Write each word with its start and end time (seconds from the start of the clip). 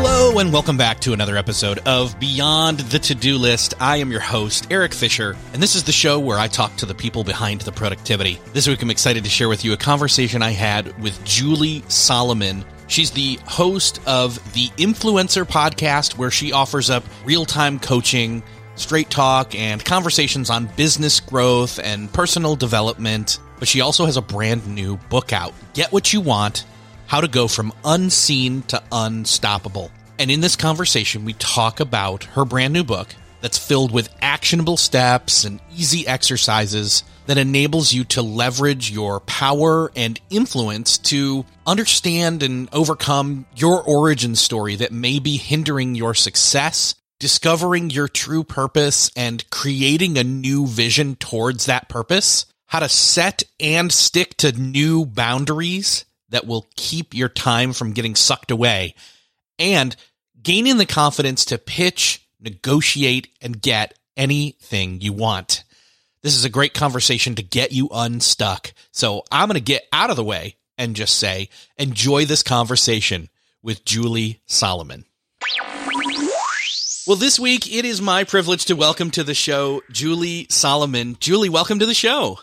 Hello, 0.00 0.38
and 0.38 0.52
welcome 0.52 0.76
back 0.76 1.00
to 1.00 1.12
another 1.12 1.36
episode 1.36 1.80
of 1.80 2.20
Beyond 2.20 2.78
the 2.78 3.00
To 3.00 3.16
Do 3.16 3.36
List. 3.36 3.74
I 3.80 3.96
am 3.96 4.12
your 4.12 4.20
host, 4.20 4.70
Erik 4.70 4.94
Fisher, 4.94 5.36
and 5.52 5.60
this 5.60 5.74
is 5.74 5.82
the 5.82 5.90
show 5.90 6.20
where 6.20 6.38
I 6.38 6.46
talk 6.46 6.76
to 6.76 6.86
the 6.86 6.94
people 6.94 7.24
behind 7.24 7.62
the 7.62 7.72
productivity. 7.72 8.38
This 8.52 8.68
week, 8.68 8.80
I'm 8.80 8.92
excited 8.92 9.24
to 9.24 9.28
share 9.28 9.48
with 9.48 9.64
you 9.64 9.72
a 9.72 9.76
conversation 9.76 10.40
I 10.40 10.52
had 10.52 10.96
with 11.02 11.24
Julie 11.24 11.82
Solomon. 11.88 12.64
She's 12.86 13.10
the 13.10 13.40
host 13.44 14.00
of 14.06 14.36
the 14.52 14.68
Influencer 14.76 15.44
podcast, 15.44 16.16
where 16.16 16.30
she 16.30 16.52
offers 16.52 16.90
up 16.90 17.02
real 17.24 17.44
time 17.44 17.80
coaching, 17.80 18.44
straight 18.76 19.10
talk, 19.10 19.56
and 19.56 19.84
conversations 19.84 20.48
on 20.48 20.66
business 20.76 21.18
growth 21.18 21.80
and 21.82 22.12
personal 22.12 22.54
development. 22.54 23.40
But 23.58 23.66
she 23.66 23.80
also 23.80 24.06
has 24.06 24.16
a 24.16 24.22
brand 24.22 24.64
new 24.68 24.96
book 25.10 25.32
out 25.32 25.54
Get 25.74 25.90
What 25.90 26.12
You 26.12 26.20
Want 26.20 26.64
how 27.08 27.22
to 27.22 27.26
go 27.28 27.48
from 27.48 27.72
unseen 27.84 28.62
to 28.62 28.80
unstoppable. 28.92 29.90
And 30.18 30.30
in 30.30 30.40
this 30.40 30.56
conversation, 30.56 31.24
we 31.24 31.32
talk 31.32 31.80
about 31.80 32.24
her 32.24 32.44
brand 32.44 32.74
new 32.74 32.84
book 32.84 33.08
that's 33.40 33.56
filled 33.56 33.92
with 33.92 34.14
actionable 34.20 34.76
steps 34.76 35.44
and 35.44 35.58
easy 35.74 36.06
exercises 36.06 37.02
that 37.26 37.38
enables 37.38 37.92
you 37.92 38.04
to 38.04 38.20
leverage 38.20 38.90
your 38.90 39.20
power 39.20 39.90
and 39.96 40.20
influence 40.28 40.98
to 40.98 41.46
understand 41.66 42.42
and 42.42 42.68
overcome 42.72 43.46
your 43.56 43.82
origin 43.82 44.36
story 44.36 44.76
that 44.76 44.92
may 44.92 45.18
be 45.18 45.38
hindering 45.38 45.94
your 45.94 46.14
success, 46.14 46.94
discovering 47.18 47.88
your 47.88 48.08
true 48.08 48.44
purpose, 48.44 49.10
and 49.16 49.48
creating 49.50 50.18
a 50.18 50.24
new 50.24 50.66
vision 50.66 51.16
towards 51.16 51.66
that 51.66 51.88
purpose, 51.88 52.44
how 52.66 52.80
to 52.80 52.88
set 52.88 53.44
and 53.60 53.90
stick 53.92 54.36
to 54.36 54.52
new 54.52 55.06
boundaries 55.06 56.04
that 56.30 56.46
will 56.46 56.66
keep 56.76 57.14
your 57.14 57.28
time 57.28 57.72
from 57.72 57.92
getting 57.92 58.14
sucked 58.14 58.50
away 58.50 58.94
and 59.58 59.96
gaining 60.42 60.76
the 60.76 60.86
confidence 60.86 61.44
to 61.46 61.58
pitch, 61.58 62.26
negotiate, 62.40 63.28
and 63.40 63.60
get 63.60 63.98
anything 64.16 65.00
you 65.00 65.12
want. 65.12 65.64
This 66.22 66.36
is 66.36 66.44
a 66.44 66.50
great 66.50 66.74
conversation 66.74 67.36
to 67.36 67.42
get 67.42 67.72
you 67.72 67.88
unstuck. 67.92 68.72
So 68.90 69.22
I'm 69.30 69.48
going 69.48 69.54
to 69.54 69.60
get 69.60 69.86
out 69.92 70.10
of 70.10 70.16
the 70.16 70.24
way 70.24 70.56
and 70.76 70.96
just 70.96 71.16
say, 71.18 71.48
enjoy 71.76 72.24
this 72.24 72.42
conversation 72.42 73.28
with 73.62 73.84
Julie 73.84 74.40
Solomon. 74.46 75.04
Well, 77.06 77.16
this 77.16 77.38
week 77.38 77.72
it 77.72 77.84
is 77.84 78.02
my 78.02 78.24
privilege 78.24 78.66
to 78.66 78.76
welcome 78.76 79.10
to 79.12 79.24
the 79.24 79.34
show 79.34 79.82
Julie 79.90 80.46
Solomon. 80.50 81.16
Julie, 81.20 81.48
welcome 81.48 81.78
to 81.78 81.86
the 81.86 81.94
show. 81.94 82.38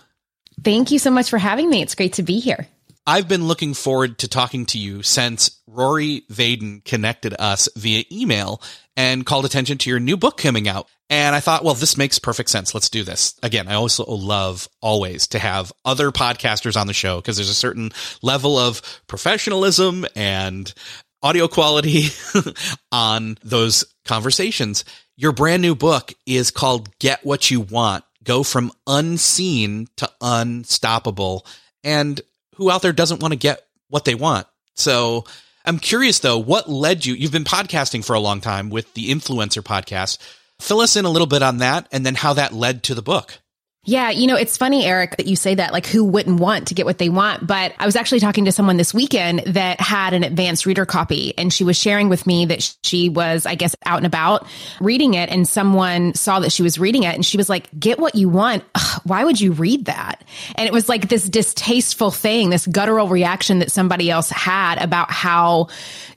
Thank 0.64 0.90
you 0.90 0.98
so 0.98 1.12
much 1.12 1.30
for 1.30 1.38
having 1.38 1.70
me. 1.70 1.82
It's 1.82 1.96
great 1.96 2.14
to 2.14 2.24
be 2.24 2.40
here. 2.40 2.68
I've 3.08 3.28
been 3.28 3.48
looking 3.48 3.76
forward 3.76 4.18
to 4.20 4.28
talking 4.28 4.66
to 4.68 4.80
you 4.80 5.04
since 5.04 5.62
Rory 5.68 6.24
Vaden 6.32 6.84
connected 6.86 7.36
us 7.38 7.70
via 7.76 8.04
email 8.12 8.62
and 8.98 9.26
called 9.26 9.46
attention 9.46 9.78
to 9.80 9.90
your 9.92 10.00
new 10.00 10.18
book 10.18 10.38
coming 10.38 10.68
out. 10.68 10.88
And 11.10 11.36
I 11.36 11.40
thought, 11.40 11.64
well, 11.64 11.76
this 11.76 11.98
makes 11.98 12.18
perfect 12.18 12.50
sense. 12.50 12.74
Let's 12.74 12.90
do 12.90 13.04
this. 13.04 13.36
Again, 13.44 13.68
I 13.68 13.76
also 13.76 14.06
love 14.06 14.68
always 14.82 15.28
to 15.28 15.40
have 15.40 15.72
other 15.84 16.12
podcasters 16.12 16.80
on 16.80 16.88
the 16.88 16.94
show 16.94 17.18
because 17.18 17.38
there's 17.38 17.50
a 17.50 17.54
certain 17.54 17.92
level 18.24 18.58
of 18.58 18.82
professionalism 19.06 20.08
and 20.16 20.74
audio 21.22 21.48
quality 21.48 22.08
on 22.92 23.38
those 23.44 23.86
conversations. 24.06 24.84
Your 25.16 25.32
brand 25.32 25.62
new 25.62 25.76
book 25.76 26.12
is 26.26 26.50
called 26.50 26.98
Get 26.98 27.24
What 27.24 27.52
You 27.52 27.62
Want. 27.62 28.04
Go 28.24 28.42
from 28.42 28.72
unseen 28.88 29.88
to 29.98 30.10
unstoppable. 30.22 31.46
And 31.84 32.20
who 32.56 32.72
out 32.72 32.82
there 32.82 32.94
doesn't 32.94 33.22
want 33.22 33.34
to 33.34 33.40
get 33.40 33.66
what 33.90 34.06
they 34.06 34.16
want? 34.16 34.48
So 34.76 35.26
I'm 35.66 35.80
curious 35.80 36.20
though, 36.20 36.38
what 36.38 36.70
led 36.70 37.06
you? 37.06 37.14
You've 37.14 37.32
been 37.32 37.44
podcasting 37.44 38.04
for 38.04 38.14
a 38.14 38.20
long 38.20 38.42
time 38.42 38.70
with 38.70 38.94
the 38.94 39.10
influencer 39.10 39.64
podcast. 39.64 40.18
Fill 40.60 40.80
us 40.80 40.96
in 40.96 41.06
a 41.06 41.10
little 41.10 41.28
bit 41.28 41.44
on 41.44 41.58
that 41.58 41.88
and 41.92 42.06
then 42.06 42.16
how 42.16 42.34
that 42.34 42.54
led 42.54 42.84
to 42.84 42.96
the 42.96 43.02
book. 43.02 43.40
Yeah, 43.86 44.10
you 44.10 44.26
know, 44.26 44.36
it's 44.36 44.58
funny, 44.58 44.84
Erik, 44.84 45.18
that 45.18 45.28
you 45.28 45.36
say 45.36 45.54
that, 45.56 45.72
like, 45.72 45.86
who 45.86 46.04
wouldn't 46.04 46.40
want 46.40 46.70
to 46.70 46.74
get 46.74 46.88
what 46.88 46.98
they 46.98 47.10
want? 47.10 47.46
But 47.46 47.74
I 47.78 47.86
was 47.86 47.96
actually 47.96 48.20
talking 48.20 48.46
to 48.46 48.52
someone 48.52 48.78
this 48.78 48.96
weekend 48.96 49.44
that 49.46 49.80
had 49.80 50.14
an 50.14 50.24
advanced 50.24 50.66
reader 50.66 50.88
copy, 50.88 51.38
and 51.38 51.54
she 51.54 51.64
was 51.64 51.78
sharing 51.78 52.10
with 52.10 52.26
me 52.26 52.48
that 52.48 52.76
she 52.84 53.10
was, 53.10 53.46
I 53.46 53.54
guess, 53.54 53.76
out 53.86 53.98
and 53.98 54.08
about 54.08 54.48
reading 54.80 55.14
it, 55.14 55.30
and 55.30 55.48
someone 55.48 56.16
saw 56.16 56.40
that 56.40 56.52
she 56.52 56.64
was 56.64 56.80
reading 56.80 57.04
it, 57.04 57.14
and 57.14 57.24
she 57.24 57.38
was 57.38 57.48
like, 57.48 57.70
Get 57.80 58.00
what 58.00 58.16
you 58.16 58.28
want. 58.28 58.64
Ugh, 58.74 59.02
why 59.04 59.24
would 59.24 59.40
you 59.40 59.52
read 59.52 59.86
that? 59.86 60.24
And 60.56 60.66
it 60.66 60.74
was 60.74 60.90
like 60.90 61.08
this 61.08 61.30
distasteful 61.30 62.10
thing, 62.10 62.50
this 62.50 62.66
guttural 62.66 63.08
reaction 63.08 63.60
that 63.60 63.72
somebody 63.72 64.10
else 64.10 64.32
had 64.32 64.82
about 64.82 65.12
how 65.12 65.68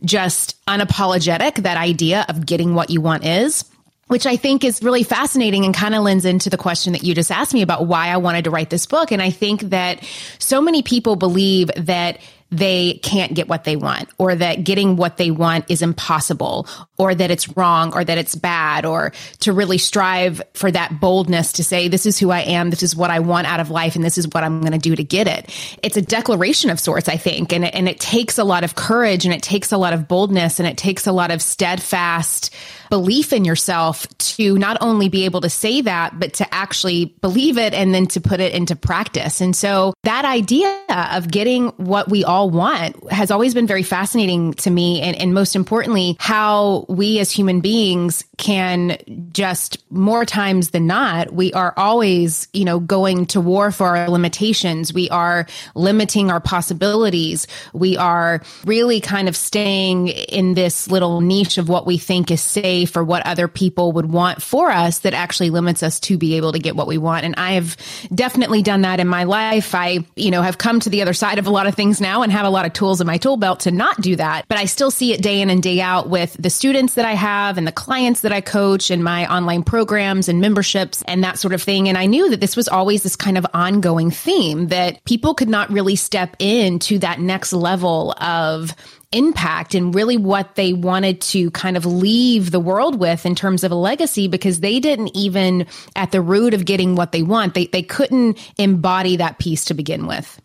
just 0.03 0.65
unapologetic 0.67 1.57
that 1.57 1.77
idea 1.77 2.25
of 2.29 2.47
getting 2.47 2.75
what 2.75 2.89
you 2.89 3.03
want 3.03 3.27
is 3.27 3.65
which 4.09 4.27
I 4.27 4.37
think 4.37 4.65
is 4.65 4.83
really 4.83 5.03
fascinating 5.03 5.65
and 5.65 5.75
kind 5.75 5.95
of 5.95 6.03
lends 6.03 6.25
into 6.25 6.51
the 6.51 6.57
question 6.57 6.93
that 6.93 7.05
you 7.05 7.15
just 7.15 7.31
asked 7.31 7.55
me 7.55 7.63
about 7.63 7.87
why 7.87 8.09
I 8.09 8.17
wanted 8.17 8.45
to 8.45 8.51
write 8.51 8.71
this 8.71 8.87
book. 8.87 9.13
And 9.13 9.23
I 9.23 9.31
think 9.31 9.63
that 9.63 10.05
so 10.39 10.61
many 10.61 10.83
people 10.83 11.17
believe 11.17 11.71
that 11.77 12.19
they 12.51 12.95
can't 13.03 13.35
get 13.35 13.49
what 13.49 13.65
they 13.65 13.77
want 13.77 14.09
or 14.19 14.35
that 14.35 14.65
getting 14.65 14.97
what 14.97 15.19
they 15.19 15.31
want 15.31 15.71
is 15.71 15.83
impossible 15.83 16.67
or 16.99 17.15
that 17.15 17.31
it's 17.31 17.49
wrong 17.57 17.95
or 17.95 18.05
that 18.05 18.19
it's 18.19 18.35
bad 18.35 18.85
or 18.85 19.13
to 19.41 19.53
really 19.53 19.79
strive 19.79 20.43
for 20.55 20.71
that 20.71 21.01
boldness 21.01 21.53
to 21.53 21.65
say, 21.65 21.87
this 21.89 22.07
is 22.07 22.19
who 22.19 22.31
I 22.31 22.41
am. 22.41 22.71
This 22.71 22.83
is 22.83 22.97
what 22.97 23.11
I 23.11 23.21
want 23.21 23.47
out 23.47 23.61
of 23.61 23.71
life. 23.71 23.95
And 23.95 24.05
this 24.05 24.19
is 24.19 24.27
what 24.27 24.43
I'm 24.43 24.61
going 24.61 24.73
to 24.73 24.79
do 24.79 24.97
to 24.97 25.05
get 25.05 25.29
it. 25.29 25.55
It's 25.83 25.97
a 25.97 26.03
declaration 26.03 26.71
of 26.71 26.81
sorts, 26.81 27.09
I 27.09 27.17
think. 27.17 27.53
And 27.53 27.65
it, 27.65 27.75
and 27.75 27.89
it 27.89 28.01
takes 28.01 28.37
a 28.37 28.45
lot 28.45 28.65
of 28.65 28.75
courage 28.75 29.25
and 29.25 29.33
it 29.33 29.43
takes 29.43 29.71
a 29.71 29.79
lot 29.79 29.93
of 29.93 30.09
boldness 30.09 30.59
and 30.59 30.69
it 30.69 30.77
takes 30.77 31.07
a 31.07 31.13
lot 31.13 31.31
of 31.31 31.41
steadfast 31.41 32.53
belief 32.91 33.33
in 33.33 33.45
yourself 33.45 34.07
to 34.19 34.57
not 34.59 34.79
only 34.81 35.09
be 35.09 35.27
able 35.27 35.43
to 35.43 35.51
say 35.51 35.83
that, 35.83 36.19
but 36.19 36.35
to 36.35 36.55
actually 36.55 37.05
believe 37.21 37.59
it 37.59 37.75
and 37.75 37.95
then 37.95 38.07
to 38.07 38.21
put 38.21 38.41
it 38.41 38.55
into 38.55 38.75
practice. 38.75 39.41
And 39.41 39.55
so 39.55 39.95
that 40.05 40.25
idea 40.25 40.85
of 40.89 41.31
getting 41.31 41.69
what 41.77 42.09
we 42.09 42.25
all 42.25 42.51
want 42.51 43.13
has 43.13 43.31
always 43.31 43.55
been 43.55 43.67
very 43.67 43.83
fascinating 43.83 44.55
to 44.55 44.71
me. 44.71 45.03
And, 45.03 45.17
and 45.17 45.35
most 45.35 45.55
importantly, 45.55 46.17
how 46.19 46.87
we 46.89 47.19
as 47.19 47.31
human 47.31 47.61
beings 47.61 48.25
can 48.39 48.97
just 49.31 49.79
more 49.91 50.25
times 50.25 50.71
than 50.71 50.87
not, 50.87 51.31
we 51.33 51.53
are 51.53 51.75
always, 51.77 52.49
you 52.55 52.65
know, 52.65 52.81
going 52.81 53.27
to 53.27 53.43
war 53.43 53.71
for 53.71 53.95
our 53.95 54.09
limitations. 54.09 54.95
We 54.95 55.11
are 55.11 55.47
limiting 55.75 56.31
our 56.31 56.41
possibilities. 56.41 57.47
We 57.75 57.99
are 57.99 58.41
really 58.65 59.03
kind 59.03 59.29
of 59.29 59.37
staying 59.37 60.09
in 60.09 60.55
this 60.55 60.89
little 60.89 61.21
niche 61.21 61.59
of 61.59 61.69
what 61.69 61.87
we 61.87 61.99
think 61.99 62.31
is 62.31 62.41
safe 62.41 62.97
or 62.97 63.05
what 63.05 63.27
other 63.27 63.49
people 63.49 63.93
would 63.93 64.11
want 64.11 64.41
for 64.41 64.71
us 64.71 65.01
that 65.01 65.13
actually 65.13 65.51
limits 65.51 65.83
us 65.83 66.01
to 66.01 66.17
be 66.17 66.37
able 66.37 66.53
to 66.53 66.59
get 66.59 66.75
what 66.75 66.87
we 66.87 66.97
want. 66.97 67.27
And 67.27 67.35
I 67.37 67.53
have 67.53 67.77
definitely 68.15 68.63
done 68.63 68.81
that 68.83 68.99
in 68.99 69.09
my 69.09 69.25
life. 69.25 69.75
I, 69.75 70.07
you 70.17 70.31
know, 70.31 70.41
have 70.41 70.57
come 70.57 70.81
to 70.81 70.91
the 70.91 71.03
other 71.03 71.13
side 71.13 71.39
of 71.39 71.47
a 71.47 71.51
lot 71.51 71.67
of 71.67 71.75
things 71.75 72.01
now 72.01 72.23
and 72.23 72.33
have 72.33 72.47
a 72.47 72.51
lot 72.51 72.65
of 72.65 72.73
tools 72.73 73.03
in 73.03 73.07
my 73.07 73.19
tool 73.19 73.37
belt 73.37 73.61
to 73.61 73.71
not 73.71 74.01
do 74.01 74.17
that. 74.17 74.47
But 74.49 74.57
I 74.57 74.65
still 74.65 74.91
see 74.91 75.13
it 75.13 75.21
day 75.21 75.43
in 75.43 75.51
and 75.51 75.63
day 75.63 75.83
out 75.83 76.09
with 76.09 76.35
the 76.39 76.49
students 76.49 76.78
that 76.87 77.05
I 77.05 77.15
have 77.15 77.59
and 77.59 77.67
the 77.67 77.73
clients 77.73 78.21
that 78.21 78.33
I 78.33 78.41
coach 78.41 78.91
and 78.91 79.03
my 79.03 79.31
online 79.33 79.63
programs 79.63 80.29
and 80.29 80.41
memberships 80.41 81.03
and 81.09 81.25
that 81.25 81.39
sort 81.39 81.53
of 81.53 81.63
thing. 81.63 81.89
And 81.89 81.99
I 81.99 82.07
knew 82.07 82.31
that 82.31 82.41
this 82.41 82.57
was 82.57 82.69
always 82.69 83.03
this 83.03 83.17
kind 83.17 83.37
of 83.37 83.47
ongoing 83.53 84.11
theme 84.11 84.69
that 84.69 85.03
people 85.05 85.35
could 85.35 85.49
not 85.49 85.71
really 85.71 85.97
step 85.97 86.37
into 86.39 86.99
that 87.01 87.21
next 87.21 87.53
level 87.53 88.13
of 88.21 88.75
impact 89.11 89.75
and 89.75 89.95
really 89.95 90.17
what 90.17 90.55
they 90.55 90.73
wanted 90.73 91.21
to 91.23 91.51
kind 91.51 91.77
of 91.77 91.87
leave 91.87 92.51
the 92.51 92.61
world 92.61 93.01
with 93.01 93.25
in 93.27 93.35
terms 93.35 93.65
of 93.65 93.73
a 93.73 93.75
legacy 93.75 94.29
because 94.29 94.61
they 94.61 94.79
didn't 94.81 95.17
even 95.17 95.67
at 95.97 96.13
the 96.13 96.21
root 96.21 96.53
of 96.53 96.67
getting 96.67 96.95
what 96.95 97.11
they 97.11 97.23
want 97.23 97.55
they 97.55 97.65
they 97.69 97.83
couldn't 97.83 98.39
embody 98.59 99.17
that 99.17 99.39
piece 99.39 99.65
to 99.65 99.73
begin 99.73 100.07
with 100.07 100.39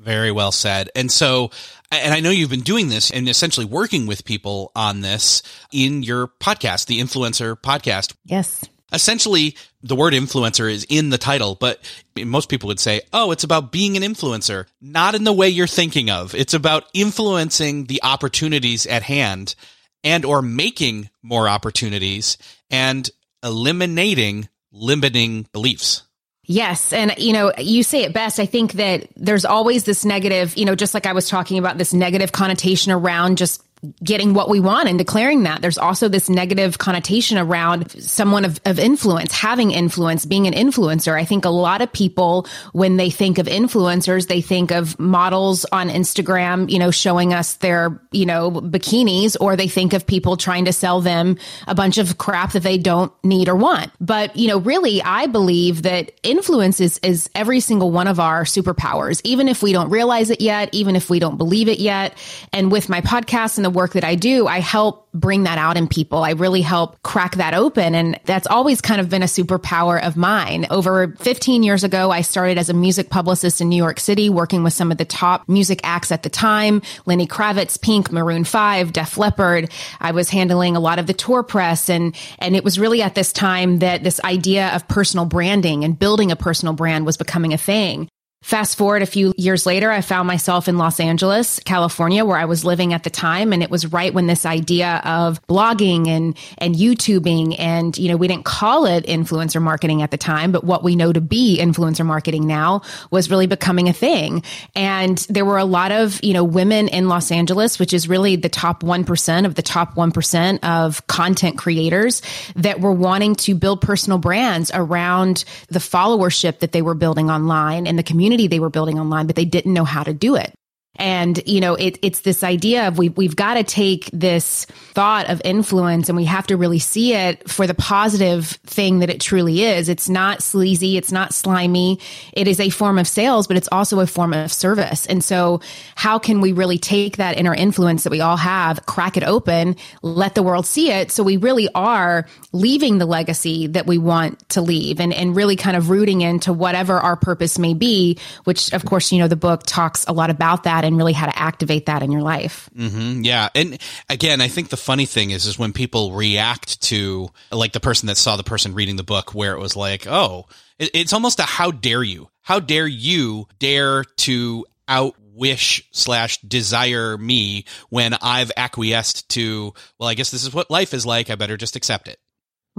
Very 0.00 0.32
well 0.32 0.52
said. 0.52 0.90
And 0.94 1.10
so, 1.10 1.50
and 1.90 2.12
I 2.12 2.20
know 2.20 2.30
you've 2.30 2.50
been 2.50 2.60
doing 2.60 2.88
this 2.88 3.10
and 3.10 3.28
essentially 3.28 3.66
working 3.66 4.06
with 4.06 4.24
people 4.24 4.72
on 4.76 5.00
this 5.00 5.42
in 5.72 6.02
your 6.02 6.28
podcast, 6.28 6.86
the 6.86 7.00
Influencer 7.00 7.56
Podcast. 7.56 8.14
Yes. 8.24 8.64
Essentially, 8.92 9.56
the 9.82 9.96
word 9.96 10.14
influencer 10.14 10.70
is 10.70 10.86
in 10.88 11.10
the 11.10 11.18
title, 11.18 11.54
but 11.54 11.80
most 12.16 12.48
people 12.48 12.68
would 12.68 12.80
say, 12.80 13.02
oh, 13.12 13.30
it's 13.32 13.44
about 13.44 13.70
being 13.70 13.96
an 13.96 14.02
influencer. 14.02 14.66
Not 14.80 15.14
in 15.14 15.24
the 15.24 15.32
way 15.32 15.48
you're 15.48 15.66
thinking 15.66 16.10
of. 16.10 16.34
It's 16.34 16.54
about 16.54 16.88
influencing 16.94 17.84
the 17.84 18.02
opportunities 18.02 18.86
at 18.86 19.02
hand 19.02 19.54
and 20.02 20.24
or 20.24 20.40
making 20.40 21.10
more 21.22 21.48
opportunities 21.48 22.38
and 22.70 23.10
eliminating 23.42 24.48
limiting 24.72 25.46
beliefs. 25.52 26.02
Yes. 26.50 26.94
And, 26.94 27.12
you 27.18 27.34
know, 27.34 27.52
you 27.58 27.82
say 27.82 28.04
it 28.04 28.14
best. 28.14 28.40
I 28.40 28.46
think 28.46 28.72
that 28.72 29.06
there's 29.16 29.44
always 29.44 29.84
this 29.84 30.06
negative, 30.06 30.56
you 30.56 30.64
know, 30.64 30.74
just 30.74 30.94
like 30.94 31.04
I 31.04 31.12
was 31.12 31.28
talking 31.28 31.58
about 31.58 31.76
this 31.76 31.92
negative 31.92 32.32
connotation 32.32 32.90
around 32.90 33.36
just 33.36 33.62
getting 34.02 34.34
what 34.34 34.48
we 34.48 34.60
want 34.60 34.88
and 34.88 34.98
declaring 34.98 35.44
that. 35.44 35.62
There's 35.62 35.78
also 35.78 36.08
this 36.08 36.28
negative 36.28 36.78
connotation 36.78 37.38
around 37.38 37.90
someone 38.02 38.44
of, 38.44 38.60
of 38.64 38.78
influence, 38.78 39.32
having 39.32 39.70
influence, 39.70 40.26
being 40.26 40.46
an 40.46 40.54
influencer. 40.54 41.18
I 41.18 41.24
think 41.24 41.44
a 41.44 41.50
lot 41.50 41.80
of 41.80 41.92
people, 41.92 42.46
when 42.72 42.96
they 42.96 43.10
think 43.10 43.38
of 43.38 43.46
influencers, 43.46 44.26
they 44.28 44.40
think 44.40 44.70
of 44.70 44.98
models 44.98 45.64
on 45.70 45.88
Instagram, 45.88 46.70
you 46.70 46.78
know, 46.78 46.90
showing 46.90 47.32
us 47.32 47.54
their, 47.54 48.00
you 48.10 48.26
know, 48.26 48.50
bikinis, 48.50 49.36
or 49.40 49.56
they 49.56 49.68
think 49.68 49.92
of 49.92 50.06
people 50.06 50.36
trying 50.36 50.64
to 50.64 50.72
sell 50.72 51.00
them 51.00 51.36
a 51.66 51.74
bunch 51.74 51.98
of 51.98 52.18
crap 52.18 52.52
that 52.52 52.62
they 52.62 52.78
don't 52.78 53.12
need 53.22 53.48
or 53.48 53.56
want. 53.56 53.92
But, 54.00 54.36
you 54.36 54.48
know, 54.48 54.58
really, 54.58 55.02
I 55.02 55.26
believe 55.26 55.82
that 55.82 56.12
influence 56.22 56.80
is, 56.80 56.98
is 56.98 57.30
every 57.34 57.60
single 57.60 57.90
one 57.90 58.08
of 58.08 58.18
our 58.18 58.44
superpowers, 58.44 59.20
even 59.24 59.48
if 59.48 59.62
we 59.62 59.72
don't 59.72 59.90
realize 59.90 60.30
it 60.30 60.40
yet, 60.40 60.68
even 60.72 60.96
if 60.96 61.08
we 61.10 61.18
don't 61.18 61.36
believe 61.36 61.68
it 61.68 61.78
yet. 61.78 62.16
And 62.52 62.72
with 62.72 62.88
my 62.88 63.00
podcast 63.00 63.56
and 63.56 63.64
the 63.64 63.67
work 63.70 63.92
that 63.92 64.04
I 64.04 64.14
do, 64.14 64.46
I 64.46 64.60
help 64.60 65.08
bring 65.14 65.44
that 65.44 65.58
out 65.58 65.76
in 65.76 65.88
people. 65.88 66.22
I 66.22 66.32
really 66.32 66.60
help 66.60 67.00
crack 67.02 67.36
that 67.36 67.54
open. 67.54 67.94
And 67.94 68.20
that's 68.24 68.46
always 68.46 68.80
kind 68.80 69.00
of 69.00 69.08
been 69.08 69.22
a 69.22 69.26
superpower 69.26 70.02
of 70.02 70.16
mine. 70.16 70.66
Over 70.70 71.14
15 71.18 71.62
years 71.62 71.84
ago, 71.84 72.10
I 72.10 72.20
started 72.20 72.58
as 72.58 72.68
a 72.68 72.74
music 72.74 73.10
publicist 73.10 73.60
in 73.60 73.68
New 73.68 73.76
York 73.76 74.00
City, 74.00 74.28
working 74.28 74.62
with 74.62 74.72
some 74.72 74.92
of 74.92 74.98
the 74.98 75.04
top 75.04 75.48
music 75.48 75.80
acts 75.82 76.12
at 76.12 76.22
the 76.22 76.28
time, 76.28 76.82
Lenny 77.06 77.26
Kravitz, 77.26 77.80
Pink, 77.80 78.12
Maroon 78.12 78.44
5, 78.44 78.92
Def 78.92 79.18
Leppard. 79.18 79.72
I 80.00 80.12
was 80.12 80.28
handling 80.28 80.76
a 80.76 80.80
lot 80.80 80.98
of 80.98 81.06
the 81.06 81.14
tour 81.14 81.42
press. 81.42 81.88
And, 81.88 82.14
and 82.38 82.54
it 82.54 82.64
was 82.64 82.78
really 82.78 83.02
at 83.02 83.14
this 83.14 83.32
time 83.32 83.78
that 83.80 84.04
this 84.04 84.20
idea 84.24 84.68
of 84.74 84.86
personal 84.88 85.24
branding 85.24 85.84
and 85.84 85.98
building 85.98 86.30
a 86.30 86.36
personal 86.36 86.74
brand 86.74 87.06
was 87.06 87.16
becoming 87.16 87.52
a 87.52 87.58
thing. 87.58 88.08
Fast 88.40 88.78
forward 88.78 89.02
a 89.02 89.06
few 89.06 89.34
years 89.36 89.66
later, 89.66 89.90
I 89.90 90.00
found 90.00 90.28
myself 90.28 90.68
in 90.68 90.78
Los 90.78 91.00
Angeles, 91.00 91.58
California, 91.64 92.24
where 92.24 92.38
I 92.38 92.44
was 92.44 92.64
living 92.64 92.94
at 92.94 93.02
the 93.02 93.10
time. 93.10 93.52
And 93.52 93.64
it 93.64 93.70
was 93.70 93.86
right 93.92 94.14
when 94.14 94.28
this 94.28 94.46
idea 94.46 95.02
of 95.04 95.44
blogging 95.48 96.06
and, 96.06 96.38
and 96.56 96.76
YouTubing 96.76 97.56
and, 97.58 97.98
you 97.98 98.08
know, 98.08 98.16
we 98.16 98.28
didn't 98.28 98.44
call 98.44 98.86
it 98.86 99.04
influencer 99.06 99.60
marketing 99.60 100.02
at 100.02 100.12
the 100.12 100.16
time, 100.16 100.52
but 100.52 100.62
what 100.62 100.84
we 100.84 100.94
know 100.94 101.12
to 101.12 101.20
be 101.20 101.58
influencer 101.60 102.06
marketing 102.06 102.46
now 102.46 102.82
was 103.10 103.28
really 103.28 103.48
becoming 103.48 103.88
a 103.88 103.92
thing. 103.92 104.44
And 104.76 105.18
there 105.28 105.44
were 105.44 105.58
a 105.58 105.64
lot 105.64 105.90
of, 105.90 106.22
you 106.22 106.32
know, 106.32 106.44
women 106.44 106.86
in 106.86 107.08
Los 107.08 107.32
Angeles, 107.32 107.80
which 107.80 107.92
is 107.92 108.08
really 108.08 108.36
the 108.36 108.48
top 108.48 108.84
1% 108.84 109.46
of 109.46 109.56
the 109.56 109.62
top 109.62 109.96
1% 109.96 110.58
of 110.62 111.04
content 111.08 111.58
creators 111.58 112.22
that 112.54 112.80
were 112.80 112.92
wanting 112.92 113.34
to 113.34 113.56
build 113.56 113.80
personal 113.80 114.18
brands 114.18 114.70
around 114.72 115.44
the 115.70 115.80
followership 115.80 116.60
that 116.60 116.70
they 116.70 116.82
were 116.82 116.94
building 116.94 117.30
online 117.30 117.88
and 117.88 117.98
the 117.98 118.04
community 118.04 118.27
community 118.28 118.46
they 118.46 118.60
were 118.60 118.68
building 118.68 118.98
online, 119.00 119.26
but 119.26 119.36
they 119.36 119.46
didn't 119.46 119.72
know 119.72 119.84
how 119.84 120.02
to 120.02 120.12
do 120.12 120.36
it. 120.36 120.52
And, 120.98 121.40
you 121.46 121.60
know, 121.60 121.74
it, 121.74 121.98
it's 122.02 122.20
this 122.20 122.42
idea 122.42 122.88
of 122.88 122.98
we, 122.98 123.08
we've 123.10 123.36
got 123.36 123.54
to 123.54 123.62
take 123.62 124.10
this 124.12 124.64
thought 124.64 125.30
of 125.30 125.40
influence 125.44 126.08
and 126.08 126.16
we 126.16 126.24
have 126.24 126.46
to 126.48 126.56
really 126.56 126.80
see 126.80 127.14
it 127.14 127.48
for 127.48 127.66
the 127.66 127.74
positive 127.74 128.46
thing 128.66 128.98
that 128.98 129.10
it 129.10 129.20
truly 129.20 129.62
is. 129.62 129.88
It's 129.88 130.08
not 130.08 130.42
sleazy. 130.42 130.96
It's 130.96 131.12
not 131.12 131.32
slimy. 131.32 132.00
It 132.32 132.48
is 132.48 132.58
a 132.58 132.70
form 132.70 132.98
of 132.98 133.06
sales, 133.06 133.46
but 133.46 133.56
it's 133.56 133.68
also 133.70 134.00
a 134.00 134.06
form 134.06 134.32
of 134.32 134.52
service. 134.52 135.06
And 135.06 135.22
so 135.22 135.60
how 135.94 136.18
can 136.18 136.40
we 136.40 136.52
really 136.52 136.78
take 136.78 137.18
that 137.18 137.38
inner 137.38 137.54
influence 137.54 138.02
that 138.02 138.10
we 138.10 138.20
all 138.20 138.36
have, 138.36 138.84
crack 138.86 139.16
it 139.16 139.22
open, 139.22 139.76
let 140.02 140.34
the 140.34 140.42
world 140.42 140.66
see 140.66 140.90
it? 140.90 141.12
So 141.12 141.22
we 141.22 141.36
really 141.36 141.68
are 141.74 142.26
leaving 142.52 142.98
the 142.98 143.06
legacy 143.06 143.68
that 143.68 143.86
we 143.86 143.98
want 143.98 144.48
to 144.48 144.60
leave 144.62 144.98
and, 144.98 145.14
and 145.14 145.36
really 145.36 145.54
kind 145.54 145.76
of 145.76 145.90
rooting 145.90 146.22
into 146.22 146.52
whatever 146.52 146.98
our 146.98 147.16
purpose 147.16 147.58
may 147.58 147.74
be, 147.74 148.18
which 148.44 148.72
of 148.72 148.84
course, 148.84 149.12
you 149.12 149.18
know, 149.18 149.28
the 149.28 149.36
book 149.36 149.62
talks 149.64 150.04
a 150.08 150.12
lot 150.12 150.30
about 150.30 150.64
that 150.64 150.84
and 150.88 150.96
really 150.96 151.12
how 151.12 151.26
to 151.26 151.38
activate 151.38 151.86
that 151.86 152.02
in 152.02 152.10
your 152.10 152.22
life. 152.22 152.68
Mm-hmm, 152.76 153.22
yeah. 153.22 153.48
And 153.54 153.78
again, 154.08 154.40
I 154.40 154.48
think 154.48 154.70
the 154.70 154.76
funny 154.76 155.06
thing 155.06 155.30
is, 155.30 155.46
is 155.46 155.58
when 155.58 155.72
people 155.72 156.12
react 156.12 156.80
to 156.82 157.28
like 157.52 157.72
the 157.72 157.80
person 157.80 158.08
that 158.08 158.16
saw 158.16 158.36
the 158.36 158.42
person 158.42 158.74
reading 158.74 158.96
the 158.96 159.04
book 159.04 159.34
where 159.34 159.52
it 159.52 159.60
was 159.60 159.76
like, 159.76 160.06
oh, 160.06 160.46
it's 160.78 161.12
almost 161.12 161.38
a 161.38 161.44
how 161.44 161.70
dare 161.70 162.02
you? 162.02 162.28
How 162.42 162.58
dare 162.60 162.86
you 162.86 163.46
dare 163.58 164.04
to 164.04 164.66
out 164.88 165.14
wish 165.20 165.88
slash 165.92 166.40
desire 166.40 167.16
me 167.16 167.64
when 167.90 168.14
I've 168.20 168.50
acquiesced 168.56 169.28
to, 169.30 169.72
well, 169.98 170.08
I 170.08 170.14
guess 170.14 170.30
this 170.30 170.42
is 170.42 170.52
what 170.52 170.70
life 170.70 170.94
is 170.94 171.06
like. 171.06 171.30
I 171.30 171.36
better 171.36 171.56
just 171.56 171.76
accept 171.76 172.08
it. 172.08 172.18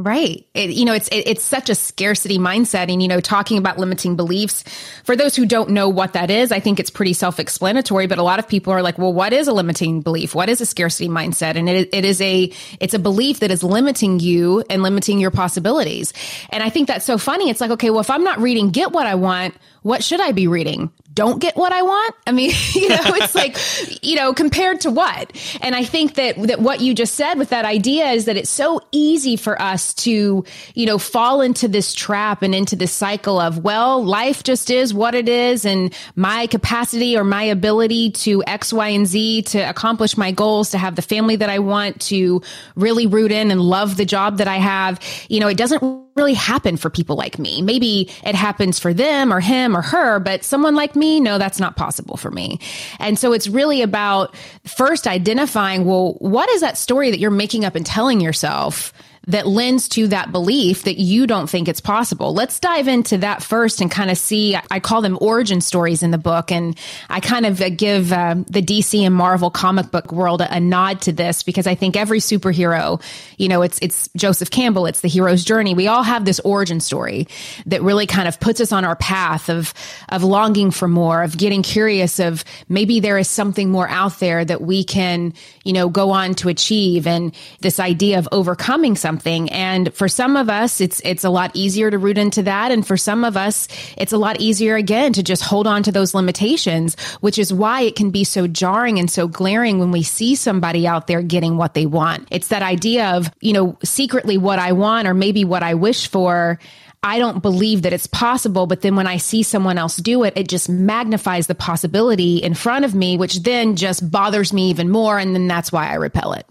Right. 0.02 0.48
It, 0.54 0.70
you 0.70 0.86
know, 0.86 0.94
it's 0.94 1.10
it, 1.10 1.28
it's 1.28 1.44
such 1.44 1.70
a 1.70 1.76
scarcity 1.76 2.38
mindset, 2.38 2.90
and 2.90 3.02
you 3.02 3.10
know, 3.10 3.20
talking 3.20 3.58
about 3.58 3.78
limiting 3.78 4.16
beliefs. 4.16 4.64
For 5.04 5.18
those 5.18 5.36
who 5.36 5.46
don't 5.46 5.72
know 5.72 5.90
what 5.90 6.14
that 6.14 6.32
is, 6.32 6.54
I 6.54 6.62
think 6.62 6.80
it's 6.80 6.90
pretty 6.90 7.12
self-explanatory. 7.12 8.08
But 8.08 8.18
a 8.18 8.24
lot 8.24 8.40
of 8.40 8.48
people 8.48 8.72
are 8.72 8.82
like, 8.82 8.98
"Well, 8.98 9.12
what 9.12 9.34
is 9.34 9.50
a 9.50 9.52
limiting 9.52 10.00
belief? 10.00 10.34
What 10.34 10.48
is 10.48 10.62
a 10.62 10.66
scarcity 10.66 11.10
mindset?" 11.10 11.58
And 11.58 11.68
it 11.68 11.90
it 11.92 12.06
is 12.06 12.22
a 12.22 12.50
it's 12.80 12.94
a 12.94 13.00
belief 13.00 13.42
that 13.42 13.52
is 13.52 13.62
limiting 13.62 14.22
you 14.22 14.64
and 14.70 14.84
limiting 14.84 15.20
your 15.20 15.32
possibilities. 15.32 16.14
And 16.50 16.64
I 16.64 16.70
think 16.70 16.88
that's 16.88 17.04
so 17.04 17.18
funny. 17.18 17.50
It's 17.50 17.60
like, 17.60 17.72
okay, 17.72 17.90
well, 17.90 18.00
if 18.00 18.10
I'm 18.10 18.24
not 18.24 18.40
reading 18.40 18.70
"Get 18.70 18.94
What 18.94 19.06
I 19.06 19.16
Want," 19.16 19.54
what 19.82 20.02
should 20.02 20.22
I 20.22 20.32
be 20.32 20.48
reading? 20.48 20.92
Don't 21.12 21.40
get 21.40 21.58
what 21.58 21.72
I 21.72 21.82
want. 21.82 22.16
I 22.28 22.32
mean, 22.32 22.52
you 22.74 22.90
know, 22.90 23.02
it's 23.02 23.36
like, 23.36 23.58
you 24.04 24.16
know, 24.16 24.34
compared 24.34 24.82
to 24.82 24.92
what? 24.92 25.32
And 25.62 25.76
I 25.76 25.84
think 25.84 26.16
that, 26.16 26.42
that 26.44 26.62
what 26.62 26.82
you 26.82 26.94
just 26.94 27.16
said 27.16 27.36
with 27.36 27.50
that 27.50 27.66
idea 27.66 28.10
is 28.12 28.26
that 28.26 28.38
it's 28.38 28.50
so 28.50 28.82
easy 28.92 29.36
for 29.36 29.60
us 29.62 29.94
to, 29.96 30.46
you 30.76 30.86
know, 30.86 30.98
fall 30.98 31.42
into 31.42 31.68
this 31.68 31.94
trap 31.94 32.42
and 32.42 32.54
into 32.54 32.76
this 32.76 32.92
cycle 32.92 33.40
of, 33.40 33.64
well, 33.64 34.04
life 34.04 34.44
just 34.44 34.70
is 34.70 34.94
what 34.94 35.16
it 35.16 35.28
is. 35.28 35.66
And 35.66 35.94
my 36.16 36.48
capacity 36.48 37.18
or 37.18 37.24
my 37.24 37.44
ability 37.44 38.12
to 38.12 38.44
X, 38.46 38.72
Y, 38.72 38.90
and 38.90 39.08
Z 39.08 39.44
to 39.44 39.60
accomplish 39.60 40.18
my 40.18 40.32
goals, 40.32 40.72
to 40.72 40.78
have 40.78 40.96
the 40.96 41.02
family 41.02 41.38
that 41.38 41.50
I 41.50 41.60
want, 41.60 42.02
to 42.02 42.42
really 42.76 43.08
root 43.08 43.32
in 43.32 43.52
and 43.52 43.62
love 43.62 43.98
the 43.98 44.06
job 44.06 44.38
that 44.38 44.48
I 44.48 44.58
have, 44.58 45.00
you 45.28 45.40
know, 45.40 45.48
it 45.48 45.58
doesn't 45.58 46.09
really 46.20 46.34
happen 46.34 46.76
for 46.76 46.90
people 46.90 47.16
like 47.16 47.40
me. 47.40 47.62
Maybe 47.62 48.10
it 48.26 48.36
happens 48.36 48.78
for 48.78 48.94
them 48.94 49.32
or 49.32 49.40
him 49.40 49.76
or 49.76 49.82
her, 49.82 50.20
but 50.20 50.44
someone 50.44 50.76
like 50.76 50.94
me, 50.94 51.22
no, 51.22 51.38
that's 51.38 51.62
not 51.62 51.78
possible 51.78 52.18
for 52.18 52.30
me. 52.30 52.60
And 53.00 53.18
so 53.18 53.32
it's 53.32 53.48
really 53.48 53.82
about 53.82 54.36
first 54.66 55.08
identifying, 55.08 55.86
well, 55.86 56.16
what 56.20 56.50
is 56.50 56.60
that 56.60 56.78
story 56.78 57.10
that 57.12 57.20
you're 57.20 57.32
making 57.32 57.64
up 57.64 57.76
and 57.76 57.86
telling 57.86 58.20
yourself? 58.20 58.92
That 59.30 59.48
lends 59.48 59.88
to 59.88 60.08
that 60.08 60.32
belief 60.32 60.84
that 60.84 60.98
you 60.98 61.28
don't 61.28 61.48
think 61.48 61.68
it's 61.68 61.80
possible. 61.80 62.34
Let's 62.34 62.60
dive 62.60 62.88
into 62.88 63.20
that 63.20 63.44
first 63.44 63.80
and 63.80 63.90
kind 63.90 64.10
of 64.10 64.18
see. 64.18 64.58
I 64.72 64.80
call 64.80 65.02
them 65.02 65.20
origin 65.22 65.62
stories 65.62 66.02
in 66.02 66.10
the 66.10 66.18
book, 66.18 66.52
and 66.52 66.78
I 67.10 67.20
kind 67.20 67.46
of 67.46 67.62
give 67.78 68.12
uh, 68.12 68.36
the 68.48 68.64
DC 68.64 69.00
and 69.02 69.14
Marvel 69.14 69.52
comic 69.52 69.92
book 69.92 70.12
world 70.12 70.42
a, 70.42 70.56
a, 70.56 70.60
nod 70.60 71.02
to 71.02 71.12
this 71.12 71.44
because 71.44 71.68
I 71.68 71.76
think 71.76 71.96
every 71.96 72.20
superhero, 72.20 73.02
you 73.38 73.48
know, 73.48 73.62
it's 73.62 73.78
it's 73.84 74.10
Joseph 74.18 74.50
Campbell, 74.50 74.88
it's 74.88 75.02
the 75.02 75.08
hero's 75.08 75.44
journey. 75.44 75.76
We 75.76 75.88
all 75.88 76.04
have 76.04 76.26
this 76.26 76.40
origin 76.40 76.80
story 76.80 77.28
that 77.68 77.84
really 77.84 78.08
kind 78.08 78.28
of 78.28 78.40
puts 78.40 78.60
us 78.60 78.72
on 78.72 78.84
our 78.84 78.96
path 78.96 79.50
of 79.50 79.76
of 80.10 80.24
longing 80.24 80.72
for 80.72 80.88
more, 80.88 81.22
of 81.22 81.38
getting 81.38 81.62
curious, 81.62 82.20
of 82.20 82.44
maybe 82.68 83.00
there 83.00 83.20
is 83.20 83.28
something 83.28 83.70
more 83.70 83.88
out 83.88 84.20
there 84.20 84.44
that 84.44 84.62
we 84.62 84.84
can, 84.84 85.34
you 85.70 85.74
know, 85.74 85.88
go 85.88 86.10
on 86.10 86.34
to 86.34 86.50
achieve, 86.50 87.06
and 87.06 87.32
this 87.60 87.80
idea 87.80 88.18
of 88.18 88.28
overcoming 88.32 88.96
something. 88.96 89.52
And 89.52 89.94
for 89.94 90.08
some 90.08 90.36
of 90.36 90.50
us, 90.50 90.82
it's, 90.82 91.00
it's 91.06 91.24
a 91.24 91.30
lot 91.30 91.52
easier 91.54 91.92
to 91.92 91.98
root 92.00 92.18
into 92.18 92.42
that. 92.42 92.72
And 92.72 92.86
for 92.86 92.98
some 92.98 93.24
of 93.24 93.38
us, 93.38 93.68
it's 93.96 94.12
a 94.12 94.18
lot 94.18 94.42
easier 94.42 94.76
again 94.76 95.14
to 95.14 95.22
just 95.22 95.44
hold 95.44 95.68
on 95.68 95.84
to 95.84 95.92
those 95.92 96.16
limitations, 96.16 97.00
which 97.20 97.38
is 97.38 97.54
why 97.54 97.82
it 97.82 97.96
can 97.96 98.10
be 98.10 98.24
so 98.24 98.48
jarring 98.48 98.98
and 98.98 99.12
so 99.12 99.28
glaring 99.28 99.78
when 99.78 99.92
we 99.92 100.02
see 100.02 100.34
somebody 100.34 100.88
out 100.88 101.06
there 101.06 101.22
getting 101.22 101.56
what 101.56 101.76
they 101.76 101.86
want. 101.86 102.28
It's 102.32 102.48
that 102.48 102.64
idea 102.64 103.12
of, 103.16 103.30
you 103.40 103.54
know, 103.54 103.78
secretly 103.84 104.40
what 104.40 104.58
I 104.58 104.72
want 104.72 105.08
or 105.08 105.14
maybe 105.14 105.46
what 105.46 105.62
I 105.62 105.76
wish 105.76 106.10
for. 106.10 106.58
I 107.02 107.18
don't 107.18 107.42
believe 107.42 107.84
that 107.84 107.94
it's 107.94 108.08
possible. 108.08 108.68
But 108.68 108.82
then 108.82 108.96
when 108.96 109.08
I 109.08 109.18
see 109.18 109.44
someone 109.44 109.78
else 109.78 109.96
do 109.98 110.24
it, 110.24 110.34
it 110.36 110.50
just 110.50 110.70
magnifies 110.70 111.48
the 111.48 111.56
possibility 111.56 112.38
in 112.38 112.54
front 112.54 112.86
of 112.86 112.94
me, 112.94 113.18
which 113.18 113.44
then 113.44 113.76
just 113.76 114.10
bothers 114.12 114.52
me 114.52 114.70
even 114.70 114.90
more. 114.90 115.18
And 115.18 115.34
then 115.34 115.48
that's 115.48 115.72
why 115.72 115.90
I 115.90 115.96
repel 115.96 116.34
it. 116.34 116.46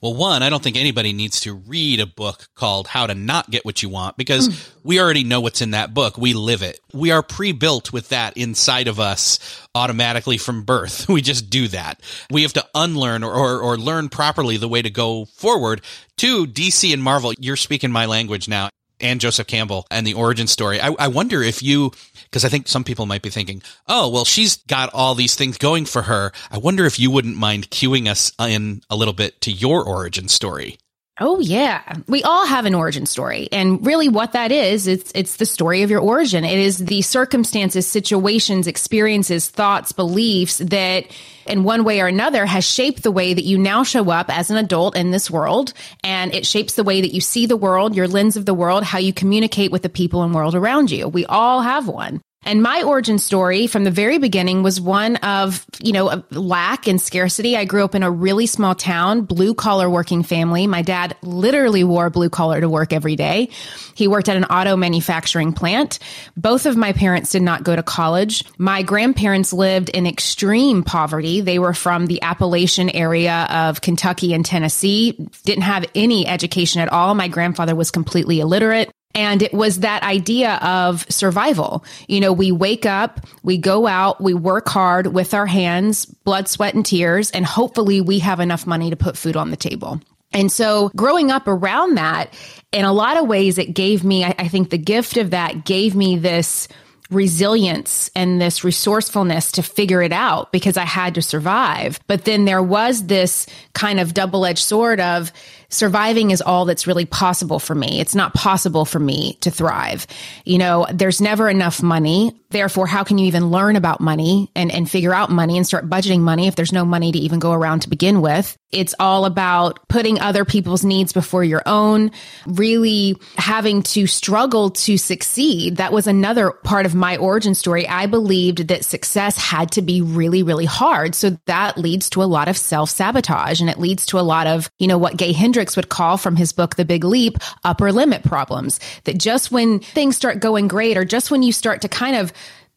Well, 0.00 0.14
one, 0.14 0.42
I 0.42 0.50
don't 0.50 0.62
think 0.62 0.76
anybody 0.76 1.12
needs 1.12 1.40
to 1.40 1.54
read 1.54 2.00
a 2.00 2.06
book 2.06 2.48
called 2.54 2.88
How 2.88 3.06
to 3.06 3.14
Not 3.14 3.50
Get 3.50 3.64
What 3.64 3.82
You 3.82 3.88
Want 3.88 4.16
because 4.16 4.48
mm. 4.48 4.70
we 4.84 5.00
already 5.00 5.24
know 5.24 5.40
what's 5.40 5.60
in 5.60 5.72
that 5.72 5.94
book. 5.94 6.18
We 6.18 6.34
live 6.34 6.62
it. 6.62 6.80
We 6.92 7.10
are 7.10 7.22
pre 7.22 7.52
built 7.52 7.92
with 7.92 8.08
that 8.10 8.36
inside 8.36 8.86
of 8.86 9.00
us 9.00 9.38
automatically 9.74 10.38
from 10.38 10.62
birth. 10.64 11.08
We 11.18 11.22
just 11.22 11.50
do 11.50 11.66
that. 11.68 12.00
We 12.30 12.42
have 12.42 12.52
to 12.52 12.66
unlearn 12.76 13.24
or, 13.24 13.32
or, 13.32 13.60
or 13.60 13.76
learn 13.76 14.08
properly 14.08 14.56
the 14.56 14.68
way 14.68 14.82
to 14.82 14.90
go 14.90 15.24
forward. 15.24 15.80
To 16.18 16.46
DC 16.46 16.92
and 16.92 17.02
Marvel, 17.02 17.32
you're 17.38 17.56
speaking 17.56 17.90
my 17.90 18.06
language 18.06 18.48
now 18.48 18.68
and 19.00 19.20
Joseph 19.20 19.46
Campbell 19.46 19.86
and 19.90 20.06
the 20.06 20.14
origin 20.14 20.46
story. 20.46 20.80
I, 20.80 20.94
I 20.98 21.08
wonder 21.08 21.42
if 21.42 21.62
you, 21.62 21.92
because 22.24 22.44
I 22.44 22.48
think 22.48 22.68
some 22.68 22.84
people 22.84 23.06
might 23.06 23.22
be 23.22 23.30
thinking, 23.30 23.62
oh, 23.86 24.08
well, 24.08 24.24
she's 24.24 24.56
got 24.56 24.90
all 24.92 25.14
these 25.14 25.34
things 25.34 25.58
going 25.58 25.84
for 25.84 26.02
her. 26.02 26.32
I 26.50 26.58
wonder 26.58 26.84
if 26.86 26.98
you 26.98 27.10
wouldn't 27.10 27.36
mind 27.36 27.70
cueing 27.70 28.08
us 28.08 28.32
in 28.38 28.82
a 28.90 28.96
little 28.96 29.14
bit 29.14 29.40
to 29.42 29.52
your 29.52 29.84
origin 29.84 30.28
story. 30.28 30.78
Oh 31.20 31.40
yeah. 31.40 31.82
We 32.06 32.22
all 32.22 32.46
have 32.46 32.64
an 32.64 32.74
origin 32.74 33.04
story. 33.04 33.48
And 33.50 33.84
really 33.84 34.08
what 34.08 34.32
that 34.32 34.52
is, 34.52 34.86
it's 34.86 35.10
it's 35.14 35.36
the 35.36 35.46
story 35.46 35.82
of 35.82 35.90
your 35.90 36.00
origin. 36.00 36.44
It 36.44 36.58
is 36.58 36.78
the 36.78 37.02
circumstances, 37.02 37.88
situations, 37.88 38.68
experiences, 38.68 39.48
thoughts, 39.48 39.90
beliefs 39.90 40.58
that 40.58 41.06
in 41.46 41.64
one 41.64 41.82
way 41.82 42.00
or 42.00 42.06
another 42.06 42.46
has 42.46 42.64
shaped 42.64 43.02
the 43.02 43.10
way 43.10 43.34
that 43.34 43.44
you 43.44 43.58
now 43.58 43.82
show 43.82 44.10
up 44.10 44.30
as 44.30 44.50
an 44.50 44.58
adult 44.58 44.96
in 44.96 45.10
this 45.10 45.30
world 45.30 45.72
and 46.04 46.34
it 46.34 46.46
shapes 46.46 46.74
the 46.74 46.84
way 46.84 47.00
that 47.00 47.14
you 47.14 47.20
see 47.20 47.46
the 47.46 47.56
world, 47.56 47.96
your 47.96 48.06
lens 48.06 48.36
of 48.36 48.46
the 48.46 48.54
world, 48.54 48.84
how 48.84 48.98
you 48.98 49.12
communicate 49.12 49.72
with 49.72 49.82
the 49.82 49.88
people 49.88 50.22
and 50.22 50.34
world 50.34 50.54
around 50.54 50.90
you. 50.90 51.08
We 51.08 51.26
all 51.26 51.62
have 51.62 51.88
one. 51.88 52.20
And 52.44 52.62
my 52.62 52.82
origin 52.82 53.18
story 53.18 53.66
from 53.66 53.84
the 53.84 53.90
very 53.90 54.18
beginning 54.18 54.62
was 54.62 54.80
one 54.80 55.16
of, 55.16 55.66
you 55.82 55.92
know, 55.92 56.22
lack 56.30 56.86
and 56.86 57.00
scarcity. 57.00 57.56
I 57.56 57.64
grew 57.64 57.84
up 57.84 57.94
in 57.94 58.02
a 58.02 58.10
really 58.10 58.46
small 58.46 58.74
town, 58.74 59.22
blue 59.22 59.54
collar 59.54 59.90
working 59.90 60.22
family. 60.22 60.66
My 60.66 60.82
dad 60.82 61.16
literally 61.22 61.84
wore 61.84 62.08
blue 62.10 62.30
collar 62.30 62.60
to 62.60 62.68
work 62.68 62.92
every 62.92 63.16
day. 63.16 63.50
He 63.94 64.08
worked 64.08 64.28
at 64.28 64.36
an 64.36 64.44
auto 64.44 64.76
manufacturing 64.76 65.52
plant. 65.52 65.98
Both 66.36 66.64
of 66.64 66.76
my 66.76 66.92
parents 66.92 67.32
did 67.32 67.42
not 67.42 67.64
go 67.64 67.74
to 67.74 67.82
college. 67.82 68.44
My 68.56 68.82
grandparents 68.82 69.52
lived 69.52 69.88
in 69.90 70.06
extreme 70.06 70.84
poverty. 70.84 71.40
They 71.40 71.58
were 71.58 71.74
from 71.74 72.06
the 72.06 72.22
Appalachian 72.22 72.88
area 72.88 73.46
of 73.50 73.80
Kentucky 73.80 74.32
and 74.32 74.46
Tennessee, 74.46 75.28
didn't 75.44 75.64
have 75.64 75.84
any 75.94 76.26
education 76.26 76.80
at 76.80 76.92
all. 76.92 77.14
My 77.14 77.28
grandfather 77.28 77.74
was 77.74 77.90
completely 77.90 78.40
illiterate. 78.40 78.90
And 79.14 79.42
it 79.42 79.52
was 79.52 79.80
that 79.80 80.02
idea 80.02 80.56
of 80.56 81.04
survival. 81.10 81.84
You 82.08 82.20
know, 82.20 82.32
we 82.32 82.52
wake 82.52 82.86
up, 82.86 83.26
we 83.42 83.58
go 83.58 83.86
out, 83.86 84.20
we 84.20 84.34
work 84.34 84.68
hard 84.68 85.08
with 85.08 85.34
our 85.34 85.46
hands, 85.46 86.04
blood, 86.04 86.46
sweat, 86.46 86.74
and 86.74 86.84
tears, 86.84 87.30
and 87.30 87.44
hopefully 87.44 88.00
we 88.00 88.18
have 88.20 88.38
enough 88.38 88.66
money 88.66 88.90
to 88.90 88.96
put 88.96 89.16
food 89.16 89.36
on 89.36 89.50
the 89.50 89.56
table. 89.56 90.00
And 90.32 90.52
so 90.52 90.90
growing 90.94 91.30
up 91.30 91.48
around 91.48 91.94
that, 91.96 92.34
in 92.70 92.84
a 92.84 92.92
lot 92.92 93.16
of 93.16 93.26
ways, 93.26 93.56
it 93.56 93.72
gave 93.74 94.04
me, 94.04 94.24
I, 94.24 94.34
I 94.38 94.48
think 94.48 94.70
the 94.70 94.78
gift 94.78 95.16
of 95.16 95.30
that 95.30 95.64
gave 95.64 95.94
me 95.94 96.18
this 96.18 96.68
resilience 97.10 98.10
and 98.14 98.38
this 98.38 98.62
resourcefulness 98.62 99.52
to 99.52 99.62
figure 99.62 100.02
it 100.02 100.12
out 100.12 100.52
because 100.52 100.76
I 100.76 100.84
had 100.84 101.14
to 101.14 101.22
survive. 101.22 101.98
But 102.06 102.26
then 102.26 102.44
there 102.44 102.62
was 102.62 103.06
this 103.06 103.46
kind 103.72 103.98
of 103.98 104.12
double 104.12 104.44
edged 104.44 104.58
sword 104.58 105.00
of, 105.00 105.32
surviving 105.70 106.30
is 106.30 106.40
all 106.40 106.64
that's 106.64 106.86
really 106.86 107.04
possible 107.04 107.58
for 107.58 107.74
me. 107.74 108.00
It's 108.00 108.14
not 108.14 108.34
possible 108.34 108.84
for 108.84 108.98
me 108.98 109.34
to 109.40 109.50
thrive. 109.50 110.06
You 110.44 110.58
know, 110.58 110.86
there's 110.92 111.20
never 111.20 111.48
enough 111.48 111.82
money. 111.82 112.32
Therefore, 112.50 112.86
how 112.86 113.04
can 113.04 113.18
you 113.18 113.26
even 113.26 113.50
learn 113.50 113.76
about 113.76 114.00
money 114.00 114.50
and, 114.54 114.72
and 114.72 114.90
figure 114.90 115.12
out 115.12 115.30
money 115.30 115.58
and 115.58 115.66
start 115.66 115.90
budgeting 115.90 116.20
money 116.20 116.46
if 116.46 116.56
there's 116.56 116.72
no 116.72 116.86
money 116.86 117.12
to 117.12 117.18
even 117.18 117.38
go 117.38 117.52
around 117.52 117.80
to 117.80 117.90
begin 117.90 118.22
with? 118.22 118.56
It's 118.70 118.94
all 118.98 119.26
about 119.26 119.86
putting 119.88 120.20
other 120.20 120.46
people's 120.46 120.84
needs 120.84 121.12
before 121.12 121.44
your 121.44 121.62
own, 121.66 122.10
really 122.46 123.16
having 123.36 123.82
to 123.82 124.06
struggle 124.06 124.70
to 124.70 124.96
succeed. 124.96 125.76
That 125.76 125.92
was 125.92 126.06
another 126.06 126.50
part 126.50 126.86
of 126.86 126.94
my 126.94 127.18
origin 127.18 127.54
story. 127.54 127.86
I 127.86 128.06
believed 128.06 128.68
that 128.68 128.84
success 128.84 129.36
had 129.36 129.72
to 129.72 129.82
be 129.82 130.00
really, 130.00 130.42
really 130.42 130.66
hard. 130.66 131.14
So 131.14 131.38
that 131.46 131.76
leads 131.76 132.08
to 132.10 132.22
a 132.22 132.24
lot 132.24 132.48
of 132.48 132.56
self 132.56 132.88
sabotage 132.88 133.60
and 133.60 133.68
it 133.68 133.78
leads 133.78 134.06
to 134.06 134.18
a 134.18 134.20
lot 134.20 134.46
of, 134.46 134.70
you 134.78 134.86
know, 134.86 134.98
what 134.98 135.16
Gay 135.16 135.32
Hendricks 135.32 135.57
Hendricks 135.58 135.74
would 135.74 135.88
call 135.88 136.18
from 136.18 136.36
his 136.36 136.52
book, 136.52 136.76
The 136.76 136.84
Big 136.84 137.02
Leap, 137.02 137.36
upper 137.64 137.90
limit 137.90 138.22
problems. 138.22 138.78
That 139.02 139.18
just 139.18 139.50
when 139.50 139.80
things 139.80 140.14
start 140.14 140.38
going 140.38 140.68
great 140.68 140.96
or 140.96 141.04
just 141.04 141.32
when 141.32 141.42
you 141.42 141.50
start 141.52 141.82
to 141.82 141.88
kind 141.88 142.14
of 142.14 142.32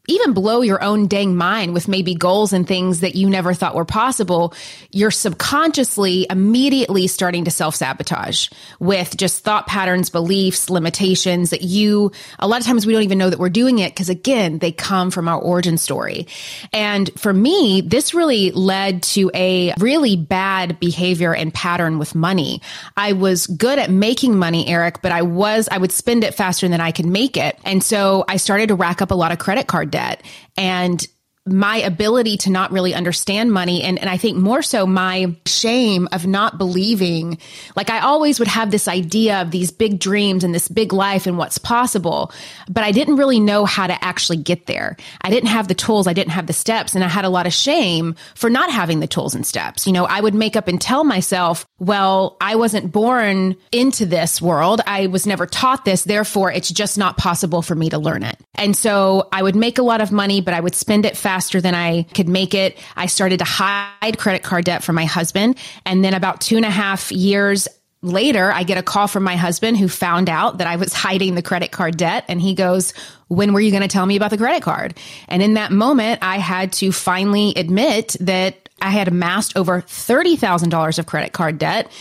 even 0.07 0.33
blow 0.33 0.61
your 0.61 0.83
own 0.83 1.07
dang 1.07 1.35
mind 1.35 1.73
with 1.75 1.87
maybe 1.87 2.15
goals 2.15 2.53
and 2.53 2.67
things 2.67 3.01
that 3.01 3.13
you 3.13 3.29
never 3.29 3.53
thought 3.53 3.75
were 3.75 3.85
possible, 3.85 4.53
you're 4.91 5.11
subconsciously 5.11 6.25
immediately 6.27 7.05
starting 7.05 7.45
to 7.45 7.51
self 7.51 7.75
sabotage 7.75 8.49
with 8.79 9.15
just 9.15 9.43
thought 9.43 9.67
patterns, 9.67 10.09
beliefs, 10.09 10.71
limitations 10.71 11.51
that 11.51 11.61
you, 11.61 12.11
a 12.39 12.47
lot 12.47 12.59
of 12.59 12.65
times 12.65 12.85
we 12.85 12.93
don't 12.93 13.03
even 13.03 13.19
know 13.19 13.29
that 13.29 13.37
we're 13.37 13.49
doing 13.49 13.77
it 13.77 13.93
because 13.93 14.09
again, 14.09 14.57
they 14.57 14.71
come 14.71 15.11
from 15.11 15.27
our 15.27 15.39
origin 15.39 15.77
story. 15.77 16.25
And 16.73 17.09
for 17.19 17.31
me, 17.31 17.81
this 17.81 18.15
really 18.15 18.49
led 18.51 19.03
to 19.03 19.29
a 19.35 19.73
really 19.77 20.17
bad 20.17 20.79
behavior 20.79 21.33
and 21.35 21.53
pattern 21.53 21.99
with 21.99 22.15
money. 22.15 22.61
I 22.97 23.13
was 23.13 23.45
good 23.45 23.77
at 23.77 23.91
making 23.91 24.37
money, 24.37 24.67
Erik, 24.67 25.03
but 25.03 25.11
I 25.11 25.21
was, 25.21 25.69
I 25.71 25.77
would 25.77 25.91
spend 25.91 26.23
it 26.23 26.33
faster 26.33 26.67
than 26.67 26.81
I 26.81 26.91
could 26.91 27.05
make 27.05 27.37
it. 27.37 27.59
And 27.63 27.83
so 27.83 28.25
I 28.27 28.37
started 28.37 28.69
to 28.69 28.75
rack 28.75 29.03
up 29.03 29.11
a 29.11 29.15
lot 29.15 29.31
of 29.31 29.37
credit 29.37 29.67
card 29.67 29.90
debt. 29.91 30.23
And 30.57 31.05
my 31.51 31.77
ability 31.77 32.37
to 32.37 32.49
not 32.49 32.71
really 32.71 32.93
understand 32.93 33.51
money 33.51 33.83
and, 33.83 33.99
and 33.99 34.09
I 34.09 34.17
think 34.17 34.37
more 34.37 34.61
so 34.61 34.85
my 34.85 35.35
shame 35.45 36.07
of 36.11 36.25
not 36.25 36.57
believing. 36.57 37.37
Like 37.75 37.89
I 37.89 37.99
always 37.99 38.39
would 38.39 38.47
have 38.47 38.71
this 38.71 38.87
idea 38.87 39.41
of 39.41 39.51
these 39.51 39.71
big 39.71 39.99
dreams 39.99 40.43
and 40.43 40.53
this 40.53 40.67
big 40.67 40.93
life 40.93 41.27
and 41.27 41.37
what's 41.37 41.57
possible, 41.57 42.31
but 42.69 42.83
I 42.83 42.91
didn't 42.91 43.17
really 43.17 43.39
know 43.39 43.65
how 43.65 43.87
to 43.87 44.03
actually 44.03 44.37
get 44.37 44.65
there. 44.65 44.97
I 45.21 45.29
didn't 45.29 45.49
have 45.49 45.67
the 45.67 45.75
tools, 45.75 46.07
I 46.07 46.13
didn't 46.13 46.31
have 46.31 46.47
the 46.47 46.53
steps, 46.53 46.95
and 46.95 47.03
I 47.03 47.07
had 47.07 47.25
a 47.25 47.29
lot 47.29 47.47
of 47.47 47.53
shame 47.53 48.15
for 48.35 48.49
not 48.49 48.71
having 48.71 48.99
the 48.99 49.07
tools 49.07 49.35
and 49.35 49.45
steps. 49.45 49.87
You 49.87 49.93
know, 49.93 50.05
I 50.05 50.21
would 50.21 50.35
make 50.35 50.55
up 50.55 50.67
and 50.67 50.79
tell 50.79 51.03
myself, 51.03 51.65
well, 51.79 52.37
I 52.39 52.55
wasn't 52.55 52.91
born 52.91 53.55
into 53.71 54.05
this 54.05 54.41
world. 54.41 54.81
I 54.85 55.07
was 55.07 55.25
never 55.25 55.45
taught 55.45 55.85
this. 55.85 56.03
Therefore, 56.03 56.51
it's 56.51 56.71
just 56.71 56.97
not 56.97 57.17
possible 57.17 57.61
for 57.61 57.75
me 57.75 57.89
to 57.89 57.97
learn 57.97 58.23
it. 58.23 58.37
And 58.55 58.75
so 58.75 59.27
I 59.31 59.41
would 59.41 59.55
make 59.55 59.77
a 59.77 59.83
lot 59.83 60.01
of 60.01 60.11
money, 60.11 60.41
but 60.41 60.53
I 60.53 60.59
would 60.59 60.75
spend 60.75 61.05
it 61.05 61.17
fast 61.17 61.40
faster 61.41 61.59
than 61.59 61.73
I 61.73 62.03
could 62.13 62.29
make 62.29 62.53
it. 62.53 62.77
I 62.95 63.07
started 63.07 63.39
to 63.39 63.45
hide 63.45 64.19
credit 64.19 64.43
card 64.43 64.63
debt 64.65 64.83
from 64.83 64.93
my 64.93 65.05
husband. 65.05 65.57
And 65.87 66.05
then 66.05 66.13
about 66.13 66.39
two 66.39 66.55
and 66.55 66.65
a 66.65 66.69
half 66.69 67.11
years 67.11 67.67
later, 68.03 68.51
I 68.51 68.61
get 68.61 68.77
a 68.77 68.83
call 68.83 69.07
from 69.07 69.23
my 69.23 69.35
husband 69.35 69.77
who 69.77 69.87
found 69.87 70.29
out 70.29 70.59
that 70.59 70.67
I 70.67 70.75
was 70.75 70.93
hiding 70.93 71.33
the 71.33 71.41
credit 71.41 71.71
card 71.71 71.97
debt. 71.97 72.25
And 72.27 72.39
he 72.39 72.53
goes, 72.53 72.93
when 73.27 73.53
were 73.53 73.59
you 73.59 73.71
going 73.71 73.81
to 73.81 73.87
tell 73.87 74.05
me 74.05 74.17
about 74.17 74.29
the 74.29 74.37
credit 74.37 74.61
card? 74.61 74.95
And 75.27 75.41
in 75.41 75.55
that 75.55 75.71
moment, 75.71 76.19
I 76.21 76.37
had 76.37 76.73
to 76.73 76.91
finally 76.91 77.53
admit 77.55 78.15
that 78.19 78.69
I 78.79 78.91
had 78.91 79.07
amassed 79.07 79.57
over 79.57 79.81
$30,000 79.81 80.99
of 80.99 81.05
credit 81.07 81.33
card 81.33 81.57
debt 81.57 81.91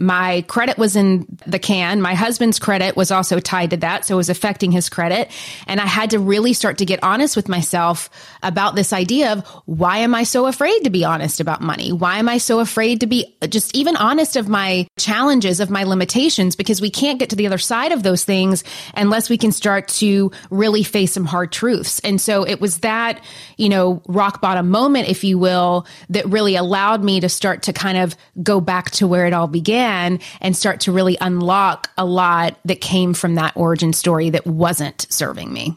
my 0.00 0.44
credit 0.46 0.78
was 0.78 0.94
in 0.94 1.26
the 1.46 1.58
can. 1.58 2.00
My 2.00 2.14
husband's 2.14 2.58
credit 2.58 2.96
was 2.96 3.10
also 3.10 3.40
tied 3.40 3.70
to 3.70 3.76
that. 3.78 4.06
So 4.06 4.14
it 4.14 4.16
was 4.16 4.28
affecting 4.28 4.70
his 4.70 4.88
credit. 4.88 5.30
And 5.66 5.80
I 5.80 5.86
had 5.86 6.10
to 6.10 6.18
really 6.18 6.52
start 6.52 6.78
to 6.78 6.84
get 6.84 7.02
honest 7.02 7.34
with 7.34 7.48
myself 7.48 8.08
about 8.42 8.76
this 8.76 8.92
idea 8.92 9.32
of 9.32 9.46
why 9.66 9.98
am 9.98 10.14
I 10.14 10.22
so 10.22 10.46
afraid 10.46 10.84
to 10.84 10.90
be 10.90 11.04
honest 11.04 11.40
about 11.40 11.60
money? 11.60 11.92
Why 11.92 12.18
am 12.18 12.28
I 12.28 12.38
so 12.38 12.60
afraid 12.60 13.00
to 13.00 13.06
be 13.06 13.36
just 13.48 13.74
even 13.74 13.96
honest 13.96 14.36
of 14.36 14.48
my 14.48 14.86
challenges, 14.96 15.58
of 15.58 15.68
my 15.68 15.82
limitations? 15.82 16.54
Because 16.54 16.80
we 16.80 16.90
can't 16.90 17.18
get 17.18 17.30
to 17.30 17.36
the 17.36 17.46
other 17.46 17.58
side 17.58 17.90
of 17.90 18.04
those 18.04 18.22
things 18.22 18.62
unless 18.94 19.28
we 19.28 19.36
can 19.36 19.50
start 19.50 19.88
to 19.88 20.30
really 20.50 20.84
face 20.84 21.12
some 21.12 21.24
hard 21.24 21.50
truths. 21.50 21.98
And 22.00 22.20
so 22.20 22.44
it 22.44 22.60
was 22.60 22.78
that, 22.78 23.20
you 23.56 23.68
know, 23.68 24.00
rock 24.06 24.40
bottom 24.40 24.70
moment, 24.70 25.08
if 25.08 25.24
you 25.24 25.38
will, 25.38 25.86
that 26.10 26.26
really 26.28 26.54
allowed 26.54 27.02
me 27.02 27.18
to 27.20 27.28
start 27.28 27.64
to 27.64 27.72
kind 27.72 27.98
of 27.98 28.16
go 28.40 28.60
back 28.60 28.92
to 28.92 29.08
where 29.08 29.26
it 29.26 29.32
all 29.32 29.48
began 29.48 29.87
and 29.88 30.56
start 30.56 30.80
to 30.80 30.92
really 30.92 31.16
unlock 31.20 31.90
a 31.96 32.04
lot 32.04 32.58
that 32.64 32.80
came 32.80 33.14
from 33.14 33.36
that 33.36 33.56
origin 33.56 33.92
story 33.92 34.30
that 34.30 34.46
wasn't 34.46 35.06
serving 35.10 35.52
me. 35.52 35.76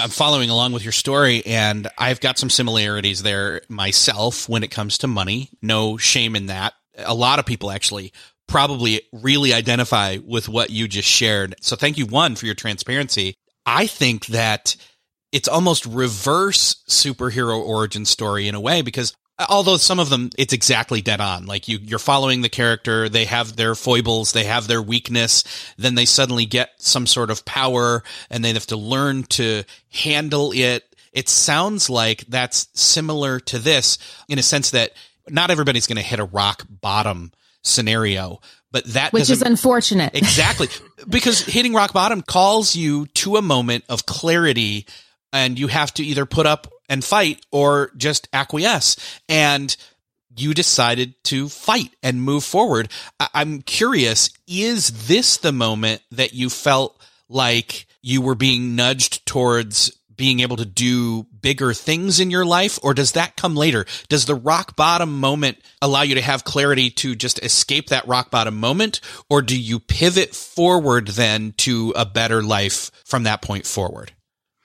I'm 0.00 0.10
following 0.10 0.50
along 0.50 0.72
with 0.72 0.84
your 0.84 0.92
story, 0.92 1.46
and 1.46 1.88
I've 1.96 2.20
got 2.20 2.36
some 2.36 2.50
similarities 2.50 3.22
there 3.22 3.62
myself 3.68 4.48
when 4.48 4.64
it 4.64 4.70
comes 4.70 4.98
to 4.98 5.06
money. 5.06 5.50
No 5.62 5.96
shame 5.96 6.34
in 6.34 6.46
that. 6.46 6.74
A 6.98 7.14
lot 7.14 7.38
of 7.38 7.46
people 7.46 7.70
actually 7.70 8.12
probably 8.48 9.02
really 9.12 9.54
identify 9.54 10.18
with 10.24 10.48
what 10.48 10.70
you 10.70 10.88
just 10.88 11.08
shared. 11.08 11.54
So 11.60 11.76
thank 11.76 11.96
you, 11.96 12.06
one, 12.06 12.34
for 12.34 12.46
your 12.46 12.54
transparency. 12.54 13.34
I 13.64 13.86
think 13.86 14.26
that 14.26 14.76
it's 15.32 15.48
almost 15.48 15.86
reverse 15.86 16.82
superhero 16.88 17.58
origin 17.58 18.04
story 18.04 18.46
in 18.46 18.54
a 18.54 18.60
way 18.60 18.82
because 18.82 19.14
although 19.48 19.76
some 19.76 19.98
of 19.98 20.10
them 20.10 20.30
it's 20.38 20.52
exactly 20.52 21.00
dead 21.00 21.20
on. 21.20 21.46
Like 21.46 21.68
you 21.68 21.78
you're 21.82 21.98
following 21.98 22.40
the 22.42 22.48
character 22.48 23.08
they 23.08 23.24
have 23.24 23.56
their 23.56 23.74
foibles 23.74 24.32
they 24.32 24.44
have 24.44 24.66
their 24.66 24.82
weakness 24.82 25.44
then 25.76 25.94
they 25.94 26.04
suddenly 26.04 26.46
get 26.46 26.70
some 26.78 27.06
sort 27.06 27.30
of 27.30 27.44
power 27.44 28.02
and 28.30 28.44
they 28.44 28.52
have 28.52 28.66
to 28.66 28.76
learn 28.76 29.24
to 29.24 29.64
handle 29.92 30.52
it. 30.52 30.84
It 31.12 31.28
sounds 31.28 31.88
like 31.88 32.24
that's 32.26 32.68
similar 32.74 33.40
to 33.40 33.58
this 33.58 33.98
in 34.28 34.38
a 34.38 34.42
sense 34.42 34.70
that 34.70 34.92
not 35.28 35.50
everybody's 35.50 35.86
going 35.86 35.96
to 35.96 36.02
hit 36.02 36.20
a 36.20 36.24
rock 36.24 36.64
bottom 36.68 37.32
scenario 37.62 38.40
but 38.74 38.84
that 38.86 39.12
which 39.12 39.30
is 39.30 39.40
unfortunate. 39.40 40.12
Exactly. 40.16 40.66
Because 41.08 41.40
hitting 41.40 41.74
rock 41.74 41.92
bottom 41.92 42.22
calls 42.22 42.74
you 42.74 43.06
to 43.06 43.36
a 43.36 43.42
moment 43.42 43.84
of 43.88 44.04
clarity 44.04 44.86
and 45.32 45.58
you 45.58 45.68
have 45.68 45.94
to 45.94 46.04
either 46.04 46.26
put 46.26 46.44
up 46.44 46.73
and 46.88 47.04
fight 47.04 47.44
or 47.50 47.90
just 47.96 48.28
acquiesce. 48.32 48.96
And 49.28 49.74
you 50.36 50.52
decided 50.54 51.14
to 51.24 51.48
fight 51.48 51.90
and 52.02 52.22
move 52.22 52.44
forward. 52.44 52.88
I- 53.20 53.28
I'm 53.34 53.62
curious, 53.62 54.30
is 54.46 55.06
this 55.06 55.36
the 55.36 55.52
moment 55.52 56.02
that 56.10 56.34
you 56.34 56.50
felt 56.50 57.00
like 57.28 57.86
you 58.02 58.20
were 58.20 58.34
being 58.34 58.76
nudged 58.76 59.24
towards 59.26 59.92
being 60.16 60.40
able 60.40 60.56
to 60.56 60.64
do 60.64 61.24
bigger 61.40 61.72
things 61.72 62.20
in 62.20 62.30
your 62.30 62.44
life 62.44 62.78
or 62.82 62.94
does 62.94 63.12
that 63.12 63.36
come 63.36 63.56
later 63.56 63.84
does 64.08 64.26
the 64.26 64.34
rock 64.34 64.76
bottom 64.76 65.18
moment 65.18 65.58
allow 65.82 66.02
you 66.02 66.14
to 66.14 66.20
have 66.20 66.44
clarity 66.44 66.88
to 66.88 67.16
just 67.16 67.42
escape 67.42 67.88
that 67.88 68.06
rock 68.06 68.30
bottom 68.30 68.56
moment 68.56 69.00
or 69.28 69.42
do 69.42 69.60
you 69.60 69.80
pivot 69.80 70.34
forward 70.34 71.08
then 71.08 71.52
to 71.56 71.92
a 71.96 72.06
better 72.06 72.42
life 72.42 72.92
from 73.04 73.24
that 73.24 73.42
point 73.42 73.66
forward 73.66 74.12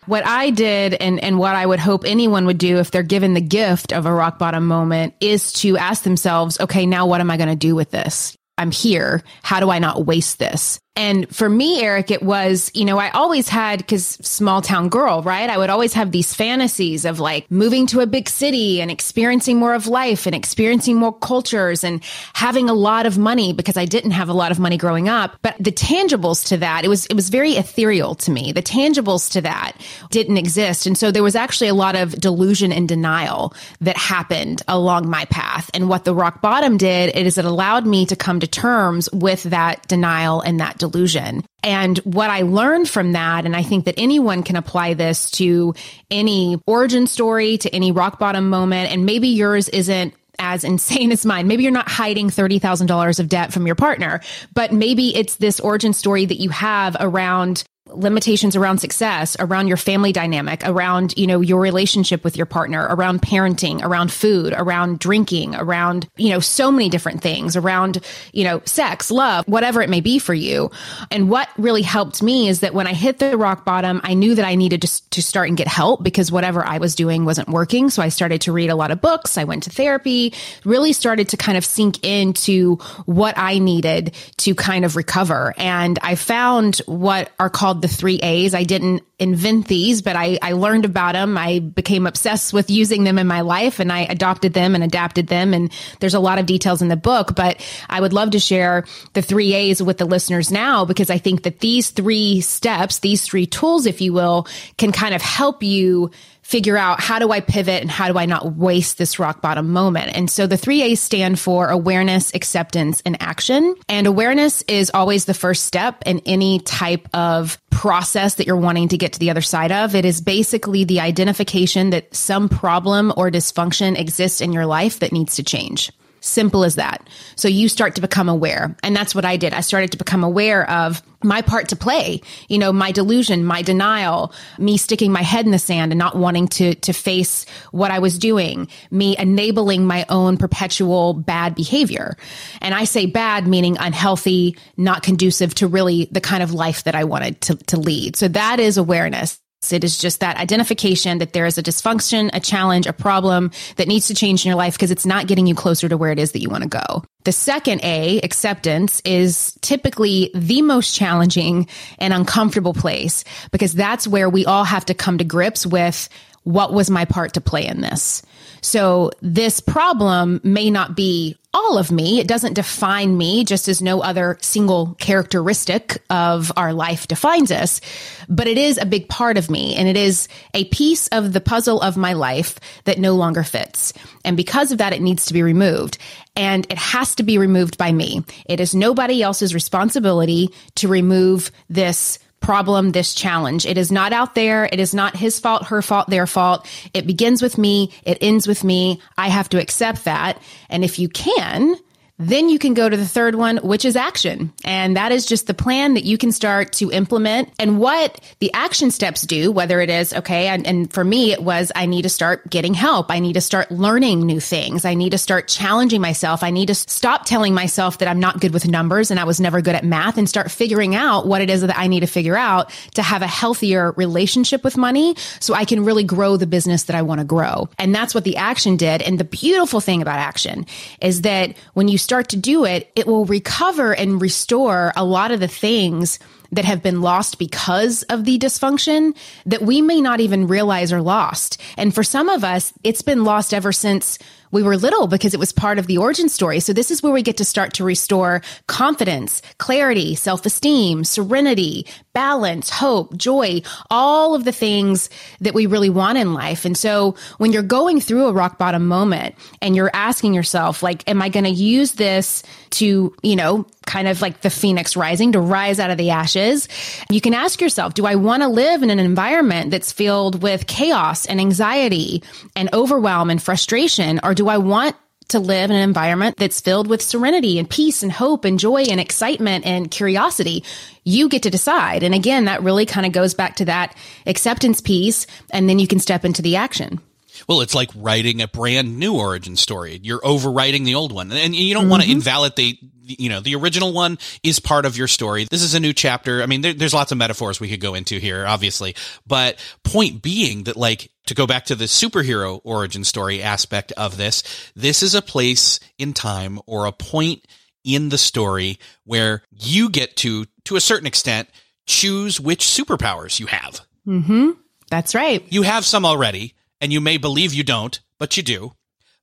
what 0.10 0.26
I 0.26 0.50
did 0.50 0.95
and, 0.95 1.24
and 1.24 1.38
what 1.38 1.56
I 1.56 1.65
would 1.65 1.80
hope 1.80 2.04
anyone 2.04 2.48
would 2.48 2.58
do 2.58 2.80
if 2.80 2.89
they're 2.89 3.04
given 3.04 3.36
the 3.36 3.41
gift 3.41 3.93
of 3.93 4.08
a 4.08 4.13
rock 4.13 4.39
bottom 4.39 4.65
moment 4.65 5.13
is 5.22 5.54
to 5.54 5.78
ask 5.78 6.02
themselves, 6.04 6.60
okay, 6.60 6.88
now 6.88 7.06
what 7.06 7.22
am 7.22 7.30
I 7.30 7.38
going 7.38 7.50
to 7.50 7.56
do 7.56 7.76
with 7.76 7.91
this? 7.91 8.36
I'm 8.58 8.72
here. 8.72 9.24
How 9.43 9.60
do 9.60 9.69
I 9.69 9.78
not 9.78 10.06
waste 10.06 10.39
this? 10.39 10.80
And 11.00 11.34
for 11.34 11.50
me, 11.50 11.82
Erik, 11.82 12.12
it 12.12 12.22
was, 12.22 12.70
you 12.74 12.84
know, 12.84 12.98
I 12.98 13.10
always 13.12 13.48
had, 13.48 13.78
because 13.78 14.06
small 14.06 14.62
town 14.62 14.90
girl, 14.90 15.22
right? 15.22 15.50
I 15.50 15.58
would 15.58 15.70
always 15.70 15.94
have 15.94 16.12
these 16.12 16.34
fantasies 16.34 17.06
of 17.06 17.22
like 17.22 17.50
moving 17.50 17.88
to 17.88 18.02
a 18.02 18.06
big 18.06 18.28
city 18.28 18.82
and 18.82 18.92
experiencing 18.92 19.56
more 19.56 19.74
of 19.74 19.88
life 19.88 20.26
and 20.26 20.36
experiencing 20.36 20.98
more 20.98 21.18
cultures 21.18 21.86
and 21.86 22.04
having 22.34 22.70
a 22.70 22.74
lot 22.74 23.06
of 23.06 23.18
money 23.18 23.54
because 23.54 23.78
I 23.78 23.86
didn't 23.86 24.12
have 24.12 24.28
a 24.28 24.34
lot 24.34 24.52
of 24.52 24.60
money 24.60 24.76
growing 24.76 25.08
up. 25.08 25.38
But 25.42 25.56
the 25.58 25.72
tangibles 25.72 26.46
to 26.50 26.58
that, 26.58 26.84
it 26.84 26.90
was, 26.90 27.06
it 27.06 27.14
was 27.14 27.30
very 27.30 27.54
ethereal 27.54 28.14
to 28.16 28.32
me. 28.32 28.52
The 28.52 28.62
tangibles 28.62 29.32
to 29.32 29.42
that 29.42 29.78
didn't 30.10 30.36
exist. 30.36 30.86
And 30.86 30.98
so 30.98 31.12
there 31.12 31.24
was 31.24 31.38
actually 31.38 31.70
a 31.70 31.74
lot 31.74 31.96
of 31.96 32.12
delusion 32.12 32.74
and 32.74 32.90
denial 32.90 33.54
that 33.80 33.96
happened 33.96 34.64
along 34.68 35.10
my 35.10 35.24
path. 35.26 35.72
And 35.74 35.88
what 35.88 36.04
the 36.04 36.14
rock 36.14 36.42
bottom 36.42 36.76
did 36.76 37.16
is 37.16 37.38
it 37.38 37.46
allowed 37.46 37.88
me 37.88 38.06
to 38.08 38.18
come 38.18 38.42
to 38.42 38.48
terms 38.48 39.10
with 39.14 39.44
that 39.44 39.88
denial 39.88 40.42
and 40.42 40.60
that 40.60 40.78
delusion 40.78 40.88
delusion. 40.89 41.43
And 41.63 41.97
what 41.99 42.30
I 42.30 42.43
learned 42.43 42.89
from 42.89 43.13
that, 43.13 43.45
and 43.45 43.56
I 43.56 43.63
think 43.63 43.86
that 43.86 43.95
anyone 43.97 44.43
can 44.43 44.56
apply 44.56 44.93
this 44.93 45.32
to 45.32 45.73
any 46.10 46.60
origin 46.65 47.08
story, 47.08 47.58
to 47.60 47.73
any 47.73 47.91
rock 47.91 48.19
bottom 48.19 48.49
moment, 48.49 48.91
and 48.91 49.06
maybe 49.06 49.30
yours 49.30 49.69
isn't 49.69 50.13
as 50.39 50.63
insane 50.63 51.12
as 51.12 51.25
mine. 51.25 51.47
Maybe 51.47 51.63
you're 51.63 51.71
not 51.71 51.89
hiding 51.89 52.30
$30,000 52.30 53.19
of 53.19 53.30
debt 53.30 53.54
from 53.54 53.65
your 53.65 53.75
partner, 53.75 54.21
but 54.54 54.71
maybe 54.71 55.15
it's 55.15 55.36
this 55.36 55.60
origin 55.60 55.93
story 55.93 56.25
that 56.25 56.39
you 56.39 56.49
have 56.49 56.95
around 56.99 57.63
limitations 57.93 58.56
around 58.56 58.80
success, 58.80 59.36
around 59.39 59.67
your 59.67 59.78
family 59.78 60.12
dynamic, 60.12 60.62
around, 60.65 61.17
you 61.17 61.28
know, 61.28 61.41
your 61.41 61.60
relationship 61.62 62.23
with 62.23 62.38
your 62.38 62.45
partner, 62.45 62.88
around 62.89 63.21
parenting, 63.21 63.84
around 63.84 64.12
food, 64.12 64.54
around 64.56 64.99
drinking, 64.99 65.56
around, 65.56 66.08
you 66.17 66.30
know, 66.30 66.39
so 66.39 66.71
many 66.71 66.89
different 66.89 67.21
things, 67.21 67.56
around, 67.56 67.99
you 68.34 68.43
know, 68.43 68.62
sex, 68.65 69.12
love, 69.12 69.47
whatever 69.47 69.82
it 69.82 69.89
may 69.89 70.02
be 70.02 70.19
for 70.19 70.34
you. 70.34 70.71
And 71.12 71.30
what 71.30 71.49
really 71.58 71.82
helped 71.82 72.21
me 72.21 72.47
is 72.47 72.62
that 72.62 72.73
when 72.73 72.88
I 72.88 72.93
hit 72.93 73.19
the 73.19 73.38
rock 73.38 73.65
bottom, 73.65 74.02
I 74.04 74.13
knew 74.13 74.36
that 74.36 74.45
I 74.45 74.56
needed 74.56 74.82
to, 74.84 75.10
to 75.10 75.23
start 75.23 75.47
and 75.47 75.58
get 75.58 75.67
help 75.67 76.04
because 76.04 76.32
whatever 76.32 76.63
I 76.65 76.78
was 76.78 76.95
doing 76.95 77.25
wasn't 77.25 77.49
working. 77.49 77.89
So 77.89 78.02
I 78.02 78.10
started 78.10 78.41
to 78.41 78.52
read 78.52 78.69
a 78.69 78.75
lot 78.75 78.91
of 78.91 79.02
books. 79.02 79.38
I 79.38 79.43
went 79.43 79.63
to 79.63 79.69
therapy, 79.69 80.34
really 80.63 80.93
started 80.93 81.30
to 81.30 81.38
kind 81.38 81.58
of 81.58 81.65
sink 81.65 82.06
into 82.06 82.75
what 83.06 83.38
I 83.38 83.60
needed 83.60 84.15
to 84.38 84.56
kind 84.56 84.86
of 84.86 84.95
recover. 84.95 85.54
And 85.58 85.97
I 86.02 86.15
found 86.15 86.78
what 86.86 87.32
are 87.39 87.49
called 87.49 87.79
called 87.80 87.92
the 87.92 87.96
three 87.96 88.18
A's. 88.18 88.54
I 88.54 88.63
didn't 88.63 89.04
invent 89.20 89.68
these, 89.68 90.02
but 90.02 90.15
I, 90.15 90.38
I 90.42 90.54
learned 90.54 90.86
about 90.86 91.13
them. 91.13 91.38
I 91.38 91.60
became 91.60 92.08
obsessed 92.08 92.54
with 92.54 92.70
using 92.70 93.04
them 93.04 93.18
in 93.18 93.28
my 93.28 93.42
life 93.42 93.80
and 93.80 93.92
I 93.92 94.02
adopted 94.02 94.54
them 94.54 94.76
and 94.76 94.84
adapted 94.84 95.28
them. 95.28 95.54
And 95.54 95.72
there's 96.00 96.13
a 96.13 96.20
lot 96.20 96.39
of 96.39 96.46
details 96.46 96.82
in 96.82 96.88
the 96.88 96.98
book, 96.98 97.36
but 97.36 97.65
I 97.89 98.02
would 98.02 98.13
love 98.13 98.32
to 98.32 98.39
share 98.39 98.86
the 99.13 99.22
three 99.22 99.54
A's 99.54 99.82
with 99.82 99.98
the 99.98 100.06
listeners 100.06 100.52
now 100.52 100.86
because 100.86 101.10
I 101.10 101.18
think 101.18 101.44
that 101.44 101.60
these 101.60 101.92
three 101.92 102.42
steps, 102.42 103.00
these 103.00 103.24
three 103.24 103.46
tools, 103.46 103.86
if 103.86 104.02
you 104.02 104.13
will, 104.13 104.48
can 104.78 104.92
kind 104.92 105.13
of 105.13 105.22
help 105.22 105.63
you 105.63 106.12
figure 106.50 106.78
out 106.78 107.00
how 107.00 107.20
do 107.20 107.32
I 107.32 107.42
pivot 107.42 107.84
and 107.84 107.92
how 107.92 108.12
do 108.12 108.18
I 108.18 108.26
not 108.26 108.56
waste 108.56 108.98
this 108.98 109.20
rock 109.20 109.40
bottom 109.40 109.70
moment. 109.70 110.18
And 110.18 110.32
so 110.32 110.48
the 110.48 110.58
three 110.58 110.82
A's 110.82 111.00
stand 111.00 111.40
for 111.40 111.68
awareness, 111.68 112.34
acceptance, 112.34 113.04
and 113.06 113.22
action. 113.22 113.76
And 113.88 114.08
awareness 114.08 114.64
is 114.64 114.90
always 114.92 115.26
the 115.26 115.36
first 115.36 115.68
step 115.68 116.02
in 116.08 116.24
any 116.26 116.58
type 116.58 117.08
of 117.14 117.62
process 117.70 118.34
that 118.36 118.48
you're 118.48 118.58
wanting 118.58 118.88
to 118.88 118.98
get 118.98 119.14
to 119.14 119.20
the 119.20 119.30
other 119.30 119.42
side 119.42 119.72
of. 119.72 119.94
It 119.94 120.06
is 120.06 120.22
basically 120.22 120.86
the 120.86 121.02
identification 121.02 121.92
that 121.92 122.16
some 122.16 122.50
problem 122.50 123.14
or 123.16 123.30
dysfunction 123.30 123.96
exists 123.96 124.42
in 124.42 124.52
your 124.52 124.66
life 124.66 125.02
that 125.02 125.12
needs 125.12 125.36
to 125.36 125.44
change. 125.44 125.92
Simple 126.21 126.63
as 126.63 126.75
that. 126.75 127.08
So 127.36 127.47
you 127.47 127.69
start 127.69 127.95
to 127.95 128.01
become 128.01 128.29
aware. 128.29 128.75
And 128.84 128.95
that's 128.95 129.15
what 129.15 129.25
I 129.25 129.38
did. 129.38 129.53
I 129.53 129.62
started 129.62 129.91
to 129.91 129.97
become 129.97 130.23
aware 130.23 130.69
of 130.69 131.01
my 131.23 131.41
part 131.41 131.69
to 131.69 131.75
play, 131.75 132.21
you 132.47 132.58
know, 132.58 132.71
my 132.71 132.91
delusion, 132.91 133.43
my 133.43 133.62
denial, 133.62 134.34
me 134.58 134.77
sticking 134.77 135.12
my 135.12 135.21
head 135.21 135.45
in 135.45 135.51
the 135.51 135.60
sand 135.60 135.91
and 135.91 135.99
not 135.99 136.15
wanting 136.15 136.47
to, 136.47 136.75
to 136.75 136.93
face 136.93 137.45
what 137.71 137.91
I 137.91 137.99
was 137.99 138.17
doing, 138.17 138.69
me 138.89 139.17
enabling 139.17 139.86
my 139.86 140.05
own 140.08 140.38
perpetual 140.38 141.13
bad 141.13 141.55
behavior. 141.55 142.15
And 142.62 142.73
I 142.73 142.86
say 142.86 143.05
bad, 143.05 143.47
meaning 143.47 143.77
unhealthy, 143.77 144.58
not 144.77 145.03
conducive 145.03 145.55
to 145.55 145.67
really 145.67 146.08
the 146.12 146.21
kind 146.21 146.41
of 146.41 146.53
life 146.53 146.86
that 146.86 146.95
I 146.95 147.03
wanted 147.03 147.41
to, 147.41 147.55
to 147.55 147.77
lead. 147.77 148.15
So 148.15 148.29
that 148.29 148.62
is 148.62 148.77
awareness. 148.77 149.39
It 149.72 149.84
is 149.84 149.98
just 149.98 150.22
that 150.22 150.38
identification 150.38 151.17
that 151.17 151.34
there 151.34 151.45
is 151.45 151.58
a 151.58 151.63
dysfunction, 151.63 152.30
a 152.34 152.39
challenge, 152.39 152.88
a 152.88 152.93
problem 152.93 153.52
that 153.76 153.89
needs 153.89 154.08
to 154.08 154.15
change 154.15 154.45
in 154.45 154.50
your 154.50 154.58
life 154.58 154.74
because 154.74 154.89
it's 154.89 155.06
not 155.06 155.28
getting 155.28 155.48
you 155.48 155.54
closer 155.54 155.89
to 155.89 155.98
where 155.98 156.12
it 156.12 156.17
is 156.17 156.32
that 156.32 156.39
you 156.39 156.50
want 156.50 156.63
to 156.63 156.69
go. 156.69 157.04
The 157.26 157.34
second 157.34 157.84
A, 157.84 158.22
acceptance, 158.22 159.02
is 159.04 159.54
typically 159.62 160.32
the 160.34 160.62
most 160.62 160.95
challenging 160.95 161.67
and 162.00 162.13
uncomfortable 162.13 162.74
place 162.74 163.26
because 163.52 163.74
that's 163.74 164.08
where 164.08 164.30
we 164.30 164.45
all 164.45 164.63
have 164.63 164.86
to 164.86 164.93
come 164.93 165.17
to 165.17 165.26
grips 165.26 165.65
with 165.65 166.08
what 166.43 166.74
was 166.74 166.89
my 166.89 167.04
part 167.04 167.34
to 167.34 167.41
play 167.41 167.67
in 167.67 167.82
this? 167.82 168.24
So 168.62 169.12
this 169.22 169.60
problem 169.60 170.41
may 170.43 170.69
not 170.69 170.95
be 170.95 171.36
all 171.54 171.80
of 171.80 171.91
me. 171.91 172.19
It 172.19 172.28
doesn't 172.28 172.54
define 172.54 173.17
me 173.17 173.43
just 173.43 173.67
as 173.67 173.82
no 173.82 174.02
other 174.02 174.38
single 174.41 174.95
characteristic 175.00 176.02
of 176.10 176.52
our 176.56 176.74
life 176.74 177.08
defines 177.08 177.52
us, 177.52 177.82
but 178.28 178.48
it 178.48 178.58
is 178.58 178.78
a 178.78 178.86
big 178.86 179.10
part 179.10 179.38
of 179.38 179.50
me 179.50 179.76
and 179.76 179.88
it 179.88 179.98
is 179.98 180.28
a 180.54 180.65
piece 180.65 181.08
of 181.08 181.34
the 181.34 181.41
puzzle 181.41 181.82
of 181.82 181.98
my 181.98 182.13
life 182.13 182.60
that 182.84 183.00
no 183.00 183.15
longer 183.15 183.43
fits. 183.43 183.93
And 184.24 184.38
because 184.38 184.72
of 184.72 184.78
that, 184.78 184.93
it 184.93 185.02
needs 185.02 185.26
to 185.26 185.34
be 185.34 185.41
removed 185.41 185.98
and 186.36 186.67
it 186.69 186.78
has 186.78 187.15
to 187.15 187.24
be 187.24 187.39
removed 187.39 187.80
by 187.80 187.91
me. 187.91 188.24
It 188.45 188.60
is 188.60 188.76
nobody 188.76 189.24
else's 189.24 189.54
responsibility 189.54 190.50
to 190.76 190.88
remove 190.88 191.52
this 191.67 192.19
problem, 192.41 192.91
this 192.91 193.13
challenge. 193.13 193.65
It 193.65 193.78
is 193.78 193.91
not 193.91 194.13
out 194.13 194.36
there. 194.36 194.69
It 194.71 194.80
is 194.80 194.93
not 194.93 195.15
his 195.15 195.39
fault, 195.39 195.65
her 195.67 195.82
fault, 195.82 196.10
their 196.10 196.28
fault. 196.28 196.67
It 196.93 197.06
begins 197.06 197.41
with 197.41 197.58
me. 197.58 197.91
It 198.04 198.17
ends 198.21 198.47
with 198.47 198.63
me. 198.63 199.02
I 199.17 199.30
have 199.30 199.49
to 199.49 199.62
accept 199.62 200.06
that. 200.06 200.41
And 200.69 200.84
if 200.84 200.99
you 200.99 201.10
can, 201.10 201.75
then 202.19 202.49
you 202.49 202.60
can 202.60 202.73
go 202.73 202.89
to 202.89 202.97
the 202.97 203.08
third 203.08 203.36
one, 203.36 203.58
which 203.58 203.86
is 203.86 203.95
action. 203.95 204.51
And 204.65 204.97
that 204.97 205.13
is 205.13 205.25
just 205.25 205.47
the 205.47 205.53
plan 205.53 205.93
that 205.93 206.03
you 206.03 206.17
can 206.17 206.34
start 206.34 206.73
to 206.73 206.91
implement. 206.91 207.49
And 207.58 207.79
what 207.79 208.19
the 208.39 208.51
action 208.53 208.91
steps 208.91 209.21
do, 209.21 209.53
whether 209.53 209.79
it 209.79 209.89
is, 209.89 210.13
okay, 210.13 210.47
and, 210.47 210.67
and, 210.67 210.89
for 210.89 211.03
me, 211.03 211.32
it 211.32 211.41
was 211.41 211.71
I 211.75 211.86
need 211.86 212.01
to 212.01 212.10
start 212.10 212.49
getting 212.49 212.73
help. 212.73 213.10
I 213.10 213.19
need 213.19 213.34
to 213.34 213.41
start 213.41 213.71
learning 213.71 214.25
new 214.25 214.39
things. 214.39 214.84
I 214.84 214.95
need 214.95 215.12
to 215.12 215.17
start 215.17 215.47
challenging 215.47 216.01
myself. 216.01 216.43
I 216.43 216.49
need 216.49 216.65
to 216.67 216.75
stop 216.75 217.25
telling 217.25 217.53
myself 217.53 217.99
that 217.99 218.10
I'm 218.10 218.19
not 218.19 218.41
good 218.41 218.53
with 218.53 218.67
numbers 218.67 219.12
and 219.12 219.19
I 219.19 219.23
was 219.23 219.39
never 219.39 219.62
good 219.62 219.75
at 219.75 219.86
math 219.86 220.17
and 220.17 220.27
start 220.27 220.51
figuring 220.51 220.95
out 220.95 221.27
what 221.27 221.41
it 221.41 221.49
is 221.49 221.62
that 221.62 221.77
I 221.77 221.88
need 221.88 222.01
to 222.01 222.08
figure 222.08 222.36
out 222.36 222.71
to 222.95 223.01
have 223.01 223.21
a 223.21 223.27
healthier 223.27 223.91
relationship 223.91 224.63
with 224.63 224.75
money 224.75 225.15
so 225.39 225.53
I 225.53 225.63
can 225.63 225.86
really 225.86 226.03
grow 226.03 226.36
the 226.36 226.47
business 226.47 226.84
that 226.84 226.95
I 226.95 227.03
want 227.03 227.19
to 227.19 227.25
grow. 227.25 227.69
And 227.77 227.95
that's 227.95 228.15
what 228.15 228.25
the 228.25 228.38
action 228.38 228.75
did. 228.75 229.01
And 229.03 229.19
the 229.19 229.23
beautiful 229.23 229.79
thing 229.79 230.01
about 230.01 230.17
action 230.17 230.65
is 231.01 231.21
that 231.21 231.55
when 231.75 231.88
you 231.88 231.97
start 232.10 232.30
to 232.30 232.38
do 232.38 232.65
it, 232.65 232.91
it 232.95 233.06
will 233.06 233.26
recover 233.26 233.93
and 233.93 234.19
restore 234.19 234.91
a 234.95 235.06
lot 235.06 235.30
of 235.30 235.39
the 235.39 235.48
things 235.48 236.17
that 236.52 236.65
have 236.65 236.82
been 236.82 237.02
lost 237.02 237.38
because 237.38 238.02
of 238.10 238.26
the 238.26 238.39
dysfunction 238.39 239.15
that 239.45 239.62
we 239.62 239.80
may 239.80 240.02
not 240.02 240.19
even 240.19 240.48
realize 240.48 240.91
are 240.91 241.04
lost. 241.04 241.62
And 241.78 241.93
for 241.93 242.04
some 242.04 242.28
of 242.28 242.43
us, 242.43 242.74
it's 242.84 243.04
been 243.04 243.24
lost 243.24 243.54
ever 243.54 243.72
since 243.72 244.17
we 244.50 244.63
were 244.63 244.76
little 244.76 245.06
because 245.06 245.36
it 245.36 245.39
was 245.39 245.52
part 245.52 245.78
of 245.78 245.86
the 245.86 246.00
origin 246.00 246.30
story. 246.30 246.60
So 246.60 246.74
this 246.74 246.89
is 246.89 247.04
where 247.04 247.13
we 247.13 247.22
get 247.22 247.38
to 247.38 247.45
start 247.45 247.74
to 247.74 247.84
restore 247.84 248.41
confidence, 248.65 249.43
clarity, 249.60 250.15
self-esteem, 250.15 251.04
serenity, 251.04 251.86
balance, 252.13 252.69
hope, 252.69 253.15
joy, 253.15 253.62
all 253.89 254.36
of 254.36 254.43
the 254.43 254.52
things 254.52 255.10
that 255.41 255.54
we 255.54 255.65
really 255.65 255.89
want 255.89 256.17
in 256.17 256.34
life. 256.34 256.65
And 256.65 256.78
so 256.78 257.15
when 257.38 257.52
you're 257.52 257.63
going 257.63 258.02
through 258.02 258.28
a 258.28 258.34
rock 258.34 258.58
bottom 258.58 258.88
moment 258.88 259.36
and 259.62 259.76
you're 259.76 259.91
asking 259.93 260.34
yourself, 260.34 260.82
like, 260.82 261.08
am 261.08 261.22
I 261.22 261.30
going 261.30 261.45
to 261.45 261.50
use 261.50 261.93
this 261.93 262.43
to, 262.72 263.15
you 263.22 263.36
know, 263.36 263.65
kind 263.86 264.08
of 264.08 264.22
like 264.22 264.41
the 264.41 264.50
phoenix 264.50 264.95
rising 264.95 265.32
to 265.34 265.39
rise 265.39 265.80
out 265.80 265.91
of 265.91 265.98
the 265.98 266.10
ashes? 266.10 266.67
You 267.10 267.22
can 267.22 267.34
ask 267.34 267.62
yourself, 267.62 267.93
do 267.93 268.06
I 268.06 268.15
want 268.15 268.43
to 268.43 268.50
live 268.50 268.84
in 268.84 268.89
an 268.89 269.00
environment 269.00 269.72
that's 269.72 269.91
filled 269.91 270.41
with 270.41 270.67
chaos 270.67 271.26
and 271.26 271.39
anxiety 271.39 272.24
and 272.56 272.74
overwhelm 272.74 273.30
and 273.30 273.41
frustration? 273.41 274.19
Or 274.24 274.34
do 274.34 274.48
I 274.48 274.58
want 274.58 274.95
to 275.30 275.39
live 275.39 275.70
in 275.70 275.76
an 275.76 275.84
environment 275.84 276.38
that's 276.38 276.62
filled 276.62 276.88
with 276.88 277.02
serenity 277.02 277.60
and 277.60 277.70
peace 277.70 278.04
and 278.04 278.12
hope 278.12 278.46
and 278.46 278.60
joy 278.60 278.84
and 278.84 279.00
excitement 279.00 279.65
and 279.65 279.89
curiosity. 279.89 280.63
You 281.04 281.30
get 281.30 281.44
to 281.44 281.50
decide. 281.50 282.04
And 282.04 282.13
again, 282.13 282.46
that 282.46 282.63
really 282.63 282.86
kind 282.86 283.06
of 283.06 283.12
goes 283.12 283.34
back 283.34 283.56
to 283.58 283.65
that 283.65 283.96
acceptance 284.26 284.82
piece. 284.82 285.26
And 285.52 285.70
then 285.70 285.80
you 285.80 285.88
can 285.88 286.00
step 286.00 286.26
into 286.26 286.42
the 286.42 286.58
action. 286.58 287.00
Well, 287.48 287.62
it's 287.62 287.74
like 287.74 287.89
writing 287.96 288.42
a 288.42 288.48
brand 288.48 289.00
new 289.00 289.15
origin 289.15 289.56
story. 289.56 290.00
You're 290.04 290.20
overwriting 290.20 290.84
the 290.84 290.96
old 290.96 291.13
one, 291.13 291.32
and 291.32 291.56
you 291.56 291.74
don't 291.74 291.84
mm-hmm. 291.84 291.92
want 291.92 292.04
to 292.04 292.12
invalidate. 292.12 292.82
the 292.82 292.89
You 293.18 293.30
know, 293.30 293.39
the 293.39 293.56
original 293.56 293.94
one 293.94 294.18
is 294.44 294.60
part 294.60 294.86
of 294.86 294.98
your 294.98 295.08
story. 295.08 295.48
This 295.50 295.63
is 295.63 295.74
a 295.74 295.80
new 295.80 295.94
chapter. 295.94 296.44
I 296.44 296.48
mean, 296.48 296.62
there, 296.62 296.74
there's 296.74 296.94
lots 296.94 297.13
of 297.13 297.18
metaphors 297.18 297.60
we 297.60 297.70
could 297.70 297.80
go 297.80 297.96
into 297.96 298.20
here, 298.20 298.46
obviously, 298.46 298.94
but 299.26 299.58
point 299.84 300.22
being 300.22 300.63
that, 300.63 300.76
like, 300.76 301.12
to 301.30 301.36
go 301.36 301.46
back 301.46 301.65
to 301.65 301.76
the 301.76 301.86
superhero 301.86 302.60
origin 302.63 303.04
story 303.04 303.42
aspect 303.44 303.92
of 303.92 304.18
this, 304.18 304.72
this 304.76 305.04
is 305.04 305.13
a 305.13 305.22
place 305.22 305.80
in 306.00 306.12
time 306.12 306.60
or 306.65 306.88
a 306.88 306.92
point 306.92 307.46
in 307.84 308.10
the 308.10 308.18
story 308.18 308.80
where 309.06 309.44
you 309.52 309.89
get 309.89 310.15
to, 310.18 310.48
to 310.65 310.76
a 310.76 310.82
certain 310.82 311.06
extent, 311.06 311.48
choose 311.86 312.39
which 312.39 312.65
superpowers 312.65 313.39
you 313.39 313.46
have. 313.46 313.82
Mm-hmm. 314.08 314.52
That's 314.89 315.13
right. 315.13 315.46
You 315.50 315.62
have 315.62 315.86
some 315.86 316.04
already 316.04 316.56
and 316.82 316.92
you 316.92 317.00
may 317.00 317.18
believe 317.18 317.54
you 317.54 317.63
don't, 317.63 318.00
but 318.18 318.36
you 318.36 318.42
do. 318.42 318.74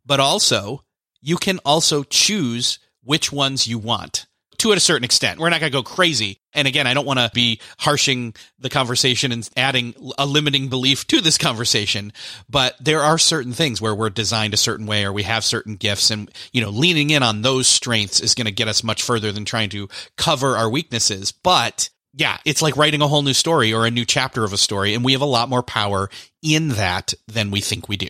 But 0.04 0.20
also, 0.20 0.84
you 1.20 1.36
can 1.36 1.58
also 1.64 2.04
choose 2.04 2.78
which 3.02 3.32
ones 3.32 3.66
you 3.66 3.78
want 3.78 4.26
to 4.72 4.76
a 4.76 4.80
certain 4.80 5.04
extent. 5.04 5.40
We're 5.40 5.50
not 5.50 5.60
going 5.60 5.72
to 5.72 5.78
go 5.78 5.82
crazy. 5.82 6.40
And 6.52 6.66
again, 6.66 6.86
I 6.86 6.94
don't 6.94 7.06
want 7.06 7.18
to 7.18 7.30
be 7.34 7.60
harshing 7.78 8.34
the 8.58 8.70
conversation 8.70 9.32
and 9.32 9.48
adding 9.56 9.94
a 10.18 10.26
limiting 10.26 10.68
belief 10.68 11.06
to 11.08 11.20
this 11.20 11.38
conversation, 11.38 12.12
but 12.48 12.76
there 12.80 13.02
are 13.02 13.18
certain 13.18 13.52
things 13.52 13.80
where 13.80 13.94
we're 13.94 14.10
designed 14.10 14.54
a 14.54 14.58
certain 14.58 14.86
way 14.86 15.04
or 15.04 15.12
we 15.12 15.22
have 15.24 15.44
certain 15.44 15.76
gifts 15.76 16.10
and, 16.10 16.30
you 16.52 16.60
know, 16.60 16.70
leaning 16.70 17.10
in 17.10 17.22
on 17.22 17.42
those 17.42 17.66
strengths 17.66 18.20
is 18.20 18.34
going 18.34 18.46
to 18.46 18.52
get 18.52 18.68
us 18.68 18.82
much 18.82 19.02
further 19.02 19.32
than 19.32 19.44
trying 19.44 19.70
to 19.70 19.88
cover 20.16 20.56
our 20.56 20.70
weaknesses. 20.70 21.32
But 21.32 21.90
yeah, 22.14 22.38
it's 22.44 22.62
like 22.62 22.76
writing 22.76 23.02
a 23.02 23.08
whole 23.08 23.22
new 23.22 23.34
story 23.34 23.72
or 23.72 23.86
a 23.86 23.90
new 23.90 24.04
chapter 24.04 24.42
of 24.44 24.52
a 24.52 24.58
story. 24.58 24.94
And 24.94 25.04
we 25.04 25.12
have 25.12 25.20
a 25.20 25.26
lot 25.26 25.50
more 25.50 25.62
power 25.62 26.08
in 26.42 26.70
that 26.70 27.12
than 27.28 27.50
we 27.50 27.60
think 27.60 27.88
we 27.88 27.96
do. 27.96 28.08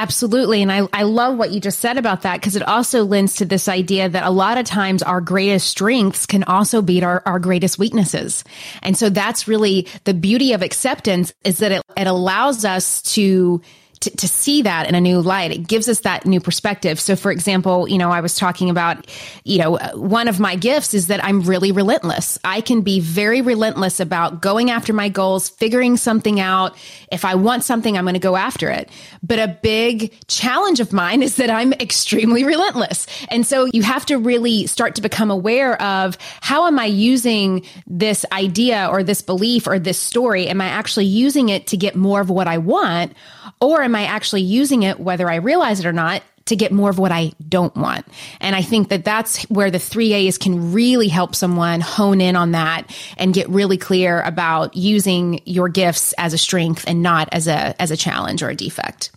Absolutely. 0.00 0.62
And 0.62 0.72
I, 0.72 0.88
I 0.94 1.02
love 1.02 1.36
what 1.36 1.50
you 1.50 1.60
just 1.60 1.78
said 1.78 1.98
about 1.98 2.22
that 2.22 2.40
because 2.40 2.56
it 2.56 2.66
also 2.66 3.04
lends 3.04 3.34
to 3.34 3.44
this 3.44 3.68
idea 3.68 4.08
that 4.08 4.24
a 4.24 4.30
lot 4.30 4.56
of 4.56 4.64
times 4.64 5.02
our 5.02 5.20
greatest 5.20 5.66
strengths 5.66 6.24
can 6.24 6.42
also 6.44 6.80
beat 6.80 7.02
our, 7.02 7.22
our 7.26 7.38
greatest 7.38 7.78
weaknesses. 7.78 8.42
And 8.82 8.96
so 8.96 9.10
that's 9.10 9.46
really 9.46 9.86
the 10.04 10.14
beauty 10.14 10.54
of 10.54 10.62
acceptance 10.62 11.34
is 11.44 11.58
that 11.58 11.70
it, 11.70 11.82
it 11.98 12.06
allows 12.06 12.64
us 12.64 13.02
to 13.12 13.60
to, 14.00 14.10
to 14.16 14.28
see 14.28 14.62
that 14.62 14.88
in 14.88 14.94
a 14.94 15.00
new 15.00 15.20
light. 15.20 15.50
It 15.50 15.66
gives 15.66 15.88
us 15.88 16.00
that 16.00 16.24
new 16.24 16.40
perspective. 16.40 16.98
So, 16.98 17.16
for 17.16 17.30
example, 17.30 17.86
you 17.88 17.98
know, 17.98 18.10
I 18.10 18.20
was 18.20 18.34
talking 18.34 18.70
about, 18.70 19.06
you 19.44 19.58
know, 19.58 19.78
one 19.94 20.26
of 20.26 20.40
my 20.40 20.56
gifts 20.56 20.94
is 20.94 21.08
that 21.08 21.22
I'm 21.22 21.42
really 21.42 21.70
relentless. 21.70 22.38
I 22.42 22.62
can 22.62 22.80
be 22.80 23.00
very 23.00 23.42
relentless 23.42 24.00
about 24.00 24.40
going 24.40 24.70
after 24.70 24.92
my 24.94 25.10
goals, 25.10 25.50
figuring 25.50 25.98
something 25.98 26.40
out. 26.40 26.76
If 27.12 27.26
I 27.26 27.34
want 27.34 27.62
something, 27.62 27.96
I'm 27.96 28.04
going 28.04 28.14
to 28.14 28.20
go 28.20 28.36
after 28.36 28.70
it. 28.70 28.88
But 29.22 29.38
a 29.38 29.58
big 29.62 30.14
challenge 30.28 30.80
of 30.80 30.92
mine 30.92 31.22
is 31.22 31.36
that 31.36 31.50
I'm 31.50 31.74
extremely 31.74 32.44
relentless. 32.44 33.06
And 33.28 33.46
so 33.46 33.66
you 33.66 33.82
have 33.82 34.06
to 34.06 34.16
really 34.16 34.66
start 34.66 34.94
to 34.94 35.02
become 35.02 35.30
aware 35.30 35.80
of 35.82 36.16
how 36.40 36.66
am 36.66 36.78
I 36.78 36.86
using 36.86 37.66
this 37.86 38.24
idea 38.32 38.88
or 38.90 39.02
this 39.02 39.20
belief 39.20 39.66
or 39.66 39.78
this 39.78 39.98
story? 39.98 40.48
Am 40.48 40.60
I 40.62 40.66
actually 40.66 41.06
using 41.06 41.50
it 41.50 41.66
to 41.68 41.76
get 41.76 41.96
more 41.96 42.20
of 42.20 42.30
what 42.30 42.48
I 42.48 42.56
want? 42.56 43.12
Or 43.60 43.82
am 43.82 43.94
I 43.94 44.04
actually 44.04 44.42
using 44.42 44.82
it, 44.82 44.98
whether 45.00 45.30
I 45.30 45.36
realize 45.36 45.80
it 45.80 45.86
or 45.86 45.92
not, 45.92 46.22
to 46.46 46.56
get 46.56 46.72
more 46.72 46.90
of 46.90 46.98
what 46.98 47.12
I 47.12 47.32
don't 47.48 47.74
want. 47.76 48.06
And 48.40 48.56
I 48.56 48.62
think 48.62 48.88
that 48.88 49.04
that's 49.04 49.42
where 49.44 49.70
the 49.70 49.78
three 49.78 50.12
A's 50.12 50.36
can 50.36 50.72
really 50.72 51.08
help 51.08 51.34
someone 51.34 51.80
hone 51.80 52.20
in 52.20 52.34
on 52.34 52.52
that 52.52 52.90
and 53.16 53.32
get 53.32 53.48
really 53.48 53.78
clear 53.78 54.20
about 54.22 54.76
using 54.76 55.40
your 55.44 55.68
gifts 55.68 56.12
as 56.14 56.32
a 56.32 56.38
strength 56.38 56.84
and 56.88 57.02
not 57.02 57.28
as 57.32 57.46
a, 57.46 57.80
as 57.80 57.90
a 57.90 57.96
challenge 57.96 58.42
or 58.42 58.48
a 58.48 58.56
defect. 58.56 59.12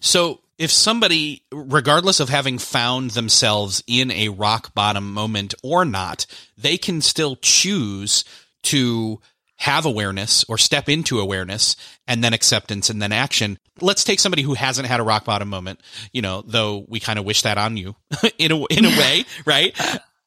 So 0.00 0.40
if 0.58 0.72
somebody, 0.72 1.42
regardless 1.52 2.20
of 2.20 2.28
having 2.28 2.58
found 2.58 3.12
themselves 3.12 3.82
in 3.86 4.10
a 4.10 4.30
rock 4.30 4.74
bottom 4.74 5.12
moment 5.12 5.54
or 5.62 5.84
not, 5.84 6.26
they 6.58 6.78
can 6.78 7.00
still 7.00 7.36
choose 7.36 8.24
to 8.64 9.20
have 9.56 9.86
awareness 9.86 10.44
or 10.48 10.58
step 10.58 10.88
into 10.88 11.20
awareness 11.20 11.76
and 12.08 12.24
then 12.24 12.32
acceptance 12.32 12.90
and 12.90 13.00
then 13.00 13.12
action. 13.12 13.58
Let's 13.80 14.04
take 14.04 14.20
somebody 14.20 14.42
who 14.42 14.54
hasn't 14.54 14.86
had 14.86 15.00
a 15.00 15.02
rock 15.02 15.24
bottom 15.24 15.48
moment, 15.48 15.80
you 16.12 16.22
know, 16.22 16.42
though 16.46 16.84
we 16.88 17.00
kind 17.00 17.18
of 17.18 17.24
wish 17.24 17.42
that 17.42 17.58
on 17.58 17.76
you 17.76 17.96
in 18.38 18.52
a, 18.52 18.64
in 18.66 18.84
a 18.84 18.90
way, 18.90 19.24
right? 19.46 19.76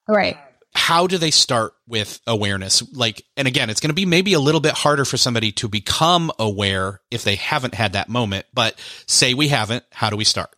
Right. 0.07 0.37
How 0.73 1.07
do 1.07 1.17
they 1.17 1.31
start 1.31 1.73
with 1.87 2.19
awareness? 2.27 2.83
Like, 2.93 3.23
and 3.37 3.47
again, 3.47 3.69
it's 3.69 3.79
going 3.79 3.91
to 3.91 3.95
be 3.95 4.05
maybe 4.05 4.33
a 4.33 4.39
little 4.39 4.59
bit 4.59 4.73
harder 4.73 5.05
for 5.05 5.15
somebody 5.15 5.51
to 5.53 5.69
become 5.69 6.31
aware 6.37 7.01
if 7.11 7.23
they 7.23 7.35
haven't 7.35 7.73
had 7.73 7.93
that 7.93 8.09
moment, 8.09 8.45
but 8.53 8.77
say 9.07 9.33
we 9.33 9.47
haven't, 9.47 9.85
how 9.91 10.09
do 10.09 10.17
we 10.17 10.25
start? 10.25 10.54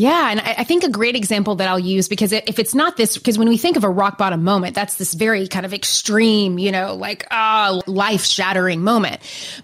Yeah. 0.00 0.30
And 0.30 0.40
I, 0.40 0.64
think 0.64 0.82
a 0.82 0.88
great 0.88 1.14
example 1.14 1.56
that 1.56 1.68
I'll 1.68 1.78
use 1.78 2.08
because 2.08 2.32
if 2.32 2.58
it's 2.58 2.74
not 2.74 2.96
this, 2.96 3.18
because 3.18 3.36
when 3.36 3.50
we 3.50 3.58
think 3.58 3.76
of 3.76 3.84
a 3.84 3.90
rock 3.90 4.16
bottom 4.16 4.42
moment, 4.42 4.74
that's 4.74 4.94
this 4.94 5.12
very 5.12 5.46
kind 5.46 5.66
of 5.66 5.74
extreme, 5.74 6.58
you 6.58 6.72
know, 6.72 6.94
like, 6.94 7.26
ah, 7.30 7.68
uh, 7.68 7.82
life 7.86 8.24
shattering 8.24 8.82
moment. 8.82 9.20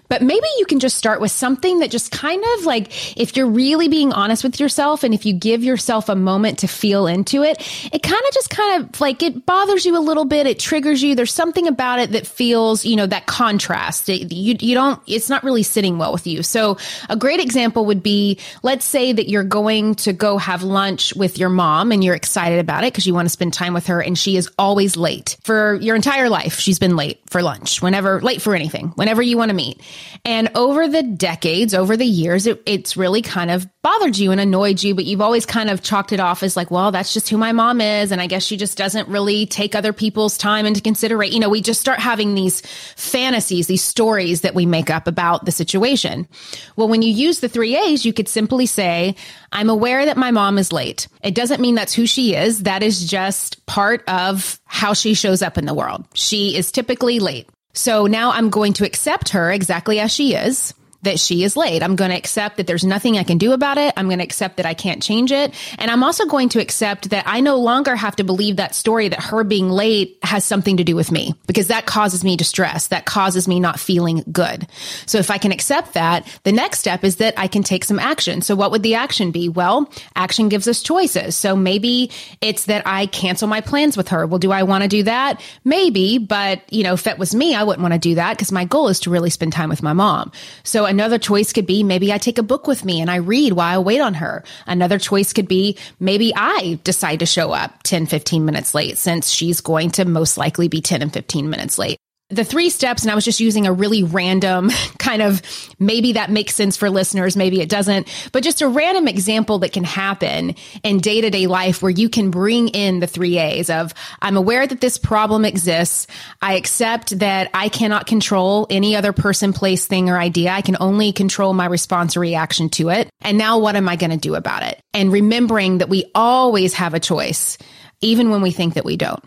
But 0.09 0.21
maybe 0.21 0.45
you 0.59 0.67
can 0.67 0.79
just 0.79 0.95
start 0.95 1.21
with 1.21 1.31
something 1.31 1.79
that 1.79 1.89
just 1.89 2.11
kind 2.11 2.43
of 2.55 2.65
like, 2.65 3.17
if 3.17 3.35
you're 3.35 3.49
really 3.49 3.87
being 3.87 4.13
honest 4.13 4.43
with 4.43 4.59
yourself 4.59 5.03
and 5.03 5.11
if 5.11 5.25
you 5.25 5.33
give 5.33 5.63
yourself 5.63 6.07
a 6.07 6.15
moment 6.15 6.59
to 6.59 6.67
feel 6.67 7.07
into 7.07 7.41
it, 7.41 7.57
it 7.91 8.03
kind 8.03 8.21
of 8.27 8.33
just 8.33 8.51
kind 8.51 8.83
of 8.83 9.01
like 9.01 9.23
it 9.23 9.43
bothers 9.43 9.87
you 9.87 9.97
a 9.97 9.99
little 9.99 10.25
bit. 10.25 10.45
It 10.45 10.59
triggers 10.59 11.01
you. 11.01 11.15
There's 11.15 11.33
something 11.33 11.67
about 11.67 11.97
it 11.99 12.11
that 12.11 12.27
feels, 12.27 12.85
you 12.85 12.95
know, 12.95 13.07
that 13.07 13.25
contrast. 13.25 14.07
It, 14.07 14.31
you, 14.31 14.55
you 14.59 14.75
don't, 14.75 15.01
it's 15.07 15.31
not 15.31 15.43
really 15.43 15.63
sitting 15.63 15.97
well 15.97 16.13
with 16.13 16.27
you. 16.27 16.43
So 16.43 16.77
a 17.09 17.15
great 17.15 17.39
example 17.39 17.87
would 17.87 18.03
be, 18.03 18.37
let's 18.61 18.85
say 18.85 19.13
that 19.13 19.29
you're 19.29 19.43
going 19.43 19.95
to 19.95 20.13
go 20.13 20.26
go 20.27 20.37
have 20.37 20.61
lunch 20.61 21.15
with 21.15 21.37
your 21.37 21.49
mom 21.49 21.91
and 21.91 22.03
you're 22.03 22.15
excited 22.15 22.59
about 22.59 22.83
it 22.83 22.91
because 22.91 23.07
you 23.07 23.13
want 23.13 23.25
to 23.25 23.29
spend 23.29 23.53
time 23.53 23.73
with 23.73 23.87
her 23.87 24.01
and 24.01 24.17
she 24.17 24.35
is 24.35 24.49
always 24.57 24.97
late 24.97 25.37
for 25.43 25.75
your 25.75 25.95
entire 25.95 26.27
life. 26.27 26.59
She's 26.59 26.79
been 26.79 26.97
late 26.97 27.21
for 27.29 27.41
lunch, 27.41 27.81
whenever, 27.81 28.19
late 28.21 28.41
for 28.41 28.53
anything, 28.53 28.89
whenever 28.95 29.21
you 29.21 29.37
want 29.37 29.49
to 29.49 29.55
meet. 29.55 29.81
And 30.25 30.49
over 30.55 30.89
the 30.89 31.03
decades, 31.03 31.73
over 31.73 31.95
the 31.95 32.05
years, 32.05 32.45
it, 32.45 32.61
it's 32.65 32.97
really 32.97 33.21
kind 33.21 33.49
of 33.49 33.67
bothered 33.81 34.17
you 34.17 34.31
and 34.31 34.41
annoyed 34.41 34.83
you, 34.83 34.93
but 34.93 35.05
you've 35.05 35.21
always 35.21 35.45
kind 35.45 35.69
of 35.69 35.81
chalked 35.81 36.11
it 36.11 36.19
off 36.19 36.43
as 36.43 36.57
like, 36.57 36.69
well, 36.69 36.91
that's 36.91 37.13
just 37.13 37.29
who 37.29 37.37
my 37.37 37.53
mom 37.53 37.79
is. 37.79 38.11
And 38.11 38.19
I 38.19 38.27
guess 38.27 38.43
she 38.43 38.57
just 38.57 38.77
doesn't 38.77 39.07
really 39.07 39.45
take 39.45 39.75
other 39.75 39.93
people's 39.93 40.37
time 40.37 40.65
into 40.65 40.81
consideration. 40.81 41.35
You 41.35 41.39
know, 41.39 41.49
we 41.49 41.61
just 41.61 41.79
start 41.79 41.99
having 41.99 42.35
these 42.35 42.61
fantasies, 42.97 43.67
these 43.67 43.83
stories 43.83 44.41
that 44.41 44.53
we 44.53 44.65
make 44.65 44.89
up 44.89 45.07
about 45.07 45.45
the 45.45 45.53
situation. 45.53 46.27
Well, 46.75 46.89
when 46.89 47.01
you 47.01 47.13
use 47.13 47.39
the 47.39 47.47
three 47.47 47.77
A's, 47.77 48.05
you 48.05 48.11
could 48.11 48.27
simply 48.27 48.65
say, 48.65 49.15
I'm 49.53 49.69
aware 49.69 50.05
that 50.05 50.16
my 50.17 50.31
mom 50.31 50.57
is 50.57 50.73
late. 50.73 51.07
It 51.23 51.35
doesn't 51.35 51.61
mean 51.61 51.75
that's 51.75 51.93
who 51.93 52.05
she 52.05 52.35
is. 52.35 52.63
That 52.63 52.83
is 52.83 53.09
just 53.09 53.65
part 53.65 54.03
of 54.07 54.59
how 54.65 54.93
she 54.93 55.13
shows 55.13 55.41
up 55.41 55.57
in 55.57 55.65
the 55.65 55.73
world. 55.73 56.05
She 56.13 56.55
is 56.55 56.71
typically 56.71 57.19
late. 57.19 57.47
So 57.73 58.07
now 58.07 58.31
I'm 58.31 58.49
going 58.49 58.73
to 58.73 58.85
accept 58.85 59.29
her 59.29 59.51
exactly 59.51 59.99
as 59.99 60.11
she 60.11 60.33
is 60.33 60.73
that 61.03 61.19
she 61.19 61.43
is 61.43 61.55
late. 61.55 61.83
I'm 61.83 61.95
going 61.95 62.11
to 62.11 62.17
accept 62.17 62.57
that 62.57 62.67
there's 62.67 62.83
nothing 62.83 63.17
I 63.17 63.23
can 63.23 63.37
do 63.37 63.53
about 63.53 63.77
it. 63.77 63.93
I'm 63.97 64.07
going 64.07 64.19
to 64.19 64.23
accept 64.23 64.57
that 64.57 64.65
I 64.65 64.73
can't 64.73 65.01
change 65.01 65.31
it. 65.31 65.53
And 65.77 65.91
I'm 65.91 66.03
also 66.03 66.25
going 66.25 66.49
to 66.49 66.61
accept 66.61 67.11
that 67.11 67.25
I 67.27 67.41
no 67.41 67.57
longer 67.57 67.95
have 67.95 68.15
to 68.17 68.23
believe 68.23 68.57
that 68.57 68.75
story 68.75 69.07
that 69.09 69.21
her 69.21 69.43
being 69.43 69.69
late 69.69 70.17
has 70.23 70.43
something 70.43 70.77
to 70.77 70.83
do 70.83 70.95
with 70.95 71.11
me 71.11 71.35
because 71.45 71.67
that 71.67 71.85
causes 71.85 72.23
me 72.23 72.35
distress. 72.35 72.87
That 72.87 73.05
causes 73.05 73.47
me 73.47 73.59
not 73.59 73.79
feeling 73.79 74.23
good. 74.31 74.67
So 75.05 75.19
if 75.19 75.29
I 75.29 75.37
can 75.37 75.51
accept 75.51 75.93
that, 75.93 76.27
the 76.43 76.51
next 76.51 76.79
step 76.79 77.03
is 77.03 77.17
that 77.17 77.35
I 77.37 77.47
can 77.47 77.63
take 77.63 77.83
some 77.83 77.99
action. 77.99 78.41
So 78.41 78.55
what 78.55 78.71
would 78.71 78.83
the 78.83 78.95
action 78.95 79.31
be? 79.31 79.49
Well, 79.49 79.91
action 80.15 80.49
gives 80.49 80.67
us 80.67 80.81
choices. 80.81 81.35
So 81.35 81.55
maybe 81.55 82.11
it's 82.41 82.65
that 82.65 82.83
I 82.85 83.05
cancel 83.05 83.47
my 83.47 83.61
plans 83.61 83.95
with 83.95 84.09
her. 84.09 84.25
Well, 84.25 84.39
do 84.39 84.51
I 84.51 84.63
want 84.63 84.83
to 84.83 84.87
do 84.87 85.03
that? 85.03 85.41
Maybe, 85.63 86.17
but 86.17 86.61
you 86.73 86.83
know, 86.83 86.93
if 86.93 87.07
it 87.07 87.17
was 87.17 87.35
me, 87.35 87.55
I 87.55 87.63
wouldn't 87.63 87.81
want 87.81 87.93
to 87.93 87.99
do 87.99 88.15
that 88.15 88.35
because 88.35 88.51
my 88.51 88.65
goal 88.65 88.87
is 88.87 89.01
to 89.01 89.09
really 89.09 89.29
spend 89.29 89.53
time 89.53 89.69
with 89.69 89.83
my 89.83 89.93
mom. 89.93 90.31
So 90.63 90.85
another 90.97 91.19
choice 91.19 91.53
could 91.53 91.67
be 91.67 91.83
maybe 91.83 92.11
I 92.11 92.17
take 92.17 92.39
a 92.39 92.43
book 92.43 92.65
with 92.65 92.83
me 92.83 93.01
and 93.01 93.11
I 93.11 93.17
read 93.17 93.53
while 93.53 93.79
I 93.79 93.83
wait 93.83 94.01
on 94.01 94.15
her. 94.15 94.43
Another 94.65 94.97
choice 94.97 95.31
could 95.31 95.47
be 95.47 95.77
maybe 95.99 96.33
I 96.35 96.79
decide 96.83 97.19
to 97.19 97.27
show 97.27 97.51
up 97.51 97.83
10, 97.83 98.07
15 98.07 98.43
minutes 98.43 98.73
late 98.73 98.97
since 98.97 99.29
she's 99.29 99.61
going 99.61 99.91
to 99.91 100.05
most 100.05 100.39
likely 100.39 100.69
be 100.69 100.81
10 100.81 101.03
and 101.03 101.13
15 101.13 101.51
minutes 101.51 101.77
late 101.77 101.99
the 102.29 102.43
three 102.43 102.69
steps, 102.69 103.03
and 103.03 103.11
I 103.11 103.15
was 103.15 103.23
just 103.23 103.39
using 103.39 103.65
a 103.65 103.71
really 103.71 104.03
random 104.03 104.69
kind 104.99 105.21
of 105.21 105.41
maybe 105.79 106.13
that 106.13 106.29
makes 106.29 106.55
sense 106.55 106.75
for 106.75 106.89
listeners, 106.89 107.37
maybe 107.37 107.61
it 107.61 107.69
doesn't, 107.69 108.07
but 108.33 108.43
just 108.43 108.61
a 108.61 108.67
random 108.67 109.07
example 109.07 109.59
that 109.59 109.71
can 109.71 109.85
happen 109.85 110.55
in 110.83 110.99
day 110.99 111.21
to 111.21 111.29
day 111.29 111.47
life 111.47 111.81
where 111.81 111.91
you 111.91 112.09
can 112.09 112.29
bring 112.29 112.67
in 112.69 112.99
the 112.99 113.07
three 113.07 113.37
A's 113.37 113.69
of 113.69 113.93
I'm 114.21 114.35
aware 114.35 114.67
that 114.67 114.81
this 114.81 114.97
problem 114.97 115.45
exists. 115.45 116.07
I 116.41 116.55
accept 116.55 117.19
that 117.19 117.49
I 117.53 117.69
cannot 117.69 118.07
control 118.07 118.67
any 118.69 118.95
other 118.95 119.13
person, 119.13 119.53
place, 119.53 119.87
thing, 119.87 120.09
or 120.09 120.17
idea. 120.17 120.51
I 120.51 120.61
can 120.61 120.75
only 120.79 121.13
control 121.13 121.53
my 121.53 121.65
response 121.65 122.17
or 122.17 122.19
reaction 122.19 122.69
to 122.71 122.89
it. 122.89 123.09
And 123.21 123.37
now 123.37 123.59
what 123.59 123.77
am 123.77 123.87
I 123.87 123.95
going 123.95 124.11
to 124.11 124.17
do 124.17 124.35
about 124.35 124.63
it? 124.63 124.81
And 124.93 125.13
remembering 125.13 125.77
that 125.77 125.89
we 125.89 126.11
always 126.13 126.73
have 126.73 126.93
a 126.93 126.99
choice, 126.99 127.57
even 128.01 128.31
when 128.31 128.41
we 128.41 128.51
think 128.51 128.73
that 128.73 128.85
we 128.85 128.97
don't. 128.97 129.23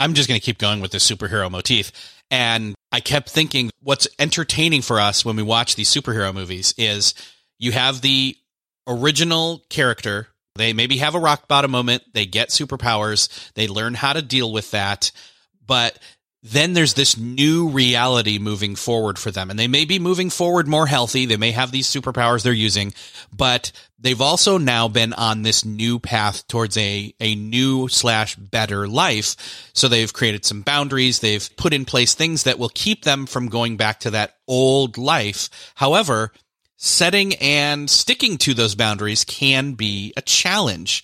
I'm 0.00 0.14
just 0.14 0.28
going 0.28 0.40
to 0.40 0.44
keep 0.44 0.58
going 0.58 0.80
with 0.80 0.92
this 0.92 1.08
superhero 1.08 1.50
motif 1.50 1.90
and 2.30 2.74
I 2.92 3.00
kept 3.00 3.30
thinking 3.30 3.70
what's 3.82 4.08
entertaining 4.18 4.82
for 4.82 5.00
us 5.00 5.24
when 5.24 5.36
we 5.36 5.42
watch 5.42 5.76
these 5.76 5.92
superhero 5.92 6.34
movies 6.34 6.74
is 6.76 7.14
you 7.58 7.72
have 7.72 8.00
the 8.00 8.36
original 8.86 9.62
character. 9.68 10.28
They 10.56 10.72
maybe 10.72 10.98
have 10.98 11.14
a 11.14 11.20
rock 11.20 11.48
bottom 11.48 11.70
moment. 11.70 12.02
They 12.14 12.26
get 12.26 12.48
superpowers. 12.48 13.52
They 13.54 13.68
learn 13.68 13.94
how 13.94 14.12
to 14.12 14.22
deal 14.22 14.52
with 14.52 14.70
that. 14.72 15.12
But 15.64 15.98
then 16.42 16.72
there's 16.72 16.94
this 16.94 17.16
new 17.16 17.68
reality 17.68 18.38
moving 18.38 18.76
forward 18.76 19.18
for 19.18 19.30
them. 19.32 19.50
And 19.50 19.58
they 19.58 19.66
may 19.66 19.84
be 19.84 19.98
moving 19.98 20.30
forward 20.30 20.68
more 20.68 20.86
healthy. 20.86 21.26
They 21.26 21.36
may 21.36 21.50
have 21.50 21.72
these 21.72 21.88
superpowers 21.88 22.42
they're 22.42 22.52
using, 22.52 22.94
but 23.36 23.72
they've 23.98 24.20
also 24.20 24.56
now 24.56 24.86
been 24.86 25.12
on 25.12 25.42
this 25.42 25.64
new 25.64 25.98
path 25.98 26.46
towards 26.46 26.76
a, 26.76 27.12
a 27.18 27.34
new 27.34 27.88
slash 27.88 28.36
better 28.36 28.86
life. 28.86 29.70
So 29.72 29.88
they've 29.88 30.12
created 30.12 30.44
some 30.44 30.62
boundaries. 30.62 31.18
They've 31.18 31.48
put 31.56 31.72
in 31.72 31.84
place 31.84 32.14
things 32.14 32.44
that 32.44 32.58
will 32.58 32.70
keep 32.72 33.02
them 33.02 33.26
from 33.26 33.48
going 33.48 33.76
back 33.76 34.00
to 34.00 34.10
that 34.10 34.36
old 34.46 34.96
life. 34.96 35.72
However, 35.74 36.32
setting 36.76 37.34
and 37.36 37.90
sticking 37.90 38.38
to 38.38 38.54
those 38.54 38.76
boundaries 38.76 39.24
can 39.24 39.72
be 39.72 40.12
a 40.16 40.22
challenge. 40.22 41.02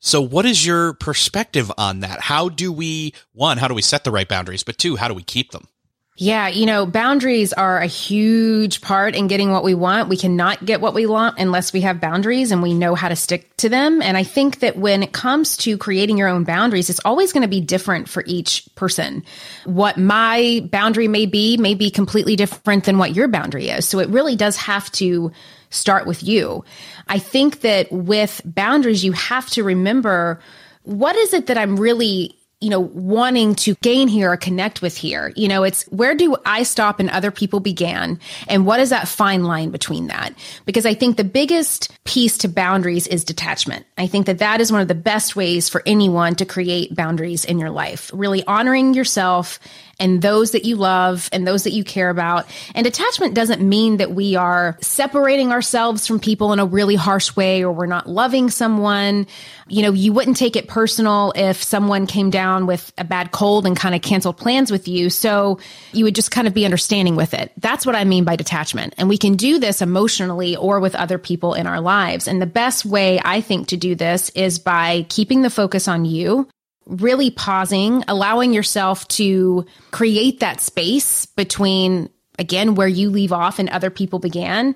So 0.00 0.20
what 0.22 0.46
is 0.46 0.64
your 0.64 0.94
perspective 0.94 1.70
on 1.76 2.00
that? 2.00 2.20
How 2.20 2.48
do 2.48 2.72
we, 2.72 3.14
one, 3.32 3.58
how 3.58 3.68
do 3.68 3.74
we 3.74 3.82
set 3.82 4.04
the 4.04 4.10
right 4.10 4.28
boundaries? 4.28 4.62
But 4.62 4.78
two, 4.78 4.96
how 4.96 5.08
do 5.08 5.14
we 5.14 5.22
keep 5.22 5.52
them? 5.52 5.68
Yeah, 6.16 6.48
you 6.48 6.66
know, 6.66 6.84
boundaries 6.84 7.54
are 7.54 7.78
a 7.78 7.86
huge 7.86 8.82
part 8.82 9.14
in 9.14 9.26
getting 9.26 9.52
what 9.52 9.64
we 9.64 9.72
want. 9.72 10.10
We 10.10 10.18
cannot 10.18 10.62
get 10.62 10.82
what 10.82 10.92
we 10.92 11.06
want 11.06 11.38
unless 11.38 11.72
we 11.72 11.80
have 11.80 11.98
boundaries 11.98 12.50
and 12.50 12.62
we 12.62 12.74
know 12.74 12.94
how 12.94 13.08
to 13.08 13.16
stick 13.16 13.56
to 13.58 13.70
them. 13.70 14.02
And 14.02 14.18
I 14.18 14.22
think 14.22 14.60
that 14.60 14.76
when 14.76 15.02
it 15.02 15.12
comes 15.12 15.56
to 15.58 15.78
creating 15.78 16.18
your 16.18 16.28
own 16.28 16.44
boundaries, 16.44 16.90
it's 16.90 17.00
always 17.06 17.32
going 17.32 17.42
to 17.42 17.48
be 17.48 17.62
different 17.62 18.06
for 18.06 18.22
each 18.26 18.68
person. 18.74 19.24
What 19.64 19.96
my 19.96 20.68
boundary 20.70 21.08
may 21.08 21.24
be 21.24 21.56
may 21.56 21.74
be 21.74 21.90
completely 21.90 22.36
different 22.36 22.84
than 22.84 22.98
what 22.98 23.14
your 23.14 23.28
boundary 23.28 23.70
is. 23.70 23.88
So 23.88 23.98
it 23.98 24.10
really 24.10 24.36
does 24.36 24.56
have 24.56 24.92
to 24.92 25.32
start 25.70 26.06
with 26.06 26.22
you. 26.22 26.64
I 27.08 27.18
think 27.18 27.60
that 27.60 27.90
with 27.90 28.40
boundaries, 28.44 29.04
you 29.04 29.12
have 29.12 29.48
to 29.50 29.64
remember 29.64 30.40
what 30.82 31.16
is 31.16 31.32
it 31.32 31.46
that 31.46 31.58
I'm 31.58 31.78
really 31.78 32.36
you 32.60 32.68
know, 32.68 32.80
wanting 32.80 33.54
to 33.54 33.74
gain 33.76 34.06
here 34.06 34.30
or 34.30 34.36
connect 34.36 34.82
with 34.82 34.94
here. 34.94 35.32
You 35.34 35.48
know, 35.48 35.62
it's 35.62 35.84
where 35.84 36.14
do 36.14 36.36
I 36.44 36.62
stop 36.62 37.00
and 37.00 37.08
other 37.08 37.30
people 37.30 37.58
began? 37.58 38.20
And 38.48 38.66
what 38.66 38.80
is 38.80 38.90
that 38.90 39.08
fine 39.08 39.44
line 39.44 39.70
between 39.70 40.08
that? 40.08 40.34
Because 40.66 40.84
I 40.84 40.92
think 40.92 41.16
the 41.16 41.24
biggest 41.24 41.90
piece 42.04 42.36
to 42.38 42.48
boundaries 42.48 43.06
is 43.06 43.24
detachment. 43.24 43.86
I 43.96 44.06
think 44.06 44.26
that 44.26 44.38
that 44.38 44.60
is 44.60 44.70
one 44.70 44.82
of 44.82 44.88
the 44.88 44.94
best 44.94 45.36
ways 45.36 45.70
for 45.70 45.82
anyone 45.86 46.34
to 46.34 46.44
create 46.44 46.94
boundaries 46.94 47.46
in 47.46 47.58
your 47.58 47.70
life, 47.70 48.10
really 48.12 48.44
honoring 48.44 48.92
yourself 48.92 49.58
and 50.00 50.22
those 50.22 50.52
that 50.52 50.64
you 50.64 50.76
love 50.76 51.28
and 51.32 51.46
those 51.46 51.64
that 51.64 51.72
you 51.72 51.84
care 51.84 52.10
about. 52.10 52.46
And 52.74 52.86
attachment 52.86 53.34
doesn't 53.34 53.60
mean 53.60 53.98
that 53.98 54.12
we 54.12 54.34
are 54.34 54.78
separating 54.80 55.52
ourselves 55.52 56.06
from 56.06 56.18
people 56.18 56.52
in 56.52 56.58
a 56.58 56.66
really 56.66 56.96
harsh 56.96 57.36
way 57.36 57.62
or 57.62 57.72
we're 57.72 57.86
not 57.86 58.08
loving 58.08 58.50
someone. 58.50 59.26
You 59.68 59.82
know, 59.82 59.92
you 59.92 60.12
wouldn't 60.12 60.36
take 60.36 60.56
it 60.56 60.66
personal 60.66 61.32
if 61.36 61.62
someone 61.62 62.06
came 62.06 62.30
down 62.30 62.66
with 62.66 62.92
a 62.98 63.04
bad 63.04 63.30
cold 63.30 63.66
and 63.66 63.76
kind 63.76 63.94
of 63.94 64.02
canceled 64.02 64.38
plans 64.38 64.72
with 64.72 64.88
you. 64.88 65.10
So 65.10 65.60
you 65.92 66.04
would 66.04 66.14
just 66.14 66.30
kind 66.30 66.48
of 66.48 66.54
be 66.54 66.64
understanding 66.64 67.14
with 67.14 67.34
it. 67.34 67.52
That's 67.58 67.86
what 67.86 67.94
I 67.94 68.04
mean 68.04 68.24
by 68.24 68.36
detachment. 68.36 68.94
And 68.96 69.08
we 69.08 69.18
can 69.18 69.36
do 69.36 69.58
this 69.58 69.82
emotionally 69.82 70.56
or 70.56 70.80
with 70.80 70.94
other 70.94 71.18
people 71.18 71.54
in 71.54 71.66
our 71.66 71.80
lives. 71.80 72.26
And 72.26 72.40
the 72.40 72.46
best 72.46 72.84
way 72.84 73.20
I 73.22 73.40
think 73.42 73.68
to 73.68 73.76
do 73.76 73.94
this 73.94 74.30
is 74.30 74.58
by 74.58 75.06
keeping 75.08 75.42
the 75.42 75.50
focus 75.50 75.86
on 75.86 76.04
you 76.04 76.48
really 76.86 77.30
pausing, 77.30 78.04
allowing 78.08 78.52
yourself 78.52 79.06
to 79.08 79.66
create 79.90 80.40
that 80.40 80.60
space 80.60 81.26
between 81.26 82.10
again 82.40 82.74
where 82.74 82.88
you 82.88 83.10
leave 83.10 83.32
off 83.32 83.58
and 83.58 83.68
other 83.68 83.90
people 83.90 84.18
began 84.18 84.74